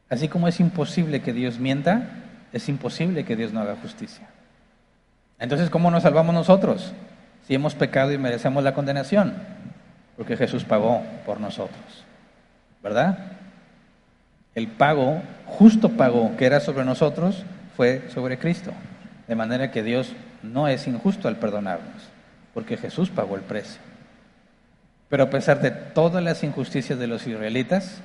Así 0.08 0.28
como 0.28 0.48
es 0.48 0.60
imposible 0.60 1.20
que 1.20 1.32
Dios 1.32 1.58
mienta, 1.58 2.08
es 2.52 2.68
imposible 2.68 3.24
que 3.24 3.36
Dios 3.36 3.52
no 3.52 3.60
haga 3.60 3.76
justicia. 3.76 4.28
Entonces, 5.38 5.70
¿cómo 5.70 5.90
nos 5.90 6.04
salvamos 6.04 6.34
nosotros? 6.34 6.92
Si 7.46 7.54
hemos 7.54 7.74
pecado 7.74 8.12
y 8.12 8.18
merecemos 8.18 8.62
la 8.64 8.74
condenación, 8.74 9.34
porque 10.16 10.36
Jesús 10.36 10.64
pagó 10.64 11.02
por 11.26 11.40
nosotros. 11.40 12.04
¿Verdad? 12.88 13.18
El 14.54 14.68
pago, 14.68 15.20
justo 15.44 15.90
pago 15.90 16.34
que 16.38 16.46
era 16.46 16.60
sobre 16.60 16.86
nosotros, 16.86 17.44
fue 17.76 18.08
sobre 18.14 18.38
Cristo. 18.38 18.72
De 19.26 19.34
manera 19.34 19.70
que 19.70 19.82
Dios 19.82 20.14
no 20.42 20.68
es 20.68 20.86
injusto 20.86 21.28
al 21.28 21.36
perdonarnos, 21.36 22.08
porque 22.54 22.78
Jesús 22.78 23.10
pagó 23.10 23.36
el 23.36 23.42
precio. 23.42 23.82
Pero 25.10 25.24
a 25.24 25.30
pesar 25.30 25.60
de 25.60 25.70
todas 25.70 26.24
las 26.24 26.42
injusticias 26.42 26.98
de 26.98 27.06
los 27.06 27.26
israelitas 27.26 28.00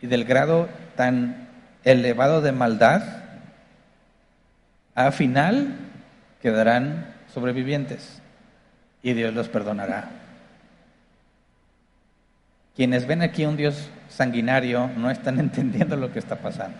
y 0.00 0.06
del 0.06 0.24
grado 0.24 0.68
tan 0.94 1.48
elevado 1.82 2.40
de 2.40 2.52
maldad, 2.52 3.02
al 4.94 5.12
final 5.12 5.74
quedarán 6.40 7.14
sobrevivientes 7.34 8.22
y 9.02 9.12
Dios 9.14 9.34
los 9.34 9.48
perdonará. 9.48 10.19
Quienes 12.76 13.06
ven 13.06 13.22
aquí 13.22 13.44
un 13.44 13.56
Dios 13.56 13.90
sanguinario 14.08 14.90
no 14.96 15.10
están 15.10 15.38
entendiendo 15.40 15.96
lo 15.96 16.12
que 16.12 16.18
está 16.18 16.36
pasando. 16.36 16.78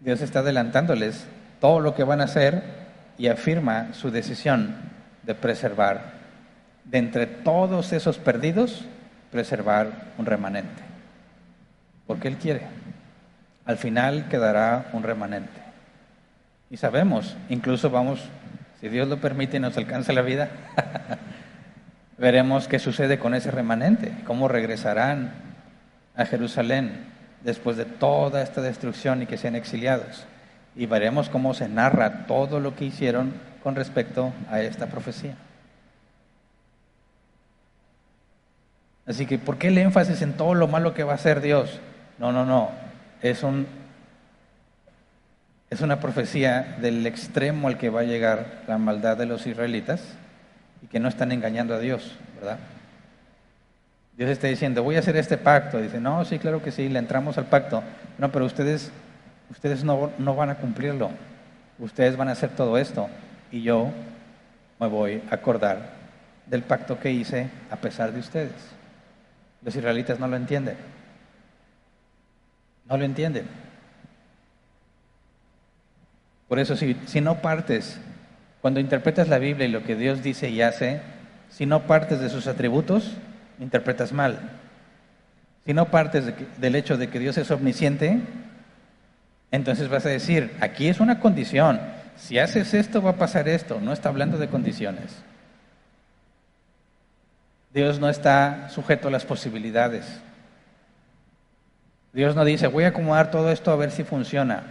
Dios 0.00 0.20
está 0.20 0.40
adelantándoles 0.40 1.26
todo 1.60 1.80
lo 1.80 1.94
que 1.94 2.04
van 2.04 2.20
a 2.20 2.24
hacer 2.24 2.62
y 3.18 3.28
afirma 3.28 3.94
su 3.94 4.10
decisión 4.10 4.76
de 5.22 5.34
preservar, 5.34 6.12
de 6.84 6.98
entre 6.98 7.26
todos 7.26 7.92
esos 7.92 8.18
perdidos, 8.18 8.84
preservar 9.32 10.12
un 10.18 10.26
remanente. 10.26 10.82
Porque 12.06 12.28
Él 12.28 12.36
quiere. 12.36 12.62
Al 13.64 13.78
final 13.78 14.28
quedará 14.28 14.90
un 14.92 15.02
remanente. 15.02 15.60
Y 16.70 16.76
sabemos, 16.76 17.36
incluso 17.48 17.90
vamos, 17.90 18.20
si 18.80 18.88
Dios 18.88 19.08
lo 19.08 19.20
permite 19.20 19.56
y 19.56 19.60
nos 19.60 19.76
alcanza 19.76 20.12
la 20.12 20.22
vida, 20.22 20.50
veremos 22.18 22.68
qué 22.68 22.78
sucede 22.78 23.18
con 23.18 23.34
ese 23.34 23.50
remanente, 23.50 24.12
cómo 24.24 24.48
regresarán 24.48 25.32
a 26.16 26.24
Jerusalén 26.24 27.06
después 27.42 27.76
de 27.76 27.84
toda 27.84 28.42
esta 28.42 28.62
destrucción 28.62 29.22
y 29.22 29.26
que 29.26 29.36
sean 29.36 29.54
exiliados. 29.54 30.24
Y 30.74 30.86
veremos 30.86 31.28
cómo 31.28 31.54
se 31.54 31.68
narra 31.68 32.26
todo 32.26 32.60
lo 32.60 32.74
que 32.74 32.86
hicieron 32.86 33.34
con 33.62 33.74
respecto 33.74 34.32
a 34.50 34.60
esta 34.60 34.86
profecía. 34.86 35.36
Así 39.06 39.26
que, 39.26 39.38
¿por 39.38 39.56
qué 39.56 39.68
el 39.68 39.78
énfasis 39.78 40.20
en 40.22 40.32
todo 40.32 40.54
lo 40.54 40.66
malo 40.66 40.92
que 40.92 41.04
va 41.04 41.12
a 41.12 41.16
hacer 41.16 41.40
Dios? 41.40 41.80
No, 42.18 42.32
no, 42.32 42.44
no. 42.44 42.70
Es, 43.22 43.42
un, 43.42 43.66
es 45.70 45.80
una 45.80 46.00
profecía 46.00 46.76
del 46.80 47.06
extremo 47.06 47.68
al 47.68 47.78
que 47.78 47.88
va 47.88 48.00
a 48.00 48.04
llegar 48.04 48.62
la 48.66 48.78
maldad 48.78 49.16
de 49.16 49.26
los 49.26 49.46
israelitas 49.46 50.02
y 50.82 50.86
que 50.86 51.00
no 51.00 51.08
están 51.08 51.32
engañando 51.32 51.74
a 51.74 51.78
Dios, 51.78 52.16
¿verdad? 52.36 52.58
Dios 54.16 54.30
está 54.30 54.46
diciendo, 54.46 54.82
voy 54.82 54.96
a 54.96 55.00
hacer 55.00 55.16
este 55.16 55.36
pacto. 55.36 55.80
Dice, 55.80 56.00
no, 56.00 56.24
sí, 56.24 56.38
claro 56.38 56.62
que 56.62 56.72
sí, 56.72 56.88
le 56.88 56.98
entramos 56.98 57.36
al 57.36 57.46
pacto. 57.46 57.82
No, 58.16 58.32
pero 58.32 58.46
ustedes, 58.46 58.90
ustedes 59.50 59.84
no, 59.84 60.10
no 60.18 60.34
van 60.34 60.48
a 60.50 60.54
cumplirlo. 60.56 61.10
Ustedes 61.78 62.16
van 62.16 62.28
a 62.28 62.32
hacer 62.32 62.50
todo 62.50 62.78
esto. 62.78 63.08
y 63.52 63.62
yo 63.62 63.90
me 64.80 64.86
voy 64.88 65.22
a 65.30 65.34
acordar 65.34 65.90
del 66.46 66.62
pacto 66.62 66.98
que 66.98 67.10
hice 67.10 67.48
a 67.70 67.76
pesar 67.76 68.12
de 68.12 68.20
ustedes. 68.20 68.52
Los 69.62 69.74
israelitas 69.76 70.18
no 70.18 70.28
lo 70.28 70.36
entienden. 70.36 70.76
No 72.88 72.96
lo 72.96 73.04
entienden. 73.04 73.46
Por 76.48 76.58
eso 76.58 76.76
si, 76.76 76.96
si 77.06 77.20
no 77.20 77.36
partes, 77.42 77.98
cuando 78.66 78.80
interpretas 78.80 79.28
la 79.28 79.38
Biblia 79.38 79.68
y 79.68 79.70
lo 79.70 79.84
que 79.84 79.94
Dios 79.94 80.24
dice 80.24 80.48
y 80.48 80.60
hace, 80.60 81.00
si 81.50 81.66
no 81.66 81.86
partes 81.86 82.18
de 82.18 82.28
sus 82.28 82.48
atributos, 82.48 83.12
interpretas 83.60 84.12
mal. 84.12 84.40
Si 85.64 85.72
no 85.72 85.92
partes 85.92 86.24
del 86.58 86.74
hecho 86.74 86.96
de 86.96 87.06
que 87.06 87.20
Dios 87.20 87.38
es 87.38 87.48
omnisciente, 87.52 88.18
entonces 89.52 89.88
vas 89.88 90.04
a 90.04 90.08
decir, 90.08 90.50
aquí 90.58 90.88
es 90.88 90.98
una 90.98 91.20
condición, 91.20 91.80
si 92.16 92.40
haces 92.40 92.74
esto 92.74 93.00
va 93.00 93.10
a 93.10 93.16
pasar 93.18 93.48
esto, 93.48 93.80
no 93.80 93.92
está 93.92 94.08
hablando 94.08 94.36
de 94.36 94.48
condiciones. 94.48 95.14
Dios 97.72 98.00
no 98.00 98.08
está 98.08 98.68
sujeto 98.70 99.06
a 99.06 99.12
las 99.12 99.24
posibilidades. 99.24 100.06
Dios 102.12 102.34
no 102.34 102.44
dice, 102.44 102.66
voy 102.66 102.82
a 102.82 102.88
acomodar 102.88 103.30
todo 103.30 103.52
esto 103.52 103.70
a 103.70 103.76
ver 103.76 103.92
si 103.92 104.02
funciona. 104.02 104.64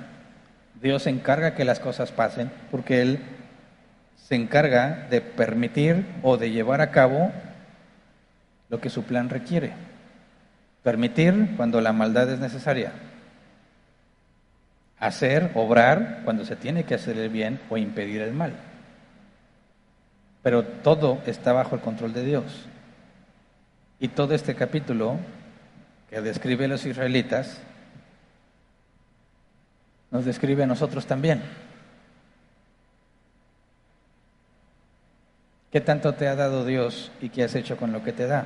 Dios 0.82 1.08
encarga 1.08 1.56
que 1.56 1.64
las 1.64 1.80
cosas 1.80 2.12
pasen 2.12 2.52
porque 2.72 3.02
Él 3.02 3.22
se 4.16 4.36
encarga 4.36 5.08
de 5.10 5.22
permitir 5.22 6.06
o 6.24 6.38
de 6.38 6.52
llevar 6.52 6.82
a 6.82 6.92
cabo 6.92 7.32
lo 8.70 8.80
que 8.80 8.90
su 8.90 9.04
plan 9.04 9.30
requiere. 9.30 9.74
Permitir 10.84 11.54
cuando 11.58 11.82
la 11.82 11.94
maldad 11.94 12.30
es 12.32 12.40
necesaria. 12.40 12.92
Hacer, 15.00 15.52
obrar 15.56 16.22
cuando 16.24 16.46
se 16.46 16.56
tiene 16.56 16.84
que 16.84 16.96
hacer 16.96 17.18
el 17.18 17.30
bien 17.30 17.60
o 17.70 17.78
impedir 17.78 18.22
el 18.22 18.34
mal. 18.34 18.54
Pero 20.42 20.64
todo 20.64 21.22
está 21.26 21.54
bajo 21.54 21.76
el 21.76 21.82
control 21.82 22.14
de 22.14 22.24
Dios. 22.24 22.68
Y 24.00 24.10
todo 24.10 24.34
este 24.34 24.56
capítulo 24.56 25.18
que 26.10 26.22
describe 26.22 26.66
a 26.66 26.70
los 26.70 26.86
israelitas 26.86 27.60
nos 30.12 30.26
describe 30.26 30.64
a 30.64 30.68
nosotros 30.68 31.06
también. 31.06 31.42
¿Qué 35.76 35.82
tanto 35.82 36.14
te 36.14 36.30
ha 36.30 36.38
dado 36.38 36.64
Dios 36.64 37.12
y 37.20 37.28
qué 37.28 37.44
has 37.44 37.54
hecho 37.54 37.76
con 37.76 37.92
lo 37.92 38.02
que 38.02 38.14
te 38.14 38.28
da? 38.28 38.46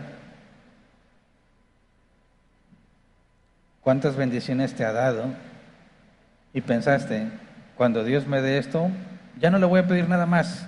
¿Cuántas 3.82 4.16
bendiciones 4.16 4.74
te 4.74 4.84
ha 4.84 4.92
dado? 4.92 5.26
Y 6.56 6.62
pensaste, 6.62 7.28
cuando 7.78 8.04
Dios 8.04 8.26
me 8.26 8.42
dé 8.42 8.58
esto, 8.58 8.90
ya 9.40 9.52
no 9.52 9.60
le 9.60 9.68
voy 9.68 9.80
a 9.80 9.86
pedir 9.86 10.10
nada 10.10 10.26
más, 10.26 10.68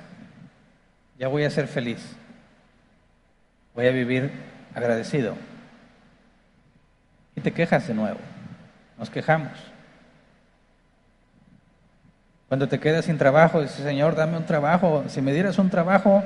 ya 1.17 1.29
voy 1.29 1.45
a 1.45 1.49
ser 1.49 1.67
feliz, 1.67 2.15
voy 3.73 3.87
a 3.87 3.91
vivir 3.91 4.31
agradecido. 4.75 5.33
Y 7.35 7.41
te 7.41 7.53
quejas 7.53 7.87
de 7.87 7.95
nuevo, 7.95 8.19
nos 8.99 9.09
quejamos. 9.09 9.57
Cuando 12.49 12.67
te 12.67 12.79
quedas 12.79 13.05
sin 13.05 13.17
trabajo, 13.17 13.61
dices, 13.61 13.77
Señor, 13.77 14.13
dame 14.13 14.37
un 14.37 14.45
trabajo. 14.45 15.05
Si 15.07 15.21
me 15.21 15.33
dieras 15.33 15.57
un 15.57 15.69
trabajo, 15.69 16.21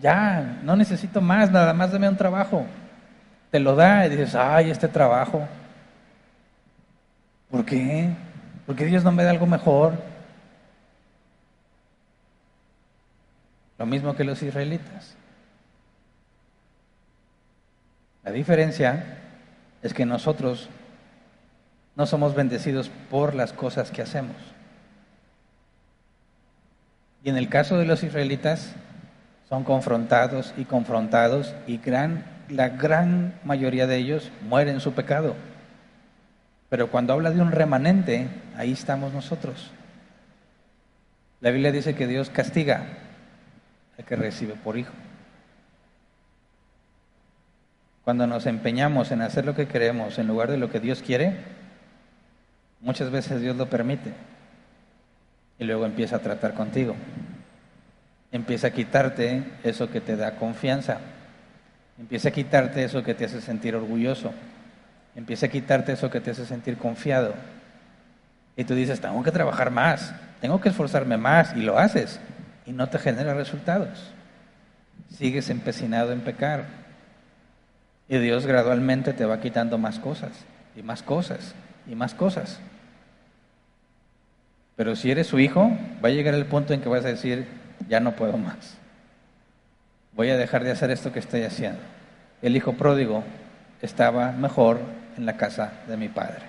ya, 0.00 0.60
no 0.62 0.76
necesito 0.76 1.20
más, 1.20 1.50
nada 1.50 1.72
más 1.74 1.92
dame 1.92 2.08
un 2.08 2.16
trabajo. 2.16 2.64
Te 3.50 3.60
lo 3.60 3.74
da 3.74 4.06
y 4.06 4.10
dices, 4.10 4.34
ay, 4.34 4.70
este 4.70 4.88
trabajo. 4.88 5.46
¿Por 7.50 7.64
qué? 7.64 8.10
Porque 8.66 8.86
Dios 8.86 9.04
no 9.04 9.12
me 9.12 9.24
da 9.24 9.30
algo 9.30 9.46
mejor. 9.46 9.94
Lo 13.78 13.86
mismo 13.86 14.14
que 14.14 14.24
los 14.24 14.42
israelitas. 14.42 15.16
La 18.22 18.30
diferencia 18.30 19.18
es 19.82 19.94
que 19.94 20.06
nosotros 20.06 20.68
no 21.96 22.06
somos 22.06 22.34
bendecidos 22.34 22.90
por 23.10 23.34
las 23.34 23.52
cosas 23.52 23.90
que 23.90 24.02
hacemos. 24.02 24.36
Y 27.24 27.30
en 27.30 27.36
el 27.36 27.48
caso 27.48 27.76
de 27.76 27.86
los 27.86 28.02
israelitas, 28.02 28.74
son 29.50 29.64
confrontados 29.64 30.54
y 30.56 30.64
confrontados 30.64 31.56
y 31.66 31.78
gran, 31.78 32.24
la 32.48 32.68
gran 32.68 33.34
mayoría 33.44 33.88
de 33.88 33.96
ellos 33.96 34.30
mueren 34.48 34.74
en 34.74 34.80
su 34.80 34.92
pecado. 34.92 35.34
Pero 36.68 36.88
cuando 36.88 37.12
habla 37.12 37.32
de 37.32 37.42
un 37.42 37.50
remanente, 37.50 38.28
ahí 38.56 38.70
estamos 38.70 39.12
nosotros. 39.12 39.72
La 41.40 41.50
Biblia 41.50 41.72
dice 41.72 41.96
que 41.96 42.06
Dios 42.06 42.30
castiga 42.30 42.86
al 43.98 44.04
que 44.04 44.14
recibe 44.14 44.54
por 44.54 44.78
hijo. 44.78 44.92
Cuando 48.04 48.28
nos 48.28 48.46
empeñamos 48.46 49.10
en 49.10 49.20
hacer 49.20 49.44
lo 49.44 49.56
que 49.56 49.66
queremos 49.66 50.16
en 50.20 50.28
lugar 50.28 50.48
de 50.48 50.58
lo 50.58 50.70
que 50.70 50.78
Dios 50.78 51.02
quiere, 51.02 51.38
muchas 52.80 53.10
veces 53.10 53.40
Dios 53.40 53.56
lo 53.56 53.68
permite 53.68 54.12
y 55.58 55.64
luego 55.64 55.86
empieza 55.86 56.16
a 56.16 56.20
tratar 56.20 56.54
contigo. 56.54 56.94
Empieza 58.32 58.68
a 58.68 58.70
quitarte 58.70 59.42
eso 59.64 59.90
que 59.90 60.00
te 60.00 60.16
da 60.16 60.36
confianza. 60.36 60.98
Empieza 61.98 62.28
a 62.28 62.32
quitarte 62.32 62.84
eso 62.84 63.02
que 63.02 63.14
te 63.14 63.24
hace 63.24 63.40
sentir 63.40 63.74
orgulloso. 63.74 64.32
Empieza 65.16 65.46
a 65.46 65.48
quitarte 65.48 65.92
eso 65.92 66.10
que 66.10 66.20
te 66.20 66.30
hace 66.30 66.46
sentir 66.46 66.76
confiado. 66.76 67.34
Y 68.56 68.64
tú 68.64 68.74
dices, 68.74 69.00
tengo 69.00 69.22
que 69.22 69.32
trabajar 69.32 69.70
más, 69.70 70.14
tengo 70.40 70.60
que 70.60 70.68
esforzarme 70.68 71.16
más, 71.16 71.56
y 71.56 71.62
lo 71.62 71.78
haces, 71.78 72.20
y 72.66 72.72
no 72.72 72.88
te 72.88 72.98
genera 72.98 73.34
resultados. 73.34 74.12
Sigues 75.16 75.50
empecinado 75.50 76.12
en 76.12 76.20
pecar. 76.20 76.66
Y 78.08 78.18
Dios 78.18 78.46
gradualmente 78.46 79.12
te 79.12 79.24
va 79.24 79.40
quitando 79.40 79.78
más 79.78 79.98
cosas, 79.98 80.32
y 80.76 80.82
más 80.82 81.02
cosas, 81.02 81.54
y 81.86 81.94
más 81.94 82.14
cosas. 82.14 82.60
Pero 84.76 84.96
si 84.96 85.10
eres 85.10 85.26
su 85.26 85.38
hijo, 85.38 85.70
va 86.02 86.08
a 86.08 86.12
llegar 86.12 86.34
el 86.34 86.46
punto 86.46 86.72
en 86.72 86.80
que 86.80 86.88
vas 86.88 87.04
a 87.04 87.08
decir, 87.08 87.46
ya 87.90 87.98
no 87.98 88.14
puedo 88.14 88.38
más. 88.38 88.78
Voy 90.12 90.30
a 90.30 90.36
dejar 90.36 90.62
de 90.62 90.70
hacer 90.70 90.92
esto 90.92 91.12
que 91.12 91.18
estoy 91.18 91.42
haciendo. 91.42 91.80
El 92.40 92.56
hijo 92.56 92.74
pródigo 92.74 93.24
estaba 93.82 94.30
mejor 94.30 94.78
en 95.18 95.26
la 95.26 95.36
casa 95.36 95.72
de 95.88 95.96
mi 95.96 96.08
padre. 96.08 96.42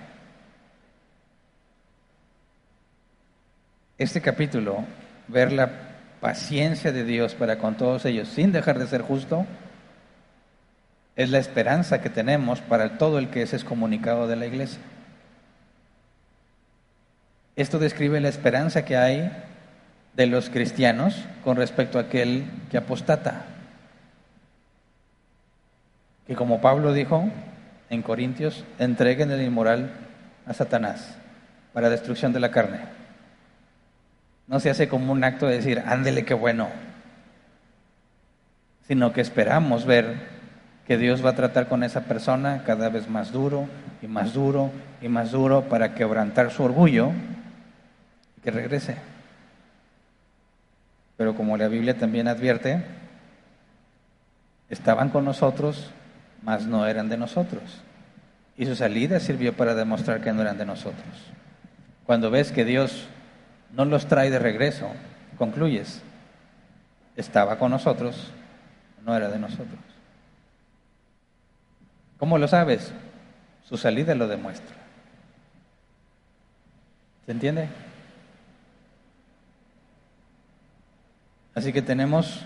Este 3.98 4.20
capítulo, 4.20 4.84
ver 5.26 5.52
la 5.52 5.68
paciencia 6.20 6.92
de 6.92 7.04
Dios 7.04 7.34
para 7.34 7.58
con 7.58 7.76
todos 7.76 8.04
ellos 8.04 8.28
sin 8.28 8.52
dejar 8.52 8.78
de 8.78 8.86
ser 8.86 9.02
justo, 9.02 9.44
es 11.16 11.28
la 11.30 11.38
esperanza 11.38 12.00
que 12.00 12.08
tenemos 12.08 12.60
para 12.60 12.98
todo 12.98 13.18
el 13.18 13.30
que 13.30 13.42
es 13.42 13.52
excomunicado 13.52 14.28
de 14.28 14.36
la 14.36 14.46
iglesia. 14.46 14.80
Esto 17.56 17.80
describe 17.80 18.20
la 18.20 18.28
esperanza 18.28 18.84
que 18.84 18.96
hay 18.96 19.30
de 20.14 20.26
los 20.26 20.50
cristianos 20.50 21.16
con 21.44 21.56
respecto 21.56 21.98
a 21.98 22.02
aquel 22.02 22.44
que 22.70 22.78
apostata. 22.78 23.46
Que 26.26 26.34
como 26.34 26.60
Pablo 26.60 26.92
dijo 26.92 27.28
en 27.90 28.02
Corintios, 28.02 28.64
entreguen 28.78 29.30
el 29.30 29.42
inmoral 29.42 29.90
a 30.46 30.54
Satanás 30.54 31.16
para 31.72 31.90
destrucción 31.90 32.32
de 32.32 32.40
la 32.40 32.50
carne. 32.50 32.80
No 34.46 34.60
se 34.60 34.70
hace 34.70 34.88
como 34.88 35.12
un 35.12 35.24
acto 35.24 35.46
de 35.46 35.56
decir, 35.56 35.82
ándele 35.86 36.24
qué 36.24 36.34
bueno, 36.34 36.68
sino 38.86 39.12
que 39.12 39.20
esperamos 39.20 39.86
ver 39.86 40.16
que 40.86 40.98
Dios 40.98 41.24
va 41.24 41.30
a 41.30 41.36
tratar 41.36 41.68
con 41.68 41.84
esa 41.84 42.02
persona 42.02 42.64
cada 42.66 42.88
vez 42.88 43.08
más 43.08 43.32
duro 43.32 43.66
y 44.02 44.08
más 44.08 44.34
duro 44.34 44.70
y 45.00 45.08
más 45.08 45.30
duro 45.30 45.62
para 45.62 45.94
quebrantar 45.94 46.50
su 46.50 46.64
orgullo 46.64 47.12
que 48.42 48.50
regrese. 48.50 49.11
Pero 51.22 51.36
como 51.36 51.56
la 51.56 51.68
Biblia 51.68 51.96
también 51.96 52.26
advierte, 52.26 52.82
estaban 54.68 55.08
con 55.08 55.24
nosotros, 55.24 55.92
mas 56.42 56.66
no 56.66 56.84
eran 56.84 57.08
de 57.08 57.16
nosotros. 57.16 57.62
Y 58.56 58.66
su 58.66 58.74
salida 58.74 59.20
sirvió 59.20 59.56
para 59.56 59.76
demostrar 59.76 60.20
que 60.20 60.32
no 60.32 60.42
eran 60.42 60.58
de 60.58 60.66
nosotros. 60.66 61.06
Cuando 62.06 62.32
ves 62.32 62.50
que 62.50 62.64
Dios 62.64 63.06
no 63.70 63.84
los 63.84 64.06
trae 64.06 64.30
de 64.30 64.40
regreso, 64.40 64.90
concluyes, 65.38 66.02
estaba 67.14 67.56
con 67.56 67.70
nosotros, 67.70 68.32
no 69.06 69.16
era 69.16 69.28
de 69.28 69.38
nosotros. 69.38 69.78
¿Cómo 72.18 72.36
lo 72.36 72.48
sabes? 72.48 72.92
Su 73.68 73.76
salida 73.76 74.16
lo 74.16 74.26
demuestra. 74.26 74.74
¿Se 77.26 77.30
entiende? 77.30 77.68
Así 81.54 81.72
que 81.72 81.82
tenemos 81.82 82.44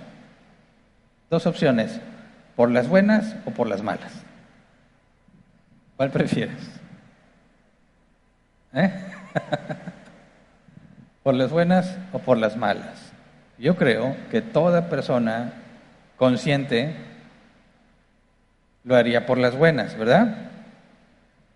dos 1.30 1.46
opciones, 1.46 2.00
por 2.56 2.70
las 2.70 2.88
buenas 2.88 3.36
o 3.44 3.50
por 3.50 3.68
las 3.68 3.82
malas. 3.82 4.12
¿Cuál 5.96 6.10
prefieres? 6.10 6.58
¿Eh? 8.74 8.92
¿Por 11.22 11.34
las 11.34 11.50
buenas 11.50 11.96
o 12.12 12.18
por 12.18 12.38
las 12.38 12.56
malas? 12.56 13.12
Yo 13.58 13.76
creo 13.76 14.16
que 14.30 14.42
toda 14.42 14.88
persona 14.88 15.52
consciente 16.16 16.94
lo 18.84 18.96
haría 18.96 19.26
por 19.26 19.38
las 19.38 19.56
buenas, 19.56 19.98
¿verdad? 19.98 20.36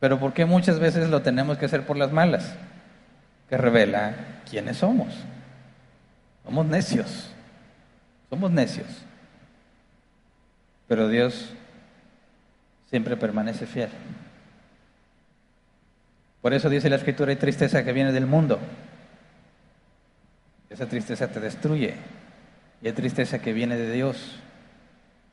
Pero 0.01 0.18
¿por 0.18 0.32
qué 0.32 0.46
muchas 0.46 0.80
veces 0.80 1.11
lo 1.11 1.22
tenemos 1.22 1.59
que 1.59 1.66
hacer 1.66 1.86
por 1.86 1.96
las 1.96 2.11
malas? 2.11 2.55
Que 3.48 3.57
revela 3.57 4.14
quiénes 4.48 4.78
somos. 4.78 5.14
Somos 6.44 6.66
necios. 6.66 7.30
Somos 8.30 8.50
necios. 8.50 8.86
Pero 10.88 11.08
Dios 11.08 11.50
siempre 12.88 13.16
permanece 13.16 13.66
fiel. 13.66 13.90
Por 16.40 16.54
eso 16.54 16.70
dice 16.70 16.88
la 16.88 16.96
escritura, 16.96 17.30
hay 17.30 17.36
tristeza 17.36 17.84
que 17.84 17.92
viene 17.92 18.12
del 18.12 18.26
mundo. 18.26 18.58
Esa 20.70 20.86
tristeza 20.86 21.28
te 21.28 21.40
destruye. 21.40 21.94
Y 22.82 22.86
hay 22.86 22.92
tristeza 22.92 23.40
que 23.40 23.52
viene 23.52 23.76
de 23.76 23.92
Dios, 23.92 24.36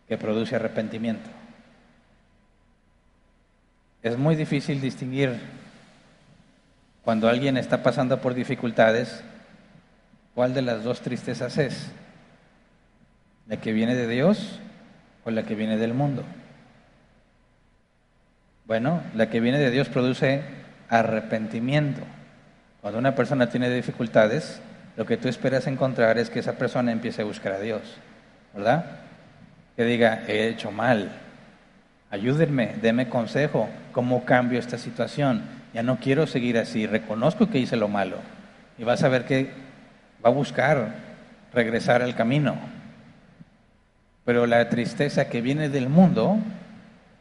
que 0.08 0.18
produce 0.18 0.56
arrepentimiento. 0.56 1.30
Es 4.04 4.18
muy 4.18 4.36
difícil 4.36 4.82
distinguir 4.82 5.40
cuando 7.04 7.30
alguien 7.30 7.56
está 7.56 7.84
pasando 7.84 8.20
por 8.20 8.34
dificultades, 8.34 9.24
cuál 10.36 10.54
de 10.54 10.62
las 10.62 10.84
dos 10.84 11.02
tristezas 11.02 11.58
es. 11.58 11.92
¿La 13.48 13.58
que 13.58 13.72
viene 13.72 13.96
de 13.96 14.08
Dios 14.08 14.60
o 15.24 15.32
la 15.32 15.44
que 15.44 15.56
viene 15.56 15.78
del 15.78 15.94
mundo? 15.94 16.24
Bueno, 18.66 19.02
la 19.16 19.30
que 19.30 19.40
viene 19.40 19.58
de 19.58 19.72
Dios 19.72 19.88
produce 19.88 20.42
arrepentimiento. 20.90 22.02
Cuando 22.82 23.00
una 23.00 23.16
persona 23.16 23.50
tiene 23.50 23.70
dificultades, 23.70 24.62
lo 24.98 25.06
que 25.06 25.16
tú 25.16 25.30
esperas 25.30 25.68
encontrar 25.68 26.18
es 26.18 26.30
que 26.30 26.40
esa 26.40 26.58
persona 26.58 26.92
empiece 26.92 27.22
a 27.22 27.26
buscar 27.26 27.54
a 27.54 27.60
Dios, 27.60 27.82
¿verdad? 28.54 28.86
Que 29.78 29.86
diga, 29.86 30.24
he 30.28 30.50
hecho 30.50 30.72
mal, 30.72 31.12
ayúdenme, 32.10 32.76
deme 32.82 33.08
consejo, 33.08 33.70
¿cómo 33.94 34.26
cambio 34.26 34.60
esta 34.60 34.78
situación? 34.78 35.44
Ya 35.74 35.84
no 35.84 35.98
quiero 35.98 36.28
seguir 36.28 36.58
así, 36.58 36.86
reconozco 36.86 37.50
que 37.50 37.60
hice 37.60 37.78
lo 37.78 37.88
malo. 37.88 38.18
Y 38.78 38.84
vas 38.84 39.04
a 39.04 39.10
ver 39.10 39.24
que 39.26 39.52
va 40.26 40.30
a 40.30 40.34
buscar 40.34 40.96
regresar 41.54 42.02
al 42.02 42.16
camino. 42.16 42.77
Pero 44.28 44.46
la 44.46 44.68
tristeza 44.68 45.30
que 45.30 45.40
viene 45.40 45.70
del 45.70 45.88
mundo 45.88 46.38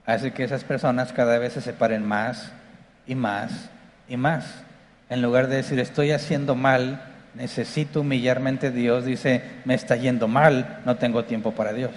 hace 0.06 0.32
que 0.32 0.42
esas 0.42 0.64
personas 0.64 1.12
cada 1.12 1.38
vez 1.38 1.52
se 1.52 1.60
separen 1.60 2.04
más 2.04 2.50
y 3.06 3.14
más 3.14 3.70
y 4.08 4.16
más. 4.16 4.64
En 5.08 5.22
lugar 5.22 5.46
de 5.46 5.54
decir, 5.54 5.78
estoy 5.78 6.10
haciendo 6.10 6.56
mal, 6.56 7.00
necesito 7.34 8.00
humillarme 8.00 8.50
ante 8.50 8.72
Dios, 8.72 9.04
dice, 9.04 9.44
me 9.64 9.74
está 9.74 9.94
yendo 9.94 10.26
mal, 10.26 10.80
no 10.84 10.96
tengo 10.96 11.24
tiempo 11.24 11.52
para 11.52 11.72
Dios. 11.72 11.92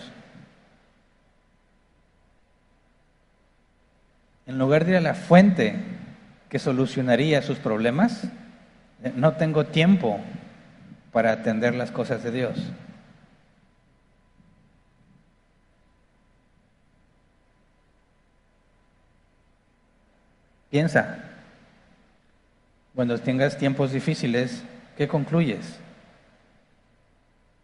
En 4.45 4.60
lugar 4.60 4.86
de 4.86 4.91
ir 4.91 4.97
a 4.97 5.01
la 5.01 5.16
fuente 5.16 5.74
que 6.49 6.60
solucionaría 6.60 7.41
sus 7.41 7.57
problemas, 7.57 8.28
no 9.16 9.34
tengo 9.38 9.66
tiempo 9.66 10.20
para 11.12 11.32
atender 11.32 11.74
las 11.74 11.89
cosas 11.89 12.22
de 12.22 12.30
Dios. 12.30 12.72
Piensa, 20.70 21.17
cuando 22.93 23.17
tengas 23.17 23.57
tiempos 23.57 23.91
difíciles, 23.91 24.63
¿qué 24.97 25.07
concluyes? 25.07 25.80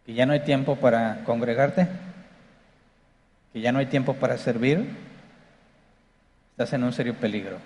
¿Que 0.04 0.14
ya 0.14 0.26
no 0.26 0.32
hay 0.32 0.40
tiempo 0.40 0.76
para 0.76 1.22
congregarte? 1.24 1.88
¿Que 3.52 3.60
ya 3.60 3.70
no 3.72 3.78
hay 3.78 3.86
tiempo 3.86 4.14
para 4.14 4.38
servir? 4.38 4.88
Estás 6.52 6.72
en 6.72 6.84
un 6.84 6.92
serio 6.92 7.14
peligro. 7.14 7.58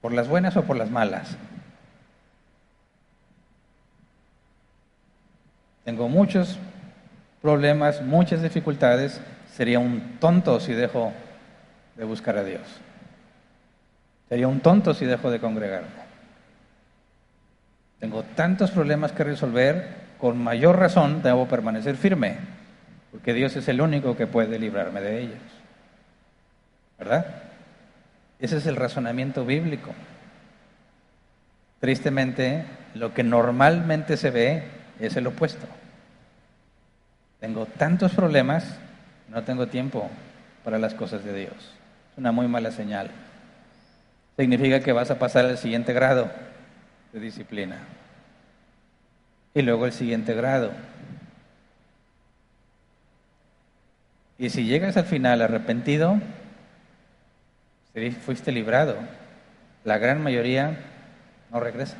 ¿Por 0.00 0.12
las 0.12 0.28
buenas 0.28 0.56
o 0.56 0.64
por 0.64 0.76
las 0.76 0.90
malas? 0.90 1.36
Tengo 5.84 6.08
muchos 6.08 6.58
problemas, 7.40 8.02
muchas 8.02 8.42
dificultades. 8.42 9.20
Sería 9.56 9.78
un 9.78 10.16
tonto 10.18 10.58
si 10.58 10.72
dejo 10.72 11.12
de 11.96 12.04
buscar 12.04 12.36
a 12.36 12.42
Dios. 12.42 12.62
Sería 14.28 14.48
un 14.48 14.58
tonto 14.58 14.94
si 14.94 15.04
dejo 15.04 15.30
de 15.30 15.38
congregarme. 15.38 16.04
Tengo 18.00 18.24
tantos 18.34 18.72
problemas 18.72 19.12
que 19.12 19.22
resolver, 19.22 19.94
con 20.18 20.42
mayor 20.42 20.78
razón 20.78 21.22
debo 21.22 21.46
permanecer 21.46 21.96
firme, 21.96 22.38
porque 23.12 23.32
Dios 23.32 23.54
es 23.54 23.68
el 23.68 23.80
único 23.80 24.16
que 24.16 24.26
puede 24.26 24.58
librarme 24.58 25.00
de 25.00 25.20
ellos. 25.20 25.38
¿Verdad? 26.98 27.26
Ese 28.40 28.56
es 28.56 28.66
el 28.66 28.74
razonamiento 28.74 29.44
bíblico. 29.44 29.92
Tristemente, 31.78 32.64
lo 32.94 33.14
que 33.14 33.22
normalmente 33.22 34.16
se 34.16 34.30
ve 34.30 34.64
es 34.98 35.16
el 35.16 35.28
opuesto. 35.28 35.66
Tengo 37.38 37.66
tantos 37.66 38.12
problemas, 38.14 38.78
no 39.34 39.44
tengo 39.44 39.66
tiempo 39.66 40.08
para 40.64 40.78
las 40.78 40.94
cosas 40.94 41.22
de 41.24 41.34
Dios. 41.34 41.74
Es 42.12 42.18
una 42.18 42.32
muy 42.32 42.48
mala 42.48 42.70
señal 42.70 43.10
significa 44.36 44.80
que 44.80 44.92
vas 44.92 45.10
a 45.10 45.18
pasar 45.18 45.46
al 45.46 45.58
siguiente 45.58 45.92
grado 45.92 46.30
de 47.12 47.20
disciplina. 47.20 47.78
Y 49.54 49.62
luego 49.62 49.86
el 49.86 49.92
siguiente 49.92 50.34
grado. 50.34 50.72
Y 54.38 54.50
si 54.50 54.64
llegas 54.64 54.96
al 54.96 55.04
final 55.04 55.42
arrepentido, 55.42 56.20
fuiste 58.24 58.50
librado. 58.50 58.96
La 59.84 59.98
gran 59.98 60.22
mayoría 60.22 60.78
no 61.52 61.60
regresa. 61.60 61.96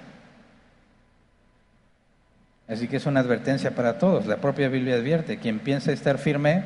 Así 2.66 2.88
que 2.88 2.96
es 2.96 3.06
una 3.06 3.20
advertencia 3.20 3.76
para 3.76 3.98
todos. 3.98 4.26
La 4.26 4.38
propia 4.38 4.68
Biblia 4.68 4.96
advierte, 4.96 5.38
quien 5.38 5.60
piensa 5.60 5.92
estar 5.92 6.18
firme, 6.18 6.64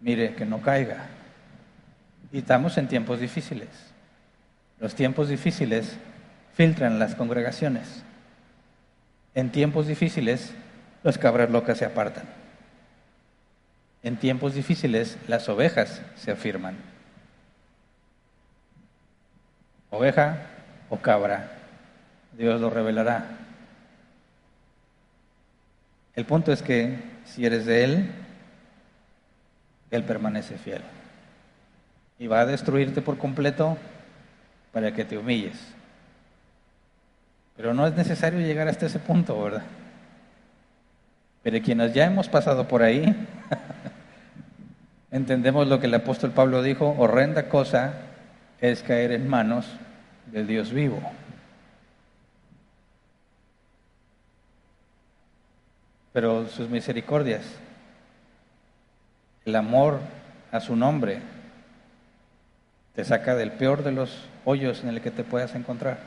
mire 0.00 0.34
que 0.34 0.44
no 0.44 0.60
caiga. 0.60 1.06
Y 2.32 2.38
estamos 2.38 2.76
en 2.78 2.88
tiempos 2.88 3.20
difíciles. 3.20 3.68
Los 4.80 4.94
tiempos 4.94 5.28
difíciles 5.28 5.96
filtran 6.54 6.98
las 6.98 7.14
congregaciones. 7.14 8.02
En 9.34 9.50
tiempos 9.50 9.86
difíciles, 9.86 10.52
los 11.02 11.18
cabras 11.18 11.50
locas 11.50 11.78
se 11.78 11.84
apartan. 11.84 12.24
En 14.02 14.16
tiempos 14.16 14.54
difíciles, 14.54 15.18
las 15.28 15.48
ovejas 15.48 16.00
se 16.16 16.30
afirman. 16.30 16.76
Oveja 19.90 20.38
o 20.90 20.98
cabra, 20.98 21.52
Dios 22.32 22.60
lo 22.60 22.70
revelará. 22.70 23.26
El 26.14 26.24
punto 26.24 26.52
es 26.52 26.62
que 26.62 26.98
si 27.24 27.44
eres 27.44 27.66
de 27.66 27.84
Él, 27.84 28.10
Él 29.90 30.04
permanece 30.04 30.58
fiel. 30.58 30.82
Y 32.18 32.26
va 32.26 32.40
a 32.40 32.46
destruirte 32.46 33.02
por 33.02 33.18
completo 33.18 33.76
para 34.72 34.92
que 34.92 35.04
te 35.04 35.18
humilles. 35.18 35.56
Pero 37.56 37.72
no 37.72 37.86
es 37.86 37.94
necesario 37.94 38.40
llegar 38.40 38.68
hasta 38.68 38.86
ese 38.86 38.98
punto, 38.98 39.42
¿verdad? 39.42 39.62
Pero 41.42 41.62
quienes 41.62 41.94
ya 41.94 42.04
hemos 42.06 42.28
pasado 42.28 42.66
por 42.66 42.82
ahí, 42.82 43.14
entendemos 45.10 45.66
lo 45.68 45.78
que 45.80 45.86
el 45.86 45.94
apóstol 45.94 46.32
Pablo 46.32 46.62
dijo, 46.62 46.94
horrenda 46.98 47.48
cosa 47.48 47.94
es 48.60 48.82
caer 48.82 49.12
en 49.12 49.28
manos 49.28 49.66
del 50.26 50.46
Dios 50.46 50.72
vivo. 50.72 51.00
Pero 56.12 56.48
sus 56.48 56.68
misericordias, 56.68 57.42
el 59.46 59.54
amor 59.54 60.00
a 60.50 60.58
su 60.58 60.74
nombre, 60.74 61.20
te 62.96 63.04
saca 63.04 63.36
del 63.36 63.52
peor 63.52 63.84
de 63.84 63.92
los 63.92 64.28
hoyos 64.44 64.82
en 64.82 64.88
el 64.88 65.00
que 65.00 65.12
te 65.12 65.22
puedas 65.22 65.54
encontrar. 65.54 65.98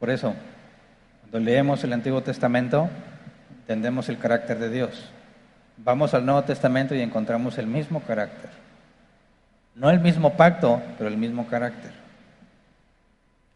Por 0.00 0.08
eso, 0.08 0.34
cuando 1.20 1.40
leemos 1.40 1.84
el 1.84 1.92
Antiguo 1.92 2.22
Testamento, 2.22 2.88
entendemos 3.60 4.08
el 4.08 4.18
carácter 4.18 4.58
de 4.58 4.70
Dios. 4.70 5.10
Vamos 5.76 6.14
al 6.14 6.24
Nuevo 6.24 6.42
Testamento 6.42 6.94
y 6.94 7.02
encontramos 7.02 7.58
el 7.58 7.66
mismo 7.66 8.00
carácter. 8.00 8.48
No 9.74 9.90
el 9.90 10.00
mismo 10.00 10.34
pacto, 10.38 10.80
pero 10.96 11.08
el 11.10 11.18
mismo 11.18 11.46
carácter. 11.48 11.92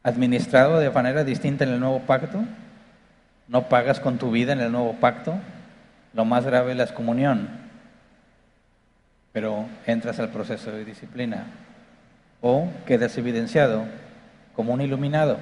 Administrado 0.02 0.78
de 0.80 0.90
manera 0.90 1.24
distinta 1.24 1.64
en 1.64 1.70
el 1.70 1.80
nuevo 1.80 2.00
pacto, 2.00 2.44
no 3.48 3.68
pagas 3.70 4.00
con 4.00 4.18
tu 4.18 4.30
vida 4.30 4.52
en 4.52 4.60
el 4.60 4.70
nuevo 4.70 4.92
pacto, 5.00 5.38
lo 6.12 6.26
más 6.26 6.44
grave 6.44 6.72
es 6.72 6.76
la 6.76 6.84
excomunión 6.84 7.65
pero 9.36 9.66
entras 9.84 10.18
al 10.18 10.30
proceso 10.30 10.72
de 10.72 10.82
disciplina 10.82 11.44
o 12.40 12.70
quedas 12.86 13.18
evidenciado 13.18 13.84
como 14.54 14.72
un 14.72 14.80
iluminado. 14.80 15.36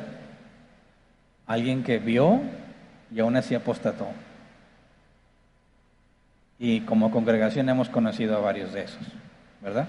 Alguien 1.47 1.85
que 1.85 2.01
vio 2.01 2.41
y 3.15 3.21
aún 3.21 3.37
así 3.37 3.55
apostató. 3.55 4.09
Y 6.59 6.81
como 6.81 7.13
congregación 7.13 7.69
hemos 7.69 7.89
conocido 7.89 8.37
a 8.37 8.41
varios 8.41 8.73
de 8.73 8.83
esos, 8.83 9.07
¿verdad? 9.63 9.87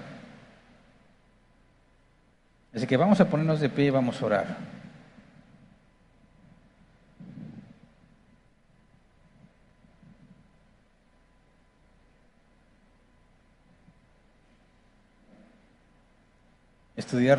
Así 2.76 2.86
que 2.86 2.96
vamos 2.96 3.20
a 3.20 3.28
ponernos 3.28 3.58
de 3.58 3.70
pie 3.70 3.86
y 3.86 3.90
vamos 3.90 4.22
a 4.22 4.26
orar. 4.26 4.75
Estudiar 16.96 17.38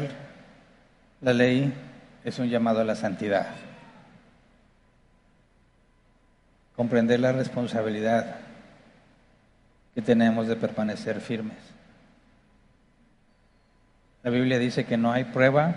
la 1.22 1.34
ley 1.34 1.74
es 2.24 2.38
un 2.40 2.48
llamado 2.48 2.82
a 2.82 2.84
la 2.84 2.96
santidad. 2.96 3.48
Comprender 6.76 7.20
la 7.20 7.32
responsabilidad 7.32 8.36
que 9.96 10.02
tenemos 10.04 10.48
de 10.48 10.56
permanecer 10.56 11.20
firmes. 11.22 11.58
La 14.22 14.30
Biblia 14.30 14.60
dice 14.60 14.86
que 14.86 14.98
no 14.98 15.12
hay 15.12 15.24
prueba 15.24 15.74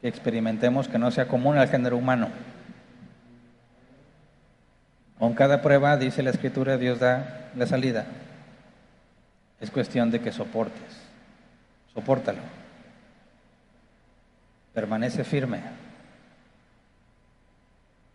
que 0.00 0.08
experimentemos 0.08 0.88
que 0.88 0.98
no 0.98 1.10
sea 1.10 1.28
común 1.28 1.58
al 1.58 1.68
género 1.68 1.98
humano. 1.98 2.28
Con 5.18 5.34
cada 5.34 5.60
prueba, 5.60 5.98
dice 5.98 6.22
la 6.22 6.30
Escritura, 6.30 6.78
Dios 6.78 6.98
da 6.98 7.50
la 7.54 7.66
salida. 7.66 8.06
Es 9.60 9.70
cuestión 9.70 10.10
de 10.10 10.20
que 10.20 10.32
soportes. 10.32 10.96
Sopórtalo. 11.92 12.59
Permanece 14.74 15.24
firme. 15.24 15.60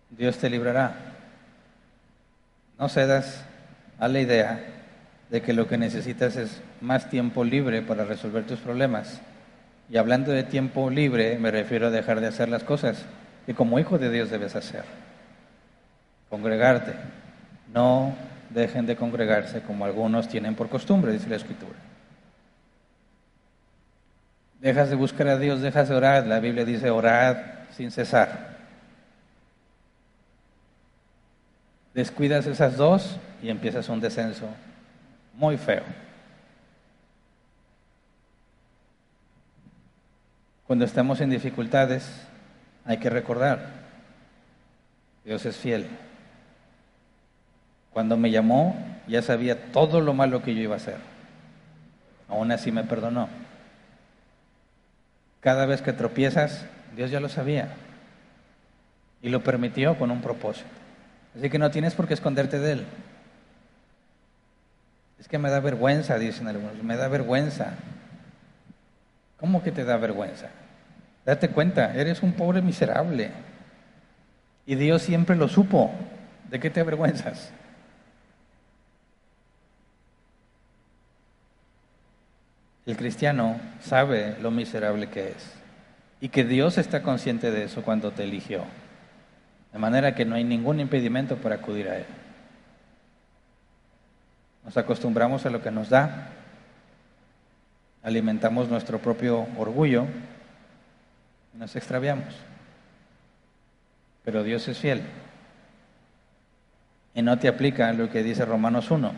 Dios 0.10 0.38
te 0.38 0.50
librará. 0.50 0.96
No 2.78 2.90
cedas 2.90 3.44
a 4.00 4.08
la 4.08 4.20
idea 4.20 4.60
de 5.30 5.42
que 5.42 5.54
lo 5.54 5.68
que 5.68 5.78
necesitas 5.78 6.36
es 6.36 6.62
más 6.82 7.10
tiempo 7.10 7.44
libre 7.44 7.82
para 7.82 8.06
resolver 8.06 8.46
tus 8.46 8.60
problemas. 8.60 9.22
Y 9.90 9.98
hablando 9.98 10.32
de 10.32 10.44
tiempo 10.44 10.90
libre, 10.90 11.38
me 11.38 11.52
refiero 11.52 11.88
a 11.88 11.92
dejar 11.92 12.20
de 12.20 12.28
hacer 12.28 12.50
las 12.50 12.64
cosas 12.64 13.06
que 13.46 13.54
como 13.54 13.80
hijo 13.80 13.98
de 13.98 14.10
Dios 14.10 14.30
debes 14.30 14.56
hacer. 14.56 14.84
Congregarte. 16.30 16.94
No 17.74 18.16
dejen 18.50 18.86
de 18.86 18.96
congregarse 18.96 19.62
como 19.62 19.86
algunos 19.86 20.28
tienen 20.28 20.56
por 20.56 20.70
costumbre, 20.70 21.12
dice 21.12 21.30
la 21.30 21.36
Escritura. 21.36 21.76
Dejas 24.66 24.90
de 24.90 24.96
buscar 24.96 25.28
a 25.28 25.38
Dios, 25.38 25.62
dejas 25.62 25.90
de 25.90 25.96
orar. 25.96 26.26
La 26.26 26.40
Biblia 26.40 26.66
dice 26.66 26.90
orad 26.90 27.38
sin 27.78 27.92
cesar. 27.92 28.56
Descuidas 31.94 32.48
esas 32.48 32.76
dos 32.76 33.16
y 33.44 33.50
empiezas 33.50 33.90
un 33.90 34.02
descenso 34.02 34.50
muy 35.36 35.58
feo. 35.58 35.84
Cuando 40.66 40.84
estamos 40.84 41.22
en 41.22 41.30
dificultades, 41.30 42.26
hay 42.86 42.98
que 42.98 43.12
recordar, 43.12 43.68
Dios 45.24 45.46
es 45.46 45.58
fiel. 45.58 45.88
Cuando 47.94 48.18
me 48.18 48.32
llamó, 48.32 48.76
ya 49.08 49.22
sabía 49.22 49.72
todo 49.72 50.02
lo 50.02 50.16
malo 50.16 50.42
que 50.42 50.56
yo 50.56 50.62
iba 50.62 50.74
a 50.74 50.78
hacer. 50.78 50.98
Aún 52.28 52.52
así 52.52 52.72
me 52.72 52.84
perdonó. 52.84 53.30
Cada 55.46 55.68
vez 55.68 55.84
que 55.84 55.94
tropiezas, 55.94 56.66
Dios 56.96 57.12
ya 57.12 57.20
lo 57.20 57.30
sabía. 57.30 57.76
Y 59.22 59.30
lo 59.30 59.44
permitió 59.44 59.96
con 59.96 60.10
un 60.10 60.20
propósito. 60.20 60.66
Así 61.38 61.52
que 61.52 61.60
no 61.60 61.70
tienes 61.70 61.94
por 61.94 62.08
qué 62.08 62.16
esconderte 62.16 62.58
de 62.58 62.72
Él. 62.72 62.86
Es 65.20 65.28
que 65.28 65.38
me 65.38 65.52
da 65.52 65.60
vergüenza, 65.60 66.18
dicen 66.18 66.48
algunos, 66.48 66.82
me 66.82 66.98
da 66.98 67.10
vergüenza. 67.10 67.76
¿Cómo 69.40 69.62
que 69.62 69.72
te 69.72 69.84
da 69.84 69.98
vergüenza? 69.98 70.48
Date 71.28 71.50
cuenta, 71.50 71.94
eres 71.94 72.24
un 72.24 72.34
pobre 72.34 72.64
miserable. 72.64 73.30
Y 74.66 74.74
Dios 74.74 75.04
siempre 75.04 75.36
lo 75.36 75.48
supo. 75.48 75.92
¿De 76.50 76.60
qué 76.60 76.72
te 76.72 76.80
avergüenzas? 76.80 77.52
El 82.86 82.98
cristiano 82.98 83.60
sabe 83.82 84.38
lo 84.42 84.52
miserable 84.52 85.08
que 85.08 85.30
es 85.30 85.54
y 86.22 86.30
que 86.30 86.44
Dios 86.44 86.78
está 86.78 87.02
consciente 87.02 87.52
de 87.52 87.64
eso 87.64 87.82
cuando 87.82 88.12
te 88.12 88.24
eligió. 88.24 88.64
De 89.74 89.80
manera 89.80 90.16
que 90.16 90.26
no 90.26 90.36
hay 90.36 90.44
ningún 90.44 90.80
impedimento 90.80 91.36
para 91.38 91.56
acudir 91.56 91.90
a 91.90 91.98
Él. 91.98 92.06
Nos 94.64 94.78
acostumbramos 94.78 95.46
a 95.46 95.50
lo 95.50 95.62
que 95.62 95.72
nos 95.72 95.90
da, 95.90 96.30
alimentamos 98.04 98.70
nuestro 98.70 99.00
propio 99.00 99.48
orgullo 99.58 100.06
y 101.54 101.58
nos 101.58 101.76
extraviamos. 101.76 102.34
Pero 104.24 104.44
Dios 104.44 104.68
es 104.68 104.78
fiel. 104.78 105.02
Y 107.14 107.22
no 107.22 107.38
te 107.38 107.48
aplica 107.48 107.92
lo 107.94 108.10
que 108.10 108.24
dice 108.24 108.46
Romanos 108.46 108.92
1. 108.92 109.12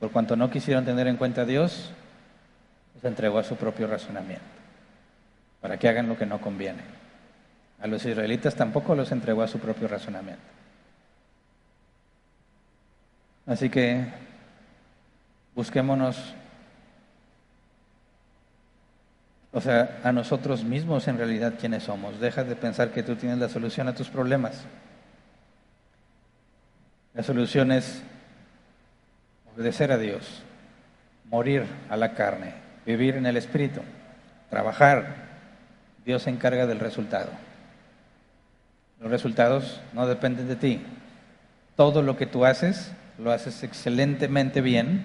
Por 0.00 0.10
cuanto 0.10 0.36
no 0.36 0.50
quisieron 0.50 0.84
tener 0.84 1.06
en 1.06 1.16
cuenta 1.16 1.42
a 1.42 1.46
Dios, 1.46 1.92
los 3.04 3.10
entregó 3.10 3.38
a 3.38 3.44
su 3.44 3.56
propio 3.56 3.86
razonamiento, 3.86 4.44
para 5.60 5.78
que 5.78 5.88
hagan 5.88 6.08
lo 6.08 6.16
que 6.16 6.24
no 6.24 6.40
conviene. 6.40 6.80
A 7.82 7.86
los 7.86 8.02
israelitas 8.06 8.54
tampoco 8.54 8.94
los 8.94 9.12
entregó 9.12 9.42
a 9.42 9.48
su 9.48 9.58
propio 9.58 9.88
razonamiento. 9.88 10.42
Así 13.44 13.68
que 13.68 14.06
busquémonos, 15.54 16.34
o 19.52 19.60
sea, 19.60 20.00
a 20.02 20.10
nosotros 20.10 20.64
mismos 20.64 21.06
en 21.06 21.18
realidad 21.18 21.54
quiénes 21.60 21.82
somos. 21.82 22.18
Deja 22.18 22.42
de 22.42 22.56
pensar 22.56 22.90
que 22.90 23.02
tú 23.02 23.16
tienes 23.16 23.38
la 23.38 23.50
solución 23.50 23.86
a 23.86 23.94
tus 23.94 24.08
problemas. 24.08 24.64
La 27.12 27.22
solución 27.22 27.70
es 27.70 28.02
obedecer 29.54 29.92
a 29.92 29.98
Dios, 29.98 30.42
morir 31.28 31.66
a 31.90 31.98
la 31.98 32.14
carne, 32.14 32.63
vivir 32.86 33.16
en 33.16 33.26
el 33.26 33.36
Espíritu, 33.36 33.80
trabajar. 34.50 35.24
Dios 36.04 36.22
se 36.22 36.30
encarga 36.30 36.66
del 36.66 36.80
resultado. 36.80 37.30
Los 39.00 39.10
resultados 39.10 39.80
no 39.92 40.06
dependen 40.06 40.48
de 40.48 40.56
ti. 40.56 40.82
Todo 41.76 42.02
lo 42.02 42.16
que 42.16 42.26
tú 42.26 42.44
haces, 42.44 42.92
lo 43.18 43.32
haces 43.32 43.62
excelentemente 43.62 44.60
bien 44.60 45.04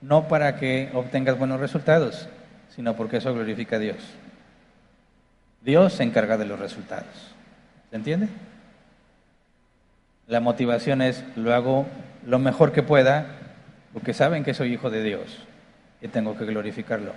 no 0.00 0.28
para 0.28 0.56
que 0.56 0.90
obtengas 0.94 1.38
buenos 1.38 1.60
resultados, 1.60 2.28
sino 2.74 2.96
porque 2.96 3.18
eso 3.18 3.34
glorifica 3.34 3.76
a 3.76 3.80
Dios. 3.80 3.98
Dios 5.62 5.92
se 5.92 6.04
encarga 6.04 6.38
de 6.38 6.46
los 6.46 6.58
resultados. 6.58 7.34
¿Se 7.90 7.96
entiende? 7.96 8.28
La 10.26 10.40
motivación 10.40 11.02
es, 11.02 11.22
lo 11.36 11.54
hago 11.54 11.86
lo 12.24 12.38
mejor 12.38 12.72
que 12.72 12.82
pueda, 12.82 13.26
porque 13.92 14.14
saben 14.14 14.42
que 14.42 14.54
soy 14.54 14.72
hijo 14.72 14.88
de 14.88 15.02
Dios 15.02 15.46
y 16.00 16.08
tengo 16.08 16.36
que 16.36 16.44
glorificarlo. 16.44 17.12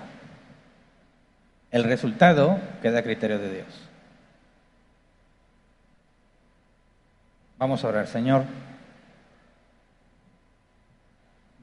El 1.71 1.84
resultado 1.84 2.59
queda 2.81 2.99
a 2.99 3.03
criterio 3.03 3.39
de 3.39 3.51
Dios. 3.51 3.89
Vamos 7.57 7.84
a 7.84 7.88
orar, 7.88 8.07
Señor. 8.07 8.43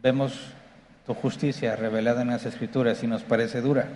Vemos 0.03 0.53
tu 1.07 1.15
justicia 1.15 1.77
revelada 1.77 2.23
en 2.23 2.29
las 2.29 2.47
Escrituras 2.47 3.03
y 3.03 3.07
nos 3.07 3.23
parece 3.23 3.61
dura. 3.61 3.87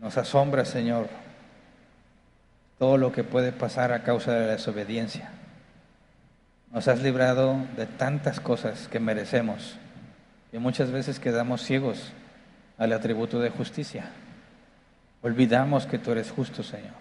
Nos 0.00 0.18
asombra, 0.18 0.64
Señor, 0.64 1.08
todo 2.78 2.98
lo 2.98 3.12
que 3.12 3.24
puede 3.24 3.52
pasar 3.52 3.92
a 3.92 4.02
causa 4.02 4.32
de 4.32 4.46
la 4.46 4.52
desobediencia. 4.52 5.30
Nos 6.72 6.88
has 6.88 7.02
librado 7.02 7.56
de 7.76 7.86
tantas 7.86 8.40
cosas 8.40 8.88
que 8.88 9.00
merecemos 9.00 9.78
y 10.56 10.58
muchas 10.58 10.90
veces 10.90 11.20
quedamos 11.20 11.60
ciegos 11.60 12.14
al 12.78 12.94
atributo 12.94 13.40
de 13.40 13.50
justicia. 13.50 14.06
Olvidamos 15.20 15.84
que 15.84 15.98
tú 15.98 16.12
eres 16.12 16.30
justo, 16.30 16.62
Señor. 16.62 16.94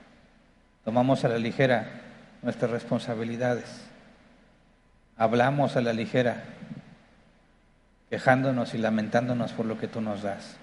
Tomamos 0.84 1.24
a 1.24 1.30
la 1.30 1.38
ligera 1.38 1.88
nuestras 2.42 2.70
responsabilidades. 2.70 3.86
Hablamos 5.16 5.78
a 5.78 5.82
la 5.82 5.94
ligera 5.94 6.44
quejándonos 8.10 8.74
y 8.74 8.78
lamentándonos 8.78 9.54
por 9.54 9.66
lo 9.66 9.78
que 9.78 9.88
tú 9.88 10.02
nos 10.02 10.22
das. 10.22 10.58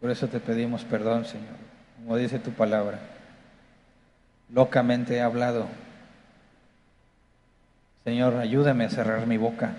Por 0.00 0.12
eso 0.12 0.28
te 0.28 0.38
pedimos 0.38 0.84
perdón, 0.84 1.24
Señor, 1.24 1.56
como 1.96 2.16
dice 2.16 2.38
tu 2.38 2.52
palabra. 2.52 3.00
Locamente 4.50 5.16
he 5.16 5.20
hablado. 5.20 5.66
Señor, 8.04 8.36
ayúdame 8.36 8.84
a 8.84 8.88
cerrar 8.90 9.26
mi 9.26 9.36
boca, 9.36 9.74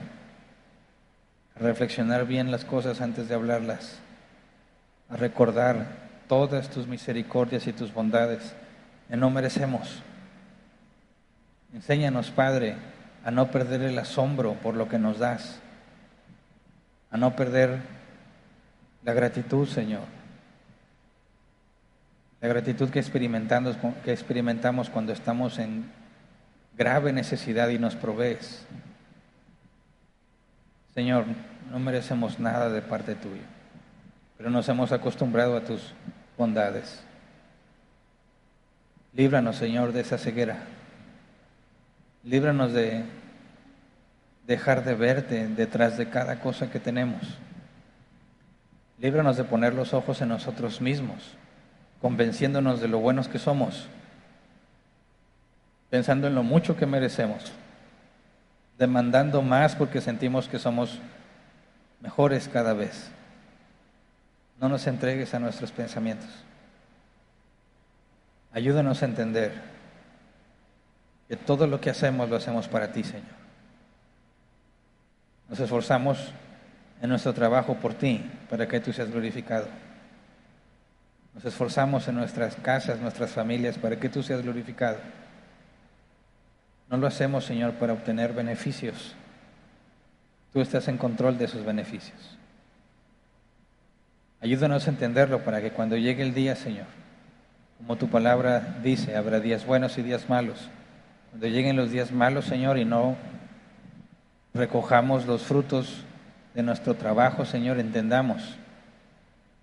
a 1.59 1.63
reflexionar 1.63 2.25
bien 2.25 2.51
las 2.51 2.65
cosas 2.65 3.01
antes 3.01 3.27
de 3.27 3.35
hablarlas, 3.35 3.99
a 5.09 5.17
recordar 5.17 6.07
todas 6.27 6.69
tus 6.69 6.87
misericordias 6.87 7.67
y 7.67 7.73
tus 7.73 7.93
bondades 7.93 8.53
que 9.09 9.15
no 9.15 9.29
merecemos, 9.29 10.03
Enséñanos, 11.73 12.31
Padre, 12.31 12.75
a 13.25 13.31
no 13.31 13.51
perder 13.51 13.81
el 13.81 13.99
asombro 13.99 14.53
por 14.53 14.75
lo 14.75 14.87
que 14.87 14.97
nos 14.97 15.19
das, 15.19 15.59
a 17.11 17.17
no 17.17 17.35
perder 17.35 17.81
la 19.03 19.13
gratitud, 19.13 19.67
Señor. 19.67 20.05
La 22.39 22.47
gratitud 22.47 22.89
que 22.89 22.99
experimentamos, 22.99 23.77
que 24.05 24.13
experimentamos 24.13 24.89
cuando 24.89 25.11
estamos 25.11 25.59
en 25.59 25.91
grave 26.77 27.11
necesidad 27.11 27.69
y 27.69 27.79
nos 27.79 27.95
provees. 27.95 28.65
Señor, 30.97 31.25
no 31.69 31.77
merecemos 31.77 32.39
nada 32.39 32.71
de 32.71 32.81
parte 32.81 33.13
tuya, 33.13 33.43
pero 34.35 34.49
nos 34.49 34.67
hemos 34.67 34.91
acostumbrado 34.91 35.55
a 35.55 35.61
tus 35.61 35.93
bondades. 36.35 37.03
Líbranos, 39.13 39.57
Señor, 39.57 39.93
de 39.93 40.01
esa 40.01 40.17
ceguera. 40.17 40.57
Líbranos 42.23 42.73
de 42.73 43.03
dejar 44.47 44.83
de 44.85 44.95
verte 44.95 45.47
detrás 45.47 45.99
de 45.99 46.09
cada 46.09 46.39
cosa 46.39 46.71
que 46.71 46.79
tenemos. 46.79 47.21
Líbranos 48.97 49.37
de 49.37 49.43
poner 49.43 49.75
los 49.75 49.93
ojos 49.93 50.19
en 50.23 50.29
nosotros 50.29 50.81
mismos, 50.81 51.35
convenciéndonos 52.01 52.81
de 52.81 52.87
lo 52.87 52.97
buenos 52.97 53.27
que 53.27 53.37
somos, 53.37 53.87
pensando 55.91 56.25
en 56.25 56.33
lo 56.33 56.41
mucho 56.41 56.75
que 56.75 56.87
merecemos, 56.87 57.53
demandando 58.77 59.41
más 59.41 59.75
porque 59.75 60.01
sentimos 60.01 60.47
que 60.47 60.59
somos 60.59 60.99
mejores 62.01 62.47
cada 62.47 62.73
vez. 62.73 63.09
No 64.59 64.69
nos 64.69 64.87
entregues 64.87 65.33
a 65.33 65.39
nuestros 65.39 65.71
pensamientos. 65.71 66.29
Ayúdanos 68.53 69.01
a 69.01 69.05
entender 69.05 69.53
que 71.27 71.35
todo 71.35 71.67
lo 71.67 71.81
que 71.81 71.89
hacemos 71.89 72.29
lo 72.29 72.35
hacemos 72.35 72.67
para 72.67 72.91
ti, 72.91 73.03
Señor. 73.03 73.37
Nos 75.49 75.59
esforzamos 75.59 76.31
en 77.01 77.09
nuestro 77.09 77.33
trabajo 77.33 77.75
por 77.75 77.93
ti, 77.93 78.23
para 78.49 78.67
que 78.67 78.79
tú 78.79 78.91
seas 78.91 79.11
glorificado. 79.11 79.67
Nos 81.35 81.45
esforzamos 81.45 82.07
en 82.07 82.15
nuestras 82.15 82.55
casas, 82.55 82.99
nuestras 82.99 83.31
familias, 83.31 83.77
para 83.77 83.97
que 83.97 84.09
tú 84.09 84.23
seas 84.23 84.41
glorificado. 84.41 84.97
No 86.89 86.97
lo 86.97 87.07
hacemos, 87.07 87.45
Señor, 87.45 87.73
para 87.73 87.93
obtener 87.93 88.33
beneficios. 88.33 89.15
Tú 90.53 90.61
estás 90.61 90.87
en 90.87 90.97
control 90.97 91.37
de 91.37 91.45
esos 91.45 91.65
beneficios. 91.65 92.37
Ayúdanos 94.39 94.87
a 94.87 94.91
entenderlo 94.91 95.43
para 95.43 95.61
que 95.61 95.71
cuando 95.71 95.97
llegue 95.97 96.23
el 96.23 96.33
día, 96.33 96.55
Señor, 96.55 96.85
como 97.77 97.95
tu 97.95 98.07
palabra 98.07 98.79
dice, 98.83 99.15
habrá 99.15 99.39
días 99.39 99.65
buenos 99.65 99.97
y 99.97 100.03
días 100.03 100.29
malos. 100.29 100.69
Cuando 101.31 101.47
lleguen 101.47 101.75
los 101.75 101.91
días 101.91 102.11
malos, 102.11 102.45
Señor, 102.45 102.77
y 102.77 102.85
no 102.85 103.17
recojamos 104.53 105.25
los 105.25 105.43
frutos 105.43 106.03
de 106.53 106.63
nuestro 106.63 106.95
trabajo, 106.95 107.45
Señor, 107.45 107.79
entendamos 107.79 108.57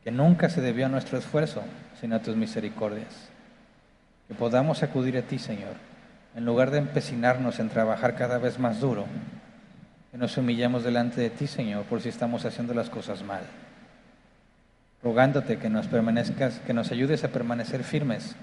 que 0.03 0.11
nunca 0.11 0.51
se 0.51 0.61
debió 0.61 0.87
a 0.87 0.91
nuestro 0.91 1.19
esfuerzo, 1.19 1.63
sino 2.01 2.17
a 2.17 2.21
tus 2.21 2.37
misericordias. 2.37 3.31
Que 4.29 4.35
podamos 4.35 4.83
acudir 4.83 5.17
a 5.17 5.23
ti, 5.23 5.39
Señor, 5.39 5.75
en 6.35 6.45
lugar 6.45 6.71
de 6.71 6.79
empecinarnos 6.79 7.61
en 7.61 7.69
trabajar 7.69 8.17
cada 8.17 8.39
vez 8.39 8.59
más 8.59 8.81
duro, 8.81 9.07
que 10.11 10.19
nos 10.19 10.37
humillemos 10.37 10.85
delante 10.85 11.21
de 11.21 11.31
ti, 11.31 11.47
Señor, 11.47 11.85
por 11.85 12.01
si 12.01 12.09
estamos 12.09 12.45
haciendo 12.45 12.75
las 12.75 12.91
cosas 12.91 13.23
mal 13.23 13.43
rogándote 15.05 15.59
que 15.59 15.69
nos 15.69 15.87
permanezcas, 15.87 16.61
que 16.61 16.73
nos 16.73 16.91
ayudes 16.91 17.23
a 17.25 17.29
permanecer 17.29 17.85
firmes 17.85 18.35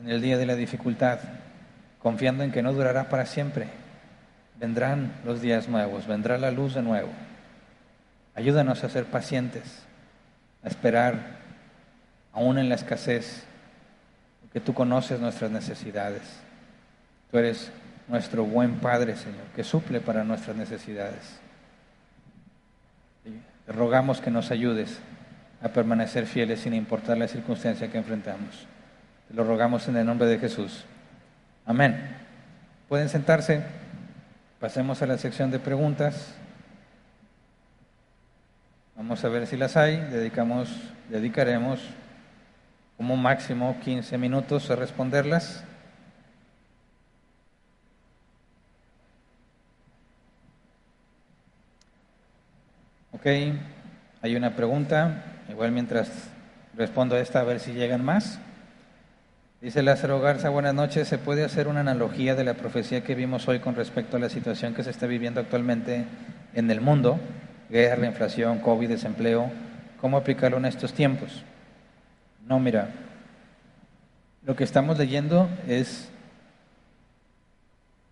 en 0.00 0.10
el 0.10 0.20
día 0.20 0.36
de 0.36 0.46
la 0.46 0.56
dificultad, 0.56 1.20
confiando 2.00 2.42
en 2.42 2.50
que 2.50 2.60
no 2.60 2.72
durará 2.72 3.08
para 3.08 3.24
siempre. 3.24 3.68
Vendrán 4.58 5.12
los 5.24 5.40
días 5.40 5.68
nuevos, 5.68 6.08
vendrá 6.08 6.38
la 6.38 6.50
luz 6.50 6.74
de 6.74 6.82
nuevo. 6.82 7.10
Ayúdanos 8.34 8.82
a 8.82 8.88
ser 8.88 9.04
pacientes, 9.04 9.62
a 10.64 10.68
esperar 10.68 11.38
aún 12.32 12.58
en 12.58 12.68
la 12.68 12.74
escasez, 12.74 13.44
porque 14.40 14.58
tú 14.58 14.74
conoces 14.74 15.20
nuestras 15.20 15.52
necesidades. 15.52 16.41
Tú 17.32 17.38
eres 17.38 17.72
nuestro 18.08 18.44
buen 18.44 18.74
Padre, 18.74 19.16
Señor, 19.16 19.46
que 19.56 19.64
suple 19.64 20.00
para 20.00 20.22
nuestras 20.22 20.54
necesidades. 20.54 21.40
Te 23.24 23.72
rogamos 23.72 24.20
que 24.20 24.30
nos 24.30 24.50
ayudes 24.50 24.98
a 25.62 25.70
permanecer 25.70 26.26
fieles 26.26 26.60
sin 26.60 26.74
importar 26.74 27.16
la 27.16 27.26
circunstancia 27.26 27.90
que 27.90 27.96
enfrentamos. 27.96 28.66
Te 29.28 29.34
lo 29.34 29.44
rogamos 29.44 29.88
en 29.88 29.96
el 29.96 30.04
nombre 30.04 30.28
de 30.28 30.38
Jesús. 30.38 30.84
Amén. 31.64 32.16
Pueden 32.86 33.08
sentarse. 33.08 33.62
Pasemos 34.60 35.00
a 35.00 35.06
la 35.06 35.16
sección 35.16 35.50
de 35.50 35.58
preguntas. 35.58 36.34
Vamos 38.94 39.24
a 39.24 39.30
ver 39.30 39.46
si 39.46 39.56
las 39.56 39.78
hay. 39.78 39.96
Dedicamos, 39.96 40.68
dedicaremos 41.08 41.80
como 42.98 43.16
máximo 43.16 43.78
15 43.82 44.18
minutos 44.18 44.70
a 44.70 44.76
responderlas. 44.76 45.64
Ok, 53.22 53.28
hay 54.22 54.34
una 54.34 54.56
pregunta. 54.56 55.22
Igual 55.48 55.70
mientras 55.70 56.10
respondo 56.74 57.16
esta, 57.16 57.38
a 57.38 57.44
ver 57.44 57.60
si 57.60 57.72
llegan 57.72 58.04
más. 58.04 58.40
Dice 59.60 59.80
Lázaro 59.80 60.20
Garza, 60.20 60.48
buenas 60.48 60.74
noches. 60.74 61.06
¿Se 61.06 61.18
puede 61.18 61.44
hacer 61.44 61.68
una 61.68 61.78
analogía 61.78 62.34
de 62.34 62.42
la 62.42 62.54
profecía 62.54 63.04
que 63.04 63.14
vimos 63.14 63.46
hoy 63.46 63.60
con 63.60 63.76
respecto 63.76 64.16
a 64.16 64.20
la 64.20 64.28
situación 64.28 64.74
que 64.74 64.82
se 64.82 64.90
está 64.90 65.06
viviendo 65.06 65.38
actualmente 65.38 66.04
en 66.52 66.68
el 66.68 66.80
mundo? 66.80 67.20
Guerra, 67.70 68.08
inflación, 68.08 68.58
COVID, 68.58 68.88
desempleo. 68.88 69.52
¿Cómo 70.00 70.16
aplicarlo 70.16 70.56
en 70.56 70.64
estos 70.64 70.92
tiempos? 70.92 71.44
No, 72.48 72.58
mira, 72.58 72.88
lo 74.44 74.56
que 74.56 74.64
estamos 74.64 74.98
leyendo 74.98 75.48
es 75.68 76.08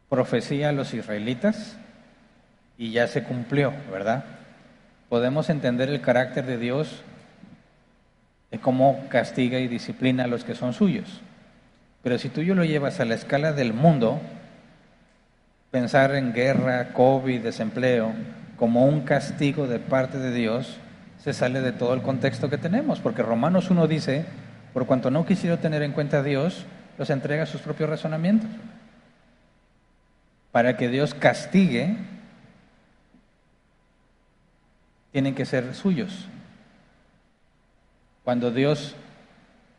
profecía 0.09 0.69
a 0.69 0.73
los 0.73 0.95
israelitas 0.95 1.77
y 2.79 2.93
ya 2.93 3.09
se 3.09 3.25
cumplió, 3.25 3.75
¿verdad? 3.91 4.37
Podemos 5.11 5.51
entender 5.51 5.89
el 5.89 6.01
carácter 6.01 6.47
de 6.47 6.57
Dios 6.57 7.03
de 8.53 8.61
cómo 8.61 9.09
castiga 9.09 9.59
y 9.59 9.67
disciplina 9.67 10.25
a 10.25 10.29
los 10.29 10.45
que 10.45 10.55
son 10.55 10.73
suyos. 10.73 11.21
Pero 12.05 12.17
si 12.17 12.29
tú 12.29 12.43
yo 12.43 12.55
lo 12.55 12.65
llevas 12.65 13.01
a 13.01 13.05
la 13.05 13.17
escala 13.17 13.53
del 13.53 13.75
mundo, 13.75 14.21
pensar 15.73 16.15
en 16.15 16.33
guerra, 16.33 16.93
COVID, 16.93 17.41
desempleo, 17.41 18.13
como 18.57 18.87
un 18.87 19.01
castigo 19.01 19.67
de 19.67 19.81
parte 19.81 20.17
de 20.17 20.33
Dios, 20.33 20.79
se 21.19 21.33
sale 21.33 21.61
de 21.61 21.73
todo 21.73 21.93
el 21.93 22.03
contexto 22.03 22.49
que 22.49 22.57
tenemos, 22.57 23.01
porque 23.01 23.25
Romanos 23.25 23.69
1 23.69 23.89
dice, 23.89 24.27
por 24.73 24.87
cuanto 24.87 25.11
no 25.11 25.27
quisieron 25.27 25.59
tener 25.59 25.83
en 25.83 25.91
cuenta 25.91 26.19
a 26.19 26.23
Dios, 26.23 26.67
los 26.99 27.11
entrega 27.11 27.43
a 27.43 27.47
sus 27.47 27.63
propios 27.63 27.91
razonamientos. 27.91 28.49
Para 30.53 30.77
que 30.77 30.89
Dios 30.89 31.15
castigue, 31.15 31.97
tienen 35.13 35.35
que 35.35 35.45
ser 35.45 35.75
suyos. 35.75 36.27
Cuando 38.25 38.51
Dios 38.51 38.95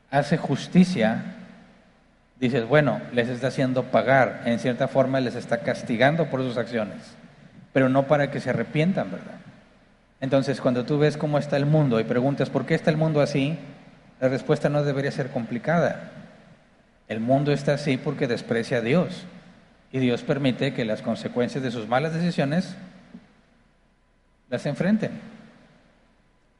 hace 0.10 0.38
justicia, 0.38 1.24
dices, 2.40 2.68
bueno, 2.68 2.99
les 3.14 3.30
está 3.30 3.48
haciendo 3.48 3.84
pagar, 3.84 4.41
en 4.45 4.60
cierta 4.60 4.88
forma 4.88 5.20
les 5.20 5.36
está 5.36 5.60
castigando 5.60 6.30
por 6.30 6.41
sus 6.41 6.58
acciones, 6.58 7.16
pero 7.72 7.88
no 7.88 8.08
para 8.08 8.32
que 8.32 8.40
se 8.40 8.49
arrepientan, 8.49 9.12
¿verdad? 9.12 9.40
Entonces, 10.20 10.62
cuando 10.62 10.86
tú 10.86 10.99
ves 10.99 11.18
cómo 11.18 11.38
está 11.38 11.58
el 11.58 11.66
mundo 11.66 11.99
y 11.99 12.03
preguntas, 12.03 12.49
¿por 12.49 12.66
qué 12.66 12.76
está 12.76 12.91
el 12.91 12.98
mundo 12.98 13.22
así? 13.22 13.58
La 14.20 14.28
respuesta 14.28 14.70
no 14.70 14.84
debería 14.84 15.12
ser 15.12 15.30
complicada. 15.30 16.12
El 17.08 17.20
mundo 17.20 17.52
está 17.52 17.74
así 17.74 17.98
porque 17.98 18.28
desprecia 18.28 18.78
a 18.78 18.82
Dios 18.82 19.26
y 19.91 19.99
Dios 19.99 20.22
permite 20.22 20.74
que 20.74 20.86
las 20.86 21.02
consecuencias 21.02 21.64
de 21.64 21.72
sus 21.72 21.88
malas 21.88 22.14
decisiones 22.14 22.76
las 24.52 24.65
enfrenten. 24.65 25.11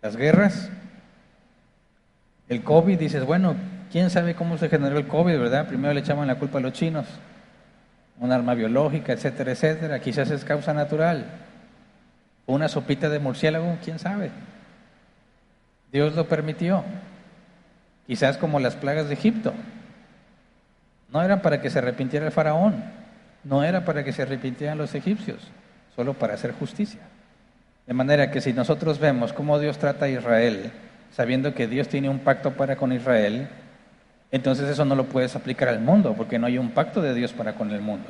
Las 0.02 0.16
guerras, 0.16 0.72
el 2.48 2.64
COVID, 2.64 2.98
dices, 2.98 3.24
bueno, 3.24 3.56
¿quién 3.92 4.10
sabe 4.10 4.34
cómo 4.34 4.58
se 4.58 4.70
generó 4.70 4.98
el 4.98 5.08
COVID, 5.08 5.38
verdad? 5.38 5.68
Primero 5.68 5.94
le 5.94 6.00
echaban 6.00 6.26
la 6.26 6.40
culpa 6.40 6.58
a 6.58 6.62
los 6.62 6.74
chinos, 6.74 7.06
un 8.20 8.32
arma 8.32 8.56
biológica, 8.56 9.14
etcétera, 9.14 9.52
etcétera. 9.52 10.00
Quizás 10.00 10.32
es 10.32 10.44
causa 10.46 10.74
natural. 10.74 11.26
Una 12.48 12.68
sopita 12.68 13.10
de 13.10 13.20
murciélago, 13.20 13.78
quién 13.84 14.00
sabe. 14.00 14.32
Dios 15.92 16.16
lo 16.16 16.28
permitió. 16.28 16.84
Quizás 18.08 18.38
como 18.38 18.60
las 18.60 18.76
plagas 18.76 19.10
de 19.10 19.14
Egipto. 19.14 19.54
No 21.12 21.22
era 21.22 21.42
para 21.42 21.62
que 21.62 21.70
se 21.70 21.80
arrepintiera 21.80 22.26
el 22.26 22.32
faraón, 22.32 22.86
no 23.44 23.66
era 23.66 23.84
para 23.84 24.06
que 24.06 24.14
se 24.14 24.22
arrepintieran 24.22 24.78
los 24.78 24.96
egipcios, 24.96 25.52
solo 25.94 26.14
para 26.14 26.36
hacer 26.36 26.54
justicia. 26.54 27.02
De 27.88 27.94
manera 27.94 28.32
que 28.32 28.42
si 28.42 28.54
nosotros 28.54 29.00
vemos 29.00 29.34
cómo 29.34 29.60
Dios 29.60 29.78
trata 29.78 30.06
a 30.06 30.10
Israel, 30.10 30.72
sabiendo 31.12 31.54
que 31.54 31.68
Dios 31.68 31.88
tiene 31.88 32.10
un 32.10 32.20
pacto 32.20 32.52
para 32.54 32.76
con 32.76 32.94
Israel, 32.94 33.50
entonces 34.32 34.70
eso 34.70 34.86
no 34.86 34.96
lo 34.96 35.06
puedes 35.06 35.36
aplicar 35.36 35.68
al 35.68 35.82
mundo, 35.82 36.14
porque 36.16 36.40
no 36.40 36.48
hay 36.48 36.58
un 36.58 36.72
pacto 36.72 37.02
de 37.02 37.14
Dios 37.14 37.34
para 37.34 37.56
con 37.56 37.72
el 37.72 37.82
mundo. 37.82 38.08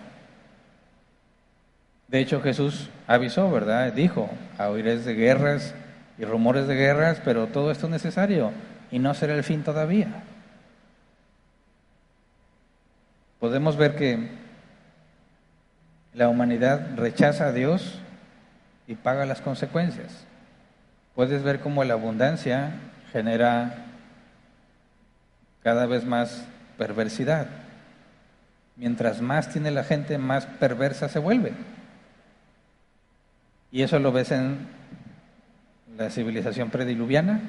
De 2.07 2.19
hecho, 2.19 2.41
Jesús 2.41 2.89
avisó, 3.07 3.49
¿verdad? 3.49 3.93
Dijo, 3.93 4.29
oiréis 4.59 5.05
de 5.05 5.15
guerras 5.15 5.73
y 6.17 6.25
rumores 6.25 6.67
de 6.67 6.75
guerras, 6.75 7.21
pero 7.23 7.47
todo 7.47 7.71
esto 7.71 7.87
es 7.87 7.91
necesario 7.91 8.51
y 8.91 8.99
no 8.99 9.13
será 9.13 9.33
el 9.33 9.43
fin 9.43 9.63
todavía. 9.63 10.23
Podemos 13.39 13.77
ver 13.77 13.95
que 13.95 14.29
la 16.13 16.27
humanidad 16.27 16.89
rechaza 16.97 17.47
a 17.47 17.53
Dios 17.53 17.99
y 18.91 18.95
paga 18.95 19.25
las 19.25 19.39
consecuencias. 19.39 20.25
Puedes 21.15 21.43
ver 21.43 21.61
cómo 21.61 21.81
la 21.85 21.93
abundancia 21.93 22.73
genera 23.13 23.85
cada 25.63 25.85
vez 25.85 26.03
más 26.03 26.45
perversidad. 26.77 27.47
Mientras 28.75 29.21
más 29.21 29.47
tiene 29.47 29.71
la 29.71 29.85
gente, 29.85 30.17
más 30.17 30.45
perversa 30.45 31.07
se 31.07 31.19
vuelve. 31.19 31.53
Y 33.71 33.83
eso 33.83 33.97
lo 33.97 34.11
ves 34.11 34.31
en 34.31 34.67
la 35.97 36.09
civilización 36.09 36.69
prediluviana, 36.69 37.39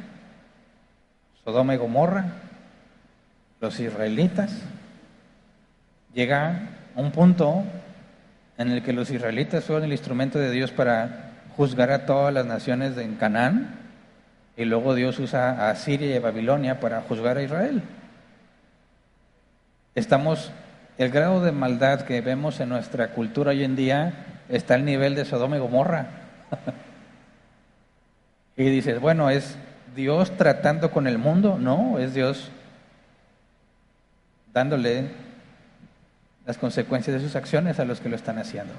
Sodoma 1.43 1.75
y 1.75 1.79
Gomorra, 1.79 2.27
los 3.61 3.81
israelitas. 3.81 4.63
Llega 6.15 6.69
un 6.95 7.11
punto 7.11 7.65
en 8.59 8.71
el 8.71 8.85
que 8.85 8.93
los 8.93 9.11
israelitas 9.11 9.65
fueron 9.65 9.87
el 9.87 9.93
instrumento 9.93 10.39
de 10.39 10.53
Dios 10.53 10.71
para 10.71 11.32
juzgar 11.57 11.91
a 11.91 12.07
todas 12.07 12.33
las 12.33 12.47
naciones 12.47 12.97
en 12.97 13.17
Canaán 13.17 13.83
y 14.57 14.65
luego 14.65 14.95
Dios 14.95 15.19
usa 15.19 15.71
a 15.71 15.75
Siria 15.75 16.09
y 16.09 16.17
a 16.17 16.21
Babilonia 16.21 16.81
para 16.81 17.01
juzgar 17.03 17.39
a 17.39 17.43
Israel. 17.43 17.83
Estamos, 19.95 20.53
el 20.99 21.11
grado 21.11 21.43
de 21.43 21.53
maldad 21.53 22.03
que 22.03 22.21
vemos 22.21 22.61
en 22.61 22.69
nuestra 22.69 23.09
cultura 23.09 23.51
hoy 23.51 23.65
en 23.65 23.77
día 23.77 24.43
está 24.49 24.75
al 24.75 24.85
nivel 24.85 25.15
de 25.15 25.25
Sodoma 25.25 25.57
y 25.57 25.61
Gomorra. 25.61 26.07
y 28.57 28.65
dices, 28.65 29.01
bueno, 29.01 29.31
¿es 29.31 29.57
Dios 29.95 30.37
tratando 30.37 30.91
con 30.91 31.07
el 31.07 31.19
mundo? 31.19 31.59
No, 31.59 31.99
es 31.99 32.15
Dios 32.15 32.51
dándole 34.53 35.11
las 36.45 36.59
consecuencias 36.59 37.15
de 37.15 37.27
sus 37.27 37.37
acciones 37.37 37.79
a 37.79 37.85
los 37.85 38.01
que 38.01 38.09
lo 38.09 38.17
están 38.17 38.39
haciendo. 38.39 38.75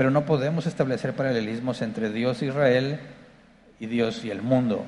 Pero 0.00 0.10
no 0.10 0.24
podemos 0.24 0.66
establecer 0.66 1.12
paralelismos 1.12 1.82
entre 1.82 2.08
Dios 2.08 2.40
e 2.40 2.46
Israel 2.46 2.98
y 3.78 3.84
Dios 3.84 4.24
y 4.24 4.30
el 4.30 4.40
mundo, 4.40 4.86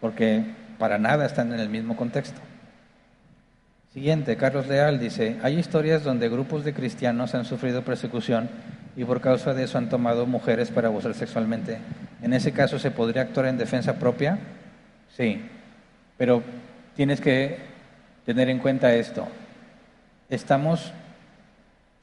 porque 0.00 0.42
para 0.78 0.96
nada 0.96 1.26
están 1.26 1.52
en 1.52 1.60
el 1.60 1.68
mismo 1.68 1.98
contexto. 1.98 2.40
Siguiente, 3.92 4.38
Carlos 4.38 4.66
Leal 4.66 4.98
dice, 4.98 5.36
hay 5.42 5.58
historias 5.58 6.02
donde 6.02 6.30
grupos 6.30 6.64
de 6.64 6.72
cristianos 6.72 7.34
han 7.34 7.44
sufrido 7.44 7.84
persecución 7.84 8.48
y 8.96 9.04
por 9.04 9.20
causa 9.20 9.52
de 9.52 9.64
eso 9.64 9.76
han 9.76 9.90
tomado 9.90 10.24
mujeres 10.24 10.70
para 10.70 10.88
abusar 10.88 11.12
sexualmente. 11.12 11.76
En 12.22 12.32
ese 12.32 12.52
caso, 12.52 12.78
¿se 12.78 12.90
podría 12.90 13.20
actuar 13.20 13.44
en 13.44 13.58
defensa 13.58 13.98
propia? 13.98 14.38
Sí, 15.14 15.42
pero 16.16 16.42
tienes 16.96 17.20
que 17.20 17.58
tener 18.24 18.48
en 18.48 18.60
cuenta 18.60 18.94
esto. 18.94 19.28
Estamos, 20.30 20.90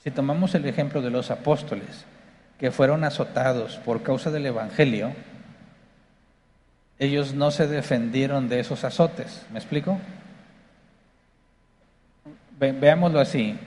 si 0.04 0.12
tomamos 0.12 0.54
el 0.54 0.68
ejemplo 0.68 1.02
de 1.02 1.10
los 1.10 1.32
apóstoles, 1.32 2.06
que 2.62 2.70
fueron 2.70 3.04
azotados 3.04 3.78
por 3.78 4.04
causa 4.04 4.30
del 4.30 4.46
Evangelio, 4.46 5.14
ellos 7.00 7.34
no 7.34 7.50
se 7.50 7.68
defendieron 7.68 8.50
de 8.50 8.60
esos 8.60 8.84
azotes. 8.84 9.48
¿Me 9.52 9.58
explico? 9.58 10.00
veámoslo 12.60 13.20
así. 13.20 13.58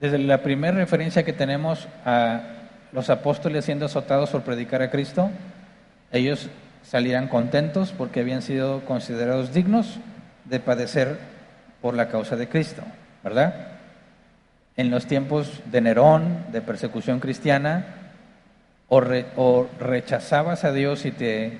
Desde 0.00 0.16
la 0.16 0.42
primera 0.42 0.74
referencia 0.78 1.24
que 1.24 1.34
tenemos 1.34 1.86
a 2.06 2.40
los 2.92 3.10
apóstoles 3.10 3.66
siendo 3.66 3.84
azotados 3.84 4.30
por 4.30 4.44
predicar 4.44 4.80
a 4.80 4.90
Cristo, 4.90 5.30
ellos 6.10 6.48
salían 6.82 7.28
contentos 7.28 7.92
porque 7.92 8.20
habían 8.20 8.40
sido 8.40 8.86
considerados 8.86 9.52
dignos 9.52 9.98
de 10.46 10.58
padecer 10.58 11.18
por 11.82 11.92
la 11.92 12.08
causa 12.08 12.36
de 12.36 12.48
Cristo, 12.48 12.82
¿verdad? 13.22 13.73
En 14.76 14.90
los 14.90 15.06
tiempos 15.06 15.62
de 15.66 15.80
Nerón, 15.80 16.46
de 16.52 16.60
persecución 16.60 17.20
cristiana, 17.20 17.86
o, 18.88 19.02
o 19.36 19.68
rechazabas 19.78 20.64
a 20.64 20.72
Dios 20.72 21.04
y 21.06 21.10
te 21.10 21.58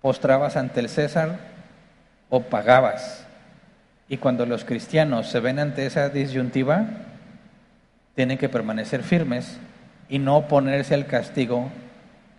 postrabas 0.00 0.56
ante 0.56 0.80
el 0.80 0.88
César 0.88 1.38
o 2.28 2.42
pagabas. 2.42 3.26
Y 4.08 4.18
cuando 4.18 4.46
los 4.46 4.64
cristianos 4.64 5.28
se 5.28 5.40
ven 5.40 5.58
ante 5.58 5.86
esa 5.86 6.08
disyuntiva, 6.08 6.86
tienen 8.14 8.38
que 8.38 8.48
permanecer 8.48 9.02
firmes 9.02 9.58
y 10.08 10.18
no 10.18 10.36
oponerse 10.36 10.94
al 10.94 11.06
castigo 11.06 11.70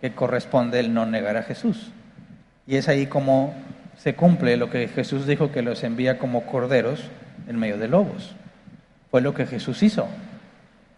que 0.00 0.12
corresponde 0.12 0.80
el 0.80 0.94
no 0.94 1.06
negar 1.06 1.36
a 1.36 1.42
Jesús. 1.42 1.90
Y 2.66 2.76
es 2.76 2.88
ahí 2.88 3.06
como 3.06 3.54
se 3.96 4.14
cumple 4.14 4.56
lo 4.56 4.70
que 4.70 4.88
Jesús 4.88 5.26
dijo 5.26 5.50
que 5.50 5.62
los 5.62 5.82
envía 5.82 6.18
como 6.18 6.46
corderos 6.46 7.02
en 7.48 7.58
medio 7.58 7.78
de 7.78 7.88
lobos. 7.88 8.34
Fue 9.14 9.20
lo 9.20 9.32
que 9.32 9.46
Jesús 9.46 9.84
hizo. 9.84 10.08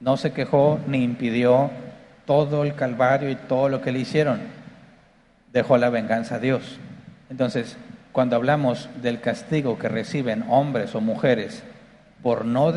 No 0.00 0.16
se 0.16 0.32
quejó 0.32 0.80
ni 0.86 1.04
impidió 1.04 1.70
todo 2.24 2.64
el 2.64 2.74
calvario 2.74 3.28
y 3.28 3.34
todo 3.34 3.68
lo 3.68 3.82
que 3.82 3.92
le 3.92 3.98
hicieron 3.98 4.40
dejó 5.52 5.76
la 5.76 5.90
venganza 5.90 6.36
a 6.36 6.38
Dios. 6.38 6.78
Entonces, 7.28 7.76
cuando 8.12 8.34
hablamos 8.34 8.88
del 9.02 9.20
castigo 9.20 9.78
que 9.78 9.90
reciben 9.90 10.46
hombres 10.48 10.94
o 10.94 11.02
mujeres 11.02 11.62
por 12.22 12.46
no, 12.46 12.72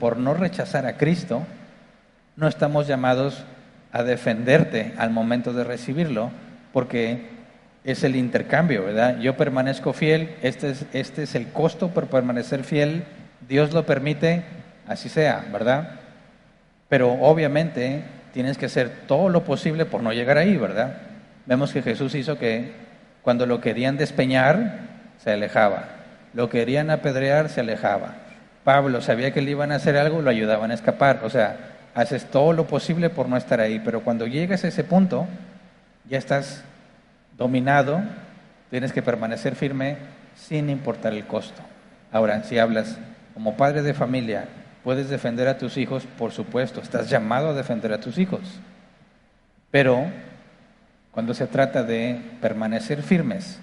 por 0.00 0.16
no 0.16 0.32
rechazar 0.32 0.86
a 0.86 0.96
Cristo, 0.96 1.42
no 2.36 2.48
estamos 2.48 2.86
llamados 2.86 3.44
a 3.92 4.02
defenderte 4.02 4.94
al 4.96 5.10
momento 5.10 5.52
de 5.52 5.64
recibirlo, 5.64 6.30
porque 6.72 7.28
es 7.84 8.02
el 8.02 8.16
intercambio, 8.16 8.86
¿verdad? 8.86 9.18
Yo 9.18 9.36
permanezco 9.36 9.92
fiel, 9.92 10.36
este 10.40 10.70
es, 10.70 10.86
este 10.94 11.24
es 11.24 11.34
el 11.34 11.48
costo 11.52 11.88
por 11.88 12.06
permanecer 12.06 12.64
fiel, 12.64 13.04
Dios 13.46 13.74
lo 13.74 13.84
permite, 13.84 14.42
así 14.90 15.08
sea, 15.08 15.46
¿verdad? 15.52 16.00
Pero 16.88 17.12
obviamente 17.12 18.02
tienes 18.34 18.58
que 18.58 18.66
hacer 18.66 18.90
todo 19.06 19.28
lo 19.28 19.44
posible 19.44 19.86
por 19.86 20.02
no 20.02 20.12
llegar 20.12 20.36
ahí, 20.36 20.56
¿verdad? 20.56 20.96
vemos 21.46 21.72
que 21.72 21.82
Jesús 21.82 22.14
hizo 22.14 22.38
que 22.38 22.72
cuando 23.22 23.46
lo 23.46 23.60
querían 23.60 23.96
despeñar, 23.96 24.78
se 25.18 25.32
alejaba. 25.32 25.84
Lo 26.34 26.48
querían 26.48 26.90
apedrear, 26.90 27.48
se 27.48 27.60
alejaba. 27.60 28.14
Pablo 28.64 29.00
sabía 29.00 29.32
que 29.32 29.42
le 29.42 29.52
iban 29.52 29.72
a 29.72 29.76
hacer 29.76 29.96
algo, 29.96 30.22
lo 30.22 30.30
ayudaban 30.30 30.70
a 30.70 30.74
escapar. 30.74 31.20
O 31.24 31.30
sea, 31.30 31.56
haces 31.94 32.26
todo 32.26 32.52
lo 32.52 32.66
posible 32.66 33.10
por 33.10 33.28
no 33.28 33.36
estar 33.36 33.60
ahí, 33.60 33.80
pero 33.84 34.02
cuando 34.02 34.26
llegas 34.26 34.64
a 34.64 34.68
ese 34.68 34.84
punto, 34.84 35.26
ya 36.08 36.18
estás 36.18 36.62
dominado, 37.36 38.00
tienes 38.70 38.92
que 38.92 39.02
permanecer 39.02 39.56
firme 39.56 39.96
sin 40.36 40.70
importar 40.70 41.14
el 41.14 41.26
costo. 41.26 41.62
Ahora, 42.12 42.42
si 42.44 42.58
hablas 42.58 42.98
como 43.34 43.56
padre 43.56 43.82
de 43.82 43.94
familia, 43.94 44.44
puedes 44.84 45.08
defender 45.08 45.48
a 45.48 45.58
tus 45.58 45.76
hijos, 45.76 46.04
por 46.18 46.32
supuesto, 46.32 46.80
estás 46.80 47.08
llamado 47.10 47.50
a 47.50 47.54
defender 47.54 47.92
a 47.92 48.00
tus 48.00 48.18
hijos. 48.18 48.40
Pero 49.70 50.06
cuando 51.12 51.34
se 51.34 51.46
trata 51.46 51.82
de 51.82 52.20
permanecer 52.40 53.02
firmes 53.02 53.58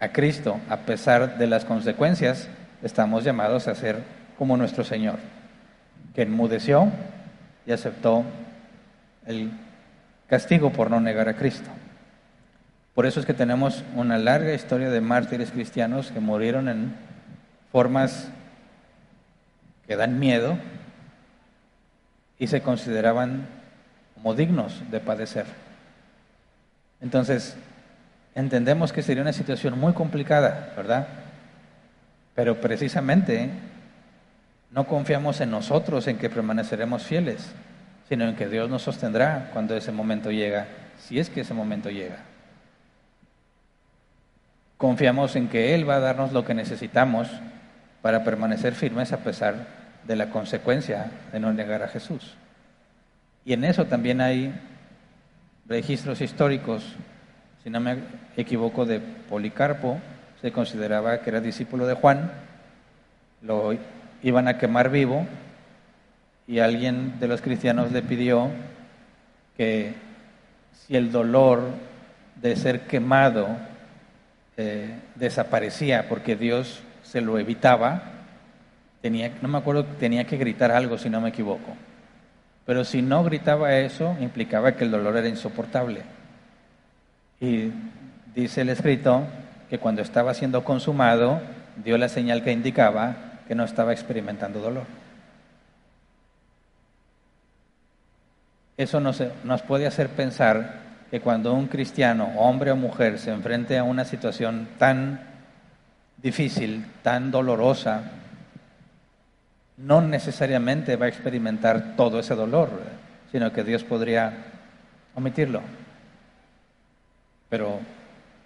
a 0.00 0.08
Cristo 0.08 0.60
a 0.68 0.78
pesar 0.78 1.38
de 1.38 1.46
las 1.46 1.64
consecuencias, 1.64 2.48
estamos 2.82 3.24
llamados 3.24 3.68
a 3.68 3.74
ser 3.74 4.02
como 4.38 4.56
nuestro 4.56 4.84
Señor, 4.84 5.16
que 6.14 6.22
enmudeció 6.22 6.90
y 7.66 7.72
aceptó 7.72 8.24
el 9.26 9.50
castigo 10.28 10.70
por 10.70 10.90
no 10.90 11.00
negar 11.00 11.28
a 11.28 11.36
Cristo. 11.36 11.70
Por 12.94 13.06
eso 13.06 13.18
es 13.18 13.26
que 13.26 13.34
tenemos 13.34 13.82
una 13.96 14.18
larga 14.18 14.54
historia 14.54 14.90
de 14.90 15.00
mártires 15.00 15.50
cristianos 15.50 16.12
que 16.12 16.20
murieron 16.20 16.68
en 16.68 16.94
formas 17.72 18.28
que 19.86 19.96
dan 19.96 20.18
miedo 20.18 20.56
y 22.38 22.46
se 22.46 22.62
consideraban 22.62 23.46
como 24.14 24.34
dignos 24.34 24.82
de 24.90 25.00
padecer. 25.00 25.46
Entonces, 27.00 27.56
entendemos 28.34 28.92
que 28.92 29.02
sería 29.02 29.22
una 29.22 29.32
situación 29.32 29.78
muy 29.78 29.92
complicada, 29.92 30.72
¿verdad? 30.76 31.06
Pero 32.34 32.60
precisamente 32.60 33.50
no 34.70 34.86
confiamos 34.86 35.40
en 35.40 35.50
nosotros, 35.50 36.06
en 36.08 36.18
que 36.18 36.30
permaneceremos 36.30 37.04
fieles, 37.04 37.52
sino 38.08 38.24
en 38.24 38.34
que 38.34 38.48
Dios 38.48 38.68
nos 38.68 38.82
sostendrá 38.82 39.50
cuando 39.52 39.76
ese 39.76 39.92
momento 39.92 40.30
llega, 40.30 40.66
si 40.98 41.18
es 41.18 41.30
que 41.30 41.42
ese 41.42 41.54
momento 41.54 41.90
llega. 41.90 42.18
Confiamos 44.76 45.36
en 45.36 45.48
que 45.48 45.74
Él 45.74 45.88
va 45.88 45.96
a 45.96 46.00
darnos 46.00 46.32
lo 46.32 46.44
que 46.44 46.54
necesitamos 46.54 47.28
para 48.04 48.22
permanecer 48.22 48.74
firmes 48.74 49.14
a 49.14 49.24
pesar 49.24 49.66
de 50.06 50.14
la 50.14 50.28
consecuencia 50.28 51.10
de 51.32 51.40
no 51.40 51.54
negar 51.54 51.82
a 51.82 51.88
Jesús. 51.88 52.34
Y 53.46 53.54
en 53.54 53.64
eso 53.64 53.86
también 53.86 54.20
hay 54.20 54.54
registros 55.66 56.20
históricos, 56.20 56.84
si 57.62 57.70
no 57.70 57.80
me 57.80 57.96
equivoco, 58.36 58.84
de 58.84 59.00
Policarpo, 59.00 59.98
se 60.42 60.52
consideraba 60.52 61.22
que 61.22 61.30
era 61.30 61.40
discípulo 61.40 61.86
de 61.86 61.94
Juan, 61.94 62.30
lo 63.40 63.74
iban 64.22 64.48
a 64.48 64.58
quemar 64.58 64.90
vivo 64.90 65.26
y 66.46 66.58
alguien 66.58 67.18
de 67.20 67.26
los 67.26 67.40
cristianos 67.40 67.90
le 67.90 68.02
pidió 68.02 68.50
que 69.56 69.94
si 70.74 70.94
el 70.94 71.10
dolor 71.10 71.70
de 72.36 72.54
ser 72.56 72.82
quemado 72.82 73.48
eh, 74.58 74.94
desaparecía 75.14 76.06
porque 76.06 76.36
Dios 76.36 76.83
se 77.14 77.20
lo 77.20 77.38
evitaba, 77.38 78.02
tenía, 79.00 79.30
no 79.40 79.46
me 79.46 79.58
acuerdo, 79.58 79.84
tenía 79.84 80.24
que 80.24 80.36
gritar 80.36 80.72
algo 80.72 80.98
si 80.98 81.08
no 81.08 81.20
me 81.20 81.28
equivoco. 81.28 81.76
Pero 82.66 82.84
si 82.84 83.02
no 83.02 83.22
gritaba 83.22 83.76
eso, 83.76 84.16
implicaba 84.20 84.72
que 84.72 84.82
el 84.82 84.90
dolor 84.90 85.16
era 85.16 85.28
insoportable. 85.28 86.02
Y 87.40 87.70
dice 88.34 88.62
el 88.62 88.70
escrito 88.70 89.22
que 89.70 89.78
cuando 89.78 90.02
estaba 90.02 90.34
siendo 90.34 90.64
consumado, 90.64 91.40
dio 91.84 91.96
la 91.98 92.08
señal 92.08 92.42
que 92.42 92.50
indicaba 92.50 93.14
que 93.46 93.54
no 93.54 93.62
estaba 93.62 93.92
experimentando 93.92 94.58
dolor. 94.58 94.86
Eso 98.76 98.98
nos, 98.98 99.22
nos 99.44 99.62
puede 99.62 99.86
hacer 99.86 100.08
pensar 100.08 100.80
que 101.12 101.20
cuando 101.20 101.54
un 101.54 101.68
cristiano, 101.68 102.32
hombre 102.38 102.72
o 102.72 102.76
mujer, 102.76 103.20
se 103.20 103.30
enfrente 103.30 103.78
a 103.78 103.84
una 103.84 104.04
situación 104.04 104.66
tan 104.78 105.33
difícil, 106.24 106.86
tan 107.02 107.30
dolorosa, 107.30 108.02
no 109.76 110.00
necesariamente 110.00 110.96
va 110.96 111.04
a 111.04 111.10
experimentar 111.10 111.96
todo 111.96 112.18
ese 112.18 112.34
dolor, 112.34 112.70
sino 113.30 113.52
que 113.52 113.62
Dios 113.62 113.84
podría 113.84 114.32
omitirlo. 115.14 115.60
Pero 117.50 117.78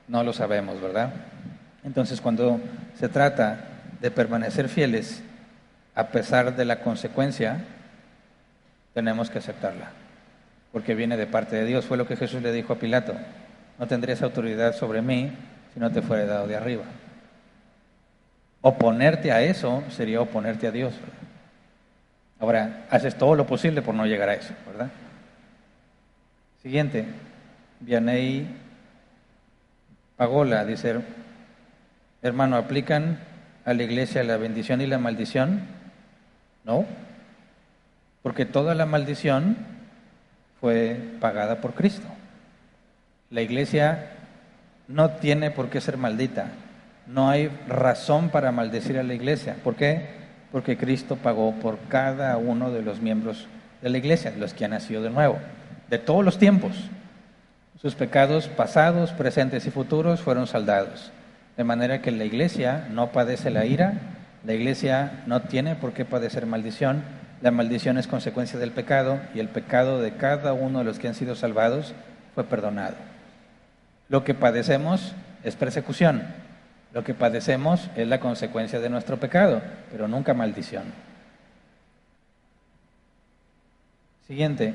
no 0.09 0.25
lo 0.25 0.33
sabemos, 0.33 0.81
¿verdad? 0.81 1.13
Entonces, 1.85 2.21
cuando 2.21 2.61
se 2.99 3.09
trata 3.09 3.61
de 4.01 4.11
permanecer 4.11 4.69
fieles 4.69 5.23
a 5.95 6.09
pesar 6.09 6.57
de 6.57 6.65
la 6.65 6.81
consecuencia, 6.81 7.65
tenemos 8.93 9.31
que 9.31 9.39
aceptarla, 9.39 9.91
porque 10.73 10.97
viene 10.97 11.17
de 11.17 11.27
parte 11.27 11.55
de 11.55 11.65
Dios. 11.65 11.85
Fue 11.85 11.97
lo 11.97 12.09
que 12.09 12.17
Jesús 12.17 12.43
le 12.43 12.51
dijo 12.51 12.73
a 12.73 12.79
Pilato, 12.81 13.15
no 13.79 13.87
tendrías 13.87 14.23
autoridad 14.23 14.75
sobre 14.75 15.01
mí 15.01 15.31
si 15.73 15.79
no 15.79 15.93
te 15.93 16.03
fuera 16.03 16.27
dado 16.27 16.49
de 16.49 16.57
arriba. 16.57 16.85
Oponerte 18.61 19.33
a 19.33 19.43
eso 19.43 19.85
sería 19.91 20.21
oponerte 20.21 20.67
a 20.67 20.71
Dios. 20.71 20.95
Ahora, 22.41 22.87
haces 22.91 23.17
todo 23.17 23.35
lo 23.35 23.47
posible 23.47 23.83
por 23.83 23.95
no 23.95 24.07
llegar 24.07 24.29
a 24.29 24.35
eso, 24.35 24.55
¿verdad? 24.67 24.91
Siguiente, 26.63 27.07
Vianey 27.81 28.47
Pagola 30.17 30.65
dice, 30.65 31.01
hermano, 32.23 32.57
¿aplican 32.57 33.21
a 33.65 33.73
la 33.75 33.83
iglesia 33.85 34.25
la 34.25 34.37
bendición 34.37 34.81
y 34.81 34.87
la 34.87 34.99
maldición? 34.99 35.63
No, 36.65 36.85
porque 38.23 38.45
toda 38.45 38.75
la 38.75 38.87
maldición 38.87 39.57
fue 40.61 41.01
pagada 41.21 41.61
por 41.61 41.75
Cristo. 41.75 42.07
La 43.31 43.43
iglesia 43.43 44.11
no 44.89 45.11
tiene 45.11 45.51
por 45.51 45.71
qué 45.71 45.81
ser 45.81 45.97
maldita. 45.97 46.49
No 47.09 47.31
hay 47.31 47.49
razón 47.67 48.29
para 48.29 48.53
maldecir 48.53 48.99
a 48.99 49.03
la 49.03 49.15
iglesia. 49.15 49.57
¿Por 49.65 49.77
qué? 49.77 50.07
Porque 50.53 50.77
Cristo 50.77 51.17
pagó 51.17 51.53
por 51.55 51.79
cada 51.89 52.37
uno 52.37 52.71
de 52.71 52.83
los 52.83 53.01
miembros 53.01 53.49
de 53.81 53.89
la 53.89 53.99
iglesia, 53.99 54.35
los 54.39 54.53
que 54.53 54.67
han 54.67 54.73
nacido 54.73 55.03
de 55.03 55.11
nuevo, 55.11 55.39
de 55.89 55.99
todos 55.99 56.23
los 56.23 56.39
tiempos. 56.39 56.73
Sus 57.81 57.95
pecados 57.95 58.49
pasados, 58.49 59.13
presentes 59.13 59.65
y 59.67 59.71
futuros 59.71 60.21
fueron 60.21 60.47
saldados. 60.47 61.11
De 61.57 61.65
manera 61.65 62.03
que 62.03 62.11
la 62.11 62.25
iglesia 62.25 62.87
no 62.91 63.11
padece 63.11 63.51
la 63.51 63.65
ira, 63.65 63.95
la 64.45 64.53
iglesia 64.53 65.23
no 65.27 65.43
tiene 65.43 65.77
por 65.77 65.93
qué 65.93 66.05
padecer 66.05 66.45
maldición, 66.45 67.03
la 67.41 67.51
maldición 67.53 67.99
es 67.99 68.07
consecuencia 68.07 68.59
del 68.59 68.73
pecado 68.73 69.21
y 69.35 69.39
el 69.41 69.49
pecado 69.49 70.01
de 70.01 70.13
cada 70.13 70.53
uno 70.53 70.81
de 70.81 70.85
los 70.85 70.99
que 70.99 71.09
han 71.09 71.15
sido 71.15 71.37
salvados 71.37 71.95
fue 72.35 72.45
perdonado. 72.45 72.97
Lo 74.09 74.25
que 74.25 74.35
padecemos 74.35 75.15
es 75.45 75.55
persecución, 75.55 76.23
lo 76.93 77.05
que 77.05 77.15
padecemos 77.15 77.89
es 77.97 78.09
la 78.09 78.21
consecuencia 78.21 78.81
de 78.81 78.89
nuestro 78.89 79.19
pecado, 79.19 79.61
pero 79.91 80.09
nunca 80.09 80.35
maldición. 80.35 80.85
Siguiente. 84.27 84.75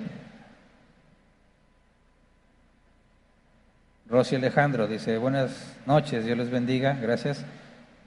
Rosy 4.08 4.36
Alejandro 4.36 4.88
dice, 4.88 5.18
buenas 5.18 5.76
noches, 5.86 6.26
Dios 6.26 6.38
les 6.38 6.50
bendiga, 6.50 6.94
gracias. 6.94 7.44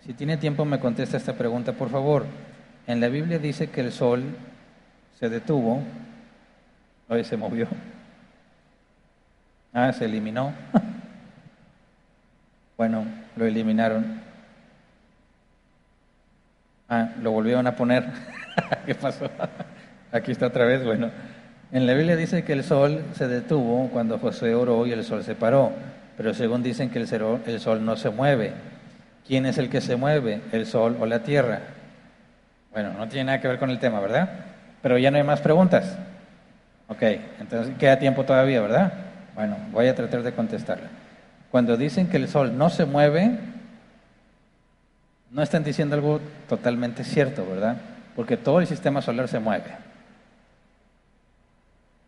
Si 0.04 0.12
tiene 0.12 0.36
tiempo 0.36 0.64
me 0.64 0.78
contesta 0.78 1.16
esta 1.16 1.32
pregunta, 1.32 1.72
por 1.72 1.90
favor. 1.90 2.26
En 2.86 3.00
la 3.00 3.08
Biblia 3.08 3.40
dice 3.40 3.70
que 3.70 3.80
el 3.80 3.90
sol 3.90 4.22
se 5.18 5.28
detuvo, 5.28 5.82
hoy 7.08 7.24
se 7.24 7.36
movió. 7.36 7.66
Ah, 9.72 9.92
se 9.92 10.04
eliminó. 10.04 10.52
Bueno, 12.76 13.06
lo 13.36 13.44
eliminaron. 13.44 14.20
Ah, 16.88 17.10
lo 17.22 17.32
volvieron 17.32 17.66
a 17.66 17.76
poner. 17.76 18.06
¿Qué 18.86 18.94
pasó? 18.94 19.28
Aquí 20.12 20.32
está 20.32 20.46
otra 20.46 20.64
vez. 20.64 20.84
Bueno, 20.84 21.10
en 21.72 21.86
la 21.86 21.94
Biblia 21.94 22.16
dice 22.16 22.44
que 22.44 22.52
el 22.52 22.64
sol 22.64 23.04
se 23.14 23.28
detuvo 23.28 23.88
cuando 23.90 24.18
José 24.18 24.54
oró 24.54 24.86
y 24.86 24.92
el 24.92 25.04
sol 25.04 25.22
se 25.22 25.34
paró, 25.34 25.72
pero 26.16 26.32
según 26.32 26.62
dicen 26.62 26.90
que 26.90 26.98
el, 26.98 27.08
el 27.46 27.60
sol 27.60 27.84
no 27.84 27.96
se 27.96 28.10
mueve. 28.10 28.52
¿Quién 29.26 29.46
es 29.46 29.58
el 29.58 29.68
que 29.68 29.80
se 29.80 29.96
mueve? 29.96 30.40
¿El 30.52 30.66
sol 30.66 30.96
o 31.00 31.06
la 31.06 31.22
tierra? 31.22 31.60
Bueno, 32.72 32.92
no 32.92 33.08
tiene 33.08 33.24
nada 33.24 33.40
que 33.40 33.48
ver 33.48 33.58
con 33.58 33.70
el 33.70 33.78
tema, 33.78 34.00
¿verdad? 34.00 34.30
Pero 34.82 34.98
ya 34.98 35.10
no 35.10 35.16
hay 35.16 35.24
más 35.24 35.40
preguntas. 35.40 35.98
Ok, 36.88 37.02
entonces 37.40 37.74
queda 37.78 37.98
tiempo 37.98 38.24
todavía, 38.24 38.60
¿verdad? 38.60 38.92
Bueno, 39.34 39.56
voy 39.72 39.88
a 39.88 39.94
tratar 39.94 40.22
de 40.22 40.32
contestarla. 40.32 40.88
Cuando 41.56 41.78
dicen 41.78 42.08
que 42.08 42.18
el 42.18 42.28
sol 42.28 42.58
no 42.58 42.68
se 42.68 42.84
mueve, 42.84 43.30
no 45.30 45.42
están 45.42 45.64
diciendo 45.64 45.94
algo 45.94 46.20
totalmente 46.50 47.02
cierto, 47.02 47.46
¿verdad? 47.46 47.78
Porque 48.14 48.36
todo 48.36 48.60
el 48.60 48.66
sistema 48.66 49.00
solar 49.00 49.26
se 49.26 49.38
mueve. 49.38 49.70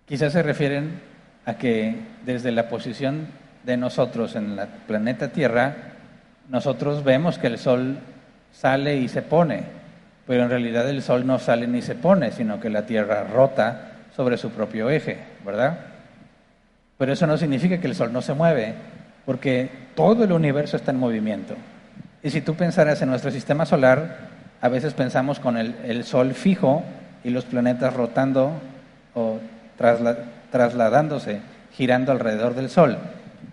Quizás 0.05 0.35
se 0.35 0.43
refieren 0.43 1.01
a 1.47 1.55
que 1.55 1.97
desde 2.27 2.53
la 2.53 2.69
posición 2.69 3.27
de 3.65 3.79
nosotros 3.79 4.37
en 4.37 4.59
el 4.59 4.69
planeta 4.87 5.29
Tierra, 5.29 5.95
nosotros 6.51 7.03
vemos 7.03 7.39
que 7.39 7.47
el 7.47 7.57
sol 7.57 7.97
sale 8.53 8.99
y 8.99 9.09
se 9.09 9.23
pone, 9.23 9.63
pero 10.27 10.43
en 10.43 10.51
realidad 10.51 10.91
el 10.91 11.01
sol 11.01 11.27
no 11.27 11.39
sale 11.39 11.67
ni 11.67 11.81
se 11.81 11.95
pone, 11.95 12.33
sino 12.33 12.61
que 12.61 12.69
la 12.69 12.85
Tierra 12.85 13.25
rota 13.25 13.93
sobre 14.15 14.37
su 14.37 14.51
propio 14.51 14.91
eje, 14.91 15.17
¿verdad? 15.43 15.79
Pero 16.99 17.15
eso 17.15 17.27
no 17.27 17.39
significa 17.39 17.79
que 17.79 17.87
el 17.87 17.95
sol 17.95 18.13
no 18.13 18.21
se 18.21 18.35
mueve, 18.35 18.75
porque 19.29 19.69
todo 19.95 20.25
el 20.25 20.33
universo 20.33 20.79
está 20.79 20.91
en 20.91 20.99
movimiento. 20.99 21.53
Y 22.23 22.31
si 22.31 22.41
tú 22.41 22.55
pensaras 22.55 23.03
en 23.03 23.11
nuestro 23.11 23.31
sistema 23.31 23.67
solar, 23.67 24.21
a 24.63 24.71
veces 24.71 24.95
pensamos 24.95 25.39
con 25.39 25.59
el, 25.59 26.05
Sol 26.05 26.33
fijo 26.33 26.83
y 27.23 27.29
los 27.29 27.45
planetas 27.45 27.93
rotando 27.93 28.53
o 29.15 29.39
trasladándose, 30.51 31.43
girando 31.75 32.11
alrededor 32.11 32.55
del 32.55 32.71
Sol. 32.71 32.97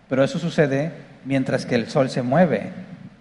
Pero 0.08 0.24
eso 0.24 0.40
sucede 0.40 0.94
mientras 1.26 1.66
que 1.66 1.76
el 1.76 1.90
Sol 1.90 2.10
se 2.10 2.22
mueve 2.22 2.70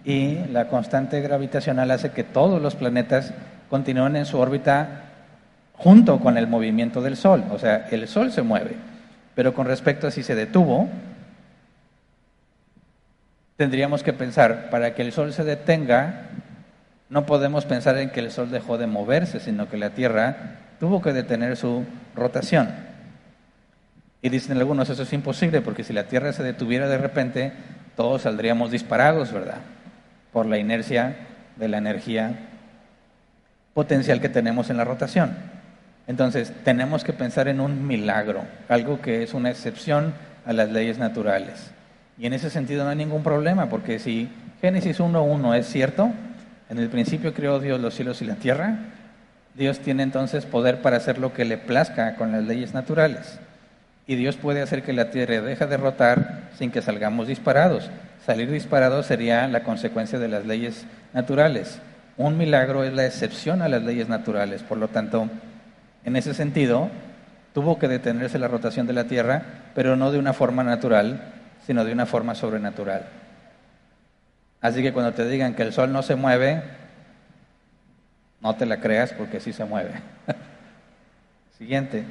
y 0.05 0.37
la 0.53 0.69
constante 0.69 1.19
gravitacional 1.19 1.91
hace 1.91 2.11
que 2.11 2.23
todos 2.23 2.61
los 2.61 2.75
planetas 2.75 3.33
continúen 3.69 4.15
en 4.15 4.25
su 4.25 4.39
órbita 4.39 5.01
junto 5.73 6.21
con 6.21 6.37
el 6.37 6.47
movimiento 6.47 7.01
del 7.01 7.17
Sol. 7.17 7.43
O 7.51 7.59
sea, 7.59 7.89
el 7.91 8.07
Sol 8.07 8.31
se 8.31 8.43
mueve. 8.43 8.77
Pero 9.35 9.53
con 9.53 9.67
respecto 9.67 10.07
a 10.07 10.11
si 10.11 10.23
se 10.23 10.35
detuvo, 10.35 10.87
tendríamos 13.57 14.03
que 14.03 14.13
pensar, 14.13 14.69
para 14.69 14.93
que 14.93 15.01
el 15.01 15.11
Sol 15.11 15.33
se 15.33 15.43
detenga, 15.43 16.29
no 17.09 17.25
podemos 17.25 17.65
pensar 17.65 17.97
en 17.97 18.09
que 18.09 18.19
el 18.19 18.31
Sol 18.31 18.51
dejó 18.51 18.77
de 18.77 18.87
moverse, 18.87 19.39
sino 19.39 19.69
que 19.69 19.77
la 19.77 19.91
Tierra 19.91 20.57
tuvo 20.79 21.01
que 21.01 21.13
detener 21.13 21.55
su 21.55 21.85
rotación. 22.15 22.69
Y 24.21 24.29
dicen 24.29 24.57
algunos, 24.57 24.89
eso 24.89 25.03
es 25.03 25.13
imposible, 25.13 25.61
porque 25.61 25.83
si 25.83 25.93
la 25.93 26.05
Tierra 26.05 26.33
se 26.33 26.43
detuviera 26.43 26.87
de 26.87 26.97
repente, 26.97 27.53
todos 27.95 28.23
saldríamos 28.23 28.71
disparados, 28.71 29.31
¿verdad? 29.31 29.59
Por 30.33 30.47
la 30.47 30.57
inercia 30.57 31.15
de 31.55 31.67
la 31.67 31.77
energía 31.77 32.33
potencial 33.73 34.19
que 34.19 34.29
tenemos 34.29 34.69
en 34.69 34.77
la 34.77 34.83
rotación. 34.83 35.35
Entonces, 36.07 36.51
tenemos 36.63 37.03
que 37.03 37.13
pensar 37.13 37.47
en 37.47 37.59
un 37.59 37.87
milagro, 37.87 38.43
algo 38.67 39.01
que 39.01 39.23
es 39.23 39.33
una 39.33 39.49
excepción 39.49 40.13
a 40.45 40.53
las 40.53 40.69
leyes 40.69 40.97
naturales. 40.97 41.74
Y 42.17 42.25
en 42.25 42.33
ese 42.33 42.49
sentido 42.49 42.83
no 42.83 42.89
hay 42.89 42.95
ningún 42.95 43.23
problema, 43.23 43.67
porque 43.69 43.99
si 43.99 44.29
Génesis 44.61 44.99
1.1 44.99 45.57
es 45.57 45.67
cierto, 45.67 46.11
en 46.69 46.77
el 46.79 46.89
principio 46.89 47.33
creó 47.33 47.59
Dios 47.59 47.79
los 47.79 47.93
cielos 47.93 48.21
y 48.21 48.25
la 48.25 48.35
tierra, 48.35 48.79
Dios 49.53 49.79
tiene 49.79 50.03
entonces 50.03 50.45
poder 50.45 50.81
para 50.81 50.97
hacer 50.97 51.17
lo 51.17 51.33
que 51.33 51.45
le 51.45 51.57
plazca 51.57 52.15
con 52.15 52.31
las 52.31 52.43
leyes 52.43 52.73
naturales. 52.73 53.39
Y 54.07 54.15
Dios 54.15 54.35
puede 54.35 54.61
hacer 54.61 54.83
que 54.83 54.93
la 54.93 55.09
tierra 55.09 55.41
deje 55.41 55.65
de 55.65 55.77
rotar 55.77 56.49
sin 56.57 56.71
que 56.71 56.81
salgamos 56.81 57.27
disparados. 57.27 57.89
Salir 58.25 58.51
disparados 58.51 59.05
sería 59.05 59.47
la 59.47 59.63
consecuencia 59.63 60.19
de 60.19 60.27
las 60.27 60.45
leyes 60.45 60.85
naturales. 61.13 61.79
Un 62.17 62.37
milagro 62.37 62.83
es 62.83 62.93
la 62.93 63.05
excepción 63.05 63.61
a 63.61 63.69
las 63.69 63.83
leyes 63.83 64.07
naturales. 64.07 64.63
Por 64.63 64.77
lo 64.77 64.87
tanto, 64.87 65.29
En 66.03 66.15
ese 66.15 66.35
sentido, 66.35 66.91
tuvo 67.55 67.79
que 67.79 67.87
detenerse 67.87 68.37
la 68.37 68.47
rotación 68.47 68.85
de 68.85 68.93
la 68.93 69.05
Tierra, 69.05 69.41
pero 69.73 69.95
no 69.95 70.11
de 70.11 70.19
una 70.19 70.33
forma 70.33 70.63
natural, 70.63 71.34
sino 71.65 71.83
de 71.83 71.93
una 71.93 72.05
forma 72.05 72.35
sobrenatural. 72.35 73.05
Así 74.61 74.81
que 74.81 74.93
cuando 74.93 75.13
te 75.13 75.27
digan 75.27 75.53
que 75.53 75.63
el 75.63 75.73
Sol 75.73 75.91
no 75.91 76.01
se 76.01 76.15
mueve, 76.15 76.63
no 78.41 78.55
te 78.55 78.65
la 78.65 78.79
creas 78.79 79.13
porque 79.13 79.39
sí 79.39 79.53
se 79.53 79.65
mueve. 79.65 79.91
Siguiente. 81.57 82.03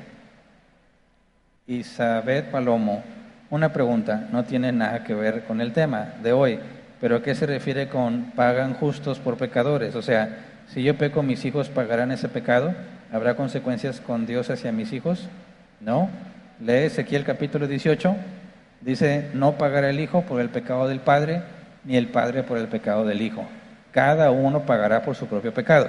Isabel 1.66 2.44
Palomo, 2.44 3.02
una 3.50 3.72
pregunta, 3.72 4.28
no 4.30 4.44
tiene 4.44 4.72
nada 4.72 5.04
que 5.04 5.14
ver 5.14 5.44
con 5.44 5.60
el 5.60 5.72
tema 5.72 6.14
de 6.22 6.32
hoy, 6.32 6.60
pero 7.00 7.16
¿a 7.16 7.22
qué 7.22 7.34
se 7.34 7.46
refiere 7.46 7.88
con 7.88 8.32
pagan 8.36 8.74
justos 8.74 9.18
por 9.18 9.36
pecadores? 9.36 9.94
O 9.94 10.02
sea, 10.02 10.38
si 10.68 10.82
yo 10.82 10.96
peco, 10.96 11.22
mis 11.22 11.44
hijos 11.44 11.68
pagarán 11.68 12.12
ese 12.12 12.28
pecado. 12.28 12.74
¿Habrá 13.12 13.36
consecuencias 13.36 14.00
con 14.00 14.26
Dios 14.26 14.50
hacia 14.50 14.72
mis 14.72 14.92
hijos? 14.92 15.28
No. 15.80 16.08
Lee 16.60 16.86
Ezequiel 16.86 17.24
capítulo 17.24 17.66
18. 17.66 18.16
Dice, 18.84 19.30
no 19.32 19.52
pagará 19.52 19.88
el 19.88 19.98
hijo 19.98 20.22
por 20.22 20.42
el 20.42 20.50
pecado 20.50 20.86
del 20.86 21.00
padre, 21.00 21.40
ni 21.84 21.96
el 21.96 22.08
padre 22.08 22.42
por 22.42 22.58
el 22.58 22.68
pecado 22.68 23.06
del 23.06 23.22
hijo. 23.22 23.46
Cada 23.92 24.30
uno 24.30 24.66
pagará 24.66 25.02
por 25.02 25.16
su 25.16 25.26
propio 25.26 25.54
pecado. 25.54 25.88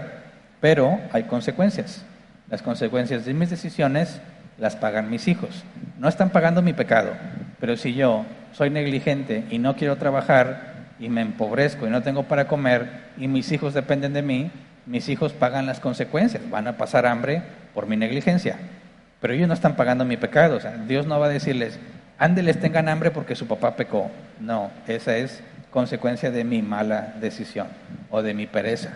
Pero 0.62 0.98
hay 1.12 1.24
consecuencias. 1.24 2.06
Las 2.50 2.62
consecuencias 2.62 3.26
de 3.26 3.34
mis 3.34 3.50
decisiones 3.50 4.22
las 4.58 4.78
pagan 4.78 5.10
mis 5.10 5.28
hijos. 5.28 5.66
No 6.00 6.08
están 6.08 6.30
pagando 6.30 6.62
mi 6.62 6.72
pecado, 6.72 7.12
pero 7.60 7.76
si 7.76 7.94
yo 7.94 8.26
soy 8.54 8.70
negligente 8.70 9.44
y 9.50 9.60
no 9.60 9.76
quiero 9.76 9.98
trabajar 9.98 10.76
y 10.98 11.10
me 11.10 11.22
empobrezco 11.22 11.88
y 11.88 11.90
no 11.90 12.02
tengo 12.02 12.24
para 12.24 12.48
comer 12.48 12.88
y 13.18 13.28
mis 13.28 13.52
hijos 13.52 13.74
dependen 13.74 14.14
de 14.14 14.22
mí, 14.22 14.52
mis 14.86 15.10
hijos 15.10 15.34
pagan 15.34 15.66
las 15.66 15.82
consecuencias, 15.82 16.50
van 16.50 16.68
a 16.70 16.78
pasar 16.78 17.06
hambre 17.06 17.42
por 17.74 17.88
mi 17.88 17.98
negligencia. 17.98 18.56
Pero 19.20 19.34
ellos 19.34 19.50
no 19.50 19.54
están 19.54 19.76
pagando 19.76 20.06
mi 20.06 20.16
pecado, 20.16 20.60
Dios 20.88 21.06
no 21.08 21.20
va 21.20 21.26
a 21.26 21.30
decirles, 21.30 21.80
ándeles, 22.18 22.60
tengan 22.60 22.90
hambre 22.90 23.12
porque 23.12 23.36
su 23.36 23.48
papá 23.48 23.76
pecó. 23.76 24.12
No, 24.40 24.72
esa 24.88 25.18
es 25.18 25.42
consecuencia 25.72 26.32
de 26.32 26.44
mi 26.44 26.62
mala 26.62 27.16
decisión 27.20 27.68
o 28.10 28.22
de 28.22 28.34
mi 28.34 28.48
pereza. 28.48 28.94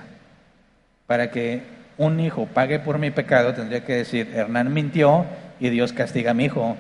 Para 1.08 1.32
que 1.32 1.64
un 1.98 2.20
hijo 2.20 2.48
pague 2.48 2.80
por 2.80 2.98
mi 2.98 3.12
pecado, 3.12 3.54
tendría 3.54 3.84
que 3.84 3.96
decir, 3.96 4.32
Hernán 4.34 4.74
mintió 4.74 5.26
y 5.60 5.70
Dios 5.70 5.92
castiga 5.92 6.32
a 6.32 6.34
mi 6.34 6.46
hijo, 6.46 6.78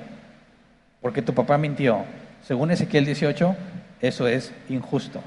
porque 1.01 1.21
tu 1.21 1.33
papá 1.33 1.57
mintió. 1.57 2.05
Según 2.45 2.71
Ezequiel 2.71 3.05
18, 3.05 3.55
eso 4.01 4.27
es 4.27 4.53
injusto. 4.69 5.21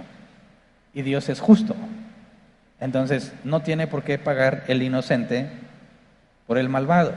Y 0.94 1.02
Dios 1.02 1.28
es 1.28 1.40
justo. 1.40 1.76
Entonces, 2.80 3.32
no 3.44 3.60
tiene 3.60 3.86
por 3.86 4.02
qué 4.02 4.18
pagar 4.18 4.64
el 4.68 4.82
inocente 4.82 5.46
por 6.46 6.58
el 6.58 6.68
malvado. 6.68 7.12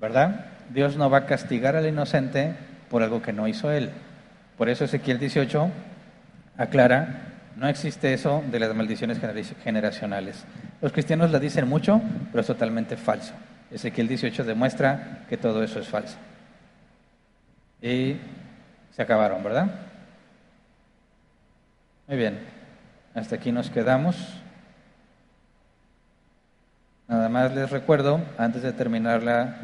¿Verdad? 0.00 0.46
Dios 0.70 0.96
no 0.96 1.08
va 1.08 1.18
a 1.18 1.26
castigar 1.26 1.76
al 1.76 1.86
inocente 1.86 2.54
por 2.90 3.02
algo 3.02 3.22
que 3.22 3.32
no 3.32 3.48
hizo 3.48 3.70
él. 3.70 3.90
Por 4.56 4.68
eso 4.68 4.84
Ezequiel 4.84 5.18
18 5.18 5.70
aclara, 6.56 7.34
no 7.56 7.68
existe 7.68 8.12
eso 8.12 8.42
de 8.50 8.60
las 8.60 8.74
maldiciones 8.74 9.18
generacionales. 9.62 10.44
Los 10.80 10.92
cristianos 10.92 11.30
la 11.30 11.38
dicen 11.38 11.68
mucho, 11.68 12.00
pero 12.30 12.40
es 12.40 12.46
totalmente 12.46 12.96
falso. 12.96 13.34
Ezequiel 13.70 14.08
18 14.08 14.44
demuestra 14.44 15.24
que 15.28 15.36
todo 15.36 15.62
eso 15.62 15.80
es 15.80 15.88
falso. 15.88 16.16
Y 17.82 18.16
se 18.92 19.02
acabaron, 19.02 19.42
¿verdad? 19.42 19.70
Muy 22.08 22.16
bien, 22.16 22.38
hasta 23.14 23.36
aquí 23.36 23.52
nos 23.52 23.68
quedamos. 23.70 24.16
Nada 27.08 27.28
más 27.28 27.54
les 27.54 27.70
recuerdo, 27.70 28.20
antes 28.38 28.62
de 28.62 28.72
terminar 28.72 29.22
la 29.22 29.56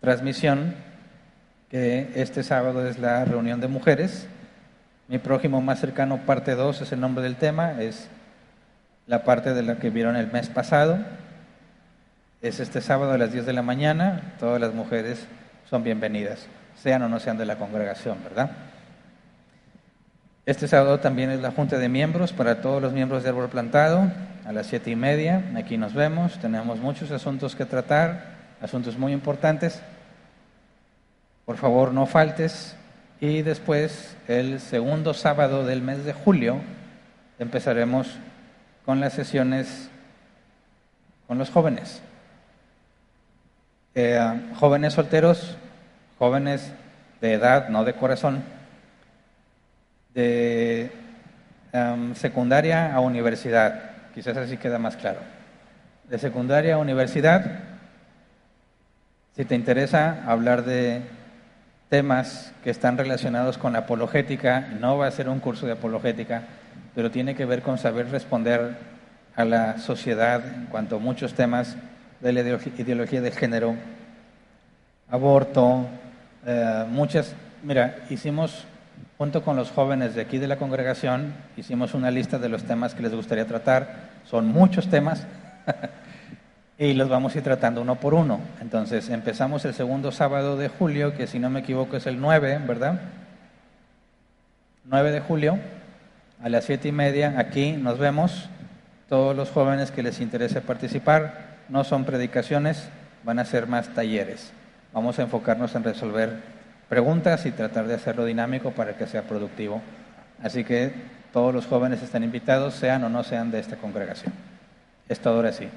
transmisión, 0.00 0.74
que 1.72 2.12
este 2.16 2.42
sábado 2.42 2.86
es 2.86 2.98
la 2.98 3.24
reunión 3.24 3.62
de 3.62 3.66
mujeres. 3.66 4.26
Mi 5.08 5.16
prójimo 5.16 5.62
más 5.62 5.80
cercano, 5.80 6.18
parte 6.26 6.54
2, 6.54 6.82
es 6.82 6.92
el 6.92 7.00
nombre 7.00 7.24
del 7.24 7.36
tema, 7.36 7.80
es 7.80 8.10
la 9.06 9.24
parte 9.24 9.54
de 9.54 9.62
la 9.62 9.76
que 9.76 9.88
vieron 9.88 10.14
el 10.16 10.30
mes 10.30 10.50
pasado. 10.50 10.98
Es 12.42 12.60
este 12.60 12.82
sábado 12.82 13.12
a 13.12 13.18
las 13.18 13.32
10 13.32 13.46
de 13.46 13.54
la 13.54 13.62
mañana, 13.62 14.34
todas 14.38 14.60
las 14.60 14.74
mujeres 14.74 15.26
son 15.70 15.82
bienvenidas, 15.82 16.46
sean 16.76 17.04
o 17.04 17.08
no 17.08 17.18
sean 17.18 17.38
de 17.38 17.46
la 17.46 17.56
congregación, 17.56 18.18
¿verdad? 18.22 18.50
Este 20.44 20.68
sábado 20.68 21.00
también 21.00 21.30
es 21.30 21.40
la 21.40 21.52
junta 21.52 21.78
de 21.78 21.88
miembros 21.88 22.34
para 22.34 22.60
todos 22.60 22.82
los 22.82 22.92
miembros 22.92 23.22
de 23.22 23.30
Árbol 23.30 23.48
Plantado, 23.48 24.12
a 24.44 24.52
las 24.52 24.66
siete 24.66 24.90
y 24.90 24.96
media. 24.96 25.42
Aquí 25.56 25.78
nos 25.78 25.94
vemos, 25.94 26.38
tenemos 26.38 26.80
muchos 26.80 27.10
asuntos 27.12 27.56
que 27.56 27.64
tratar, 27.64 28.24
asuntos 28.60 28.98
muy 28.98 29.14
importantes. 29.14 29.80
Por 31.44 31.56
favor, 31.56 31.92
no 31.92 32.06
faltes. 32.06 32.76
Y 33.20 33.42
después, 33.42 34.16
el 34.28 34.60
segundo 34.60 35.14
sábado 35.14 35.64
del 35.64 35.82
mes 35.82 36.04
de 36.04 36.12
julio, 36.12 36.58
empezaremos 37.38 38.18
con 38.84 39.00
las 39.00 39.12
sesiones 39.12 39.90
con 41.26 41.38
los 41.38 41.50
jóvenes. 41.50 42.02
Eh, 43.94 44.20
jóvenes 44.56 44.94
solteros, 44.94 45.56
jóvenes 46.18 46.72
de 47.20 47.34
edad, 47.34 47.68
no 47.68 47.84
de 47.84 47.94
corazón, 47.94 48.42
de 50.14 50.90
em, 51.72 52.14
secundaria 52.14 52.94
a 52.94 53.00
universidad, 53.00 53.92
quizás 54.14 54.36
así 54.36 54.56
queda 54.56 54.78
más 54.78 54.96
claro. 54.96 55.20
De 56.08 56.18
secundaria 56.18 56.74
a 56.74 56.78
universidad, 56.78 57.60
si 59.34 59.44
te 59.44 59.54
interesa 59.54 60.24
hablar 60.26 60.64
de 60.64 61.00
temas 61.92 62.54
que 62.64 62.70
están 62.70 62.96
relacionados 62.96 63.58
con 63.58 63.74
la 63.74 63.80
apologética, 63.80 64.66
no 64.80 64.96
va 64.96 65.08
a 65.08 65.10
ser 65.10 65.28
un 65.28 65.40
curso 65.40 65.66
de 65.66 65.72
apologética, 65.72 66.44
pero 66.94 67.10
tiene 67.10 67.34
que 67.34 67.44
ver 67.44 67.60
con 67.60 67.76
saber 67.76 68.08
responder 68.08 68.78
a 69.36 69.44
la 69.44 69.76
sociedad 69.76 70.42
en 70.54 70.64
cuanto 70.70 70.96
a 70.96 70.98
muchos 70.98 71.34
temas 71.34 71.76
de 72.22 72.32
la 72.32 72.40
ideología 72.40 73.20
del 73.20 73.34
género, 73.34 73.74
aborto, 75.10 75.86
eh, 76.46 76.86
muchas, 76.88 77.34
mira, 77.62 77.98
hicimos 78.08 78.64
junto 79.18 79.44
con 79.44 79.56
los 79.56 79.70
jóvenes 79.70 80.14
de 80.14 80.22
aquí 80.22 80.38
de 80.38 80.48
la 80.48 80.56
congregación, 80.56 81.34
hicimos 81.58 81.92
una 81.92 82.10
lista 82.10 82.38
de 82.38 82.48
los 82.48 82.64
temas 82.64 82.94
que 82.94 83.02
les 83.02 83.14
gustaría 83.14 83.46
tratar, 83.46 84.08
son 84.24 84.46
muchos 84.46 84.88
temas, 84.88 85.26
y 86.78 86.94
los 86.94 87.08
vamos 87.08 87.34
a 87.34 87.38
ir 87.38 87.44
tratando 87.44 87.82
uno 87.82 87.96
por 87.96 88.14
uno. 88.14 88.40
Entonces, 88.60 89.08
empezamos 89.10 89.64
el 89.64 89.74
segundo 89.74 90.12
sábado 90.12 90.56
de 90.56 90.68
julio, 90.68 91.14
que 91.14 91.26
si 91.26 91.38
no 91.38 91.50
me 91.50 91.60
equivoco 91.60 91.96
es 91.96 92.06
el 92.06 92.20
9, 92.20 92.60
¿verdad? 92.66 93.00
9 94.84 95.12
de 95.12 95.20
julio, 95.20 95.58
a 96.42 96.48
las 96.48 96.64
siete 96.64 96.88
y 96.88 96.92
media, 96.92 97.34
aquí 97.38 97.72
nos 97.72 97.98
vemos, 97.98 98.48
todos 99.08 99.36
los 99.36 99.50
jóvenes 99.50 99.92
que 99.92 100.02
les 100.02 100.20
interese 100.20 100.60
participar, 100.60 101.52
no 101.68 101.84
son 101.84 102.04
predicaciones, 102.04 102.88
van 103.22 103.38
a 103.38 103.44
ser 103.44 103.68
más 103.68 103.88
talleres. 103.94 104.52
Vamos 104.92 105.18
a 105.18 105.22
enfocarnos 105.22 105.74
en 105.76 105.84
resolver 105.84 106.40
preguntas 106.88 107.46
y 107.46 107.52
tratar 107.52 107.86
de 107.86 107.94
hacerlo 107.94 108.24
dinámico 108.24 108.72
para 108.72 108.96
que 108.96 109.06
sea 109.06 109.22
productivo. 109.22 109.80
Así 110.42 110.64
que 110.64 110.92
todos 111.32 111.54
los 111.54 111.66
jóvenes 111.66 112.02
están 112.02 112.24
invitados, 112.24 112.74
sean 112.74 113.04
o 113.04 113.08
no 113.08 113.22
sean 113.22 113.50
de 113.50 113.60
esta 113.60 113.76
congregación. 113.76 114.32
Esto 115.08 115.30
ahora 115.30 115.52
sí, 115.52 115.68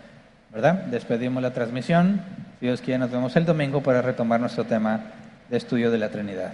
¿verdad? 0.52 0.86
Despedimos 0.86 1.42
la 1.42 1.52
transmisión. 1.52 2.22
Si 2.60 2.68
Dios 2.68 2.82
quiere, 2.82 3.00
nos 3.00 3.12
vemos 3.12 3.36
el 3.36 3.46
domingo 3.46 3.82
para 3.82 4.02
retomar 4.02 4.40
nuestro 4.40 4.64
tema 4.66 5.02
de 5.50 5.58
estudio 5.58 5.92
de 5.92 5.98
la 5.98 6.10
Trinidad. 6.10 6.54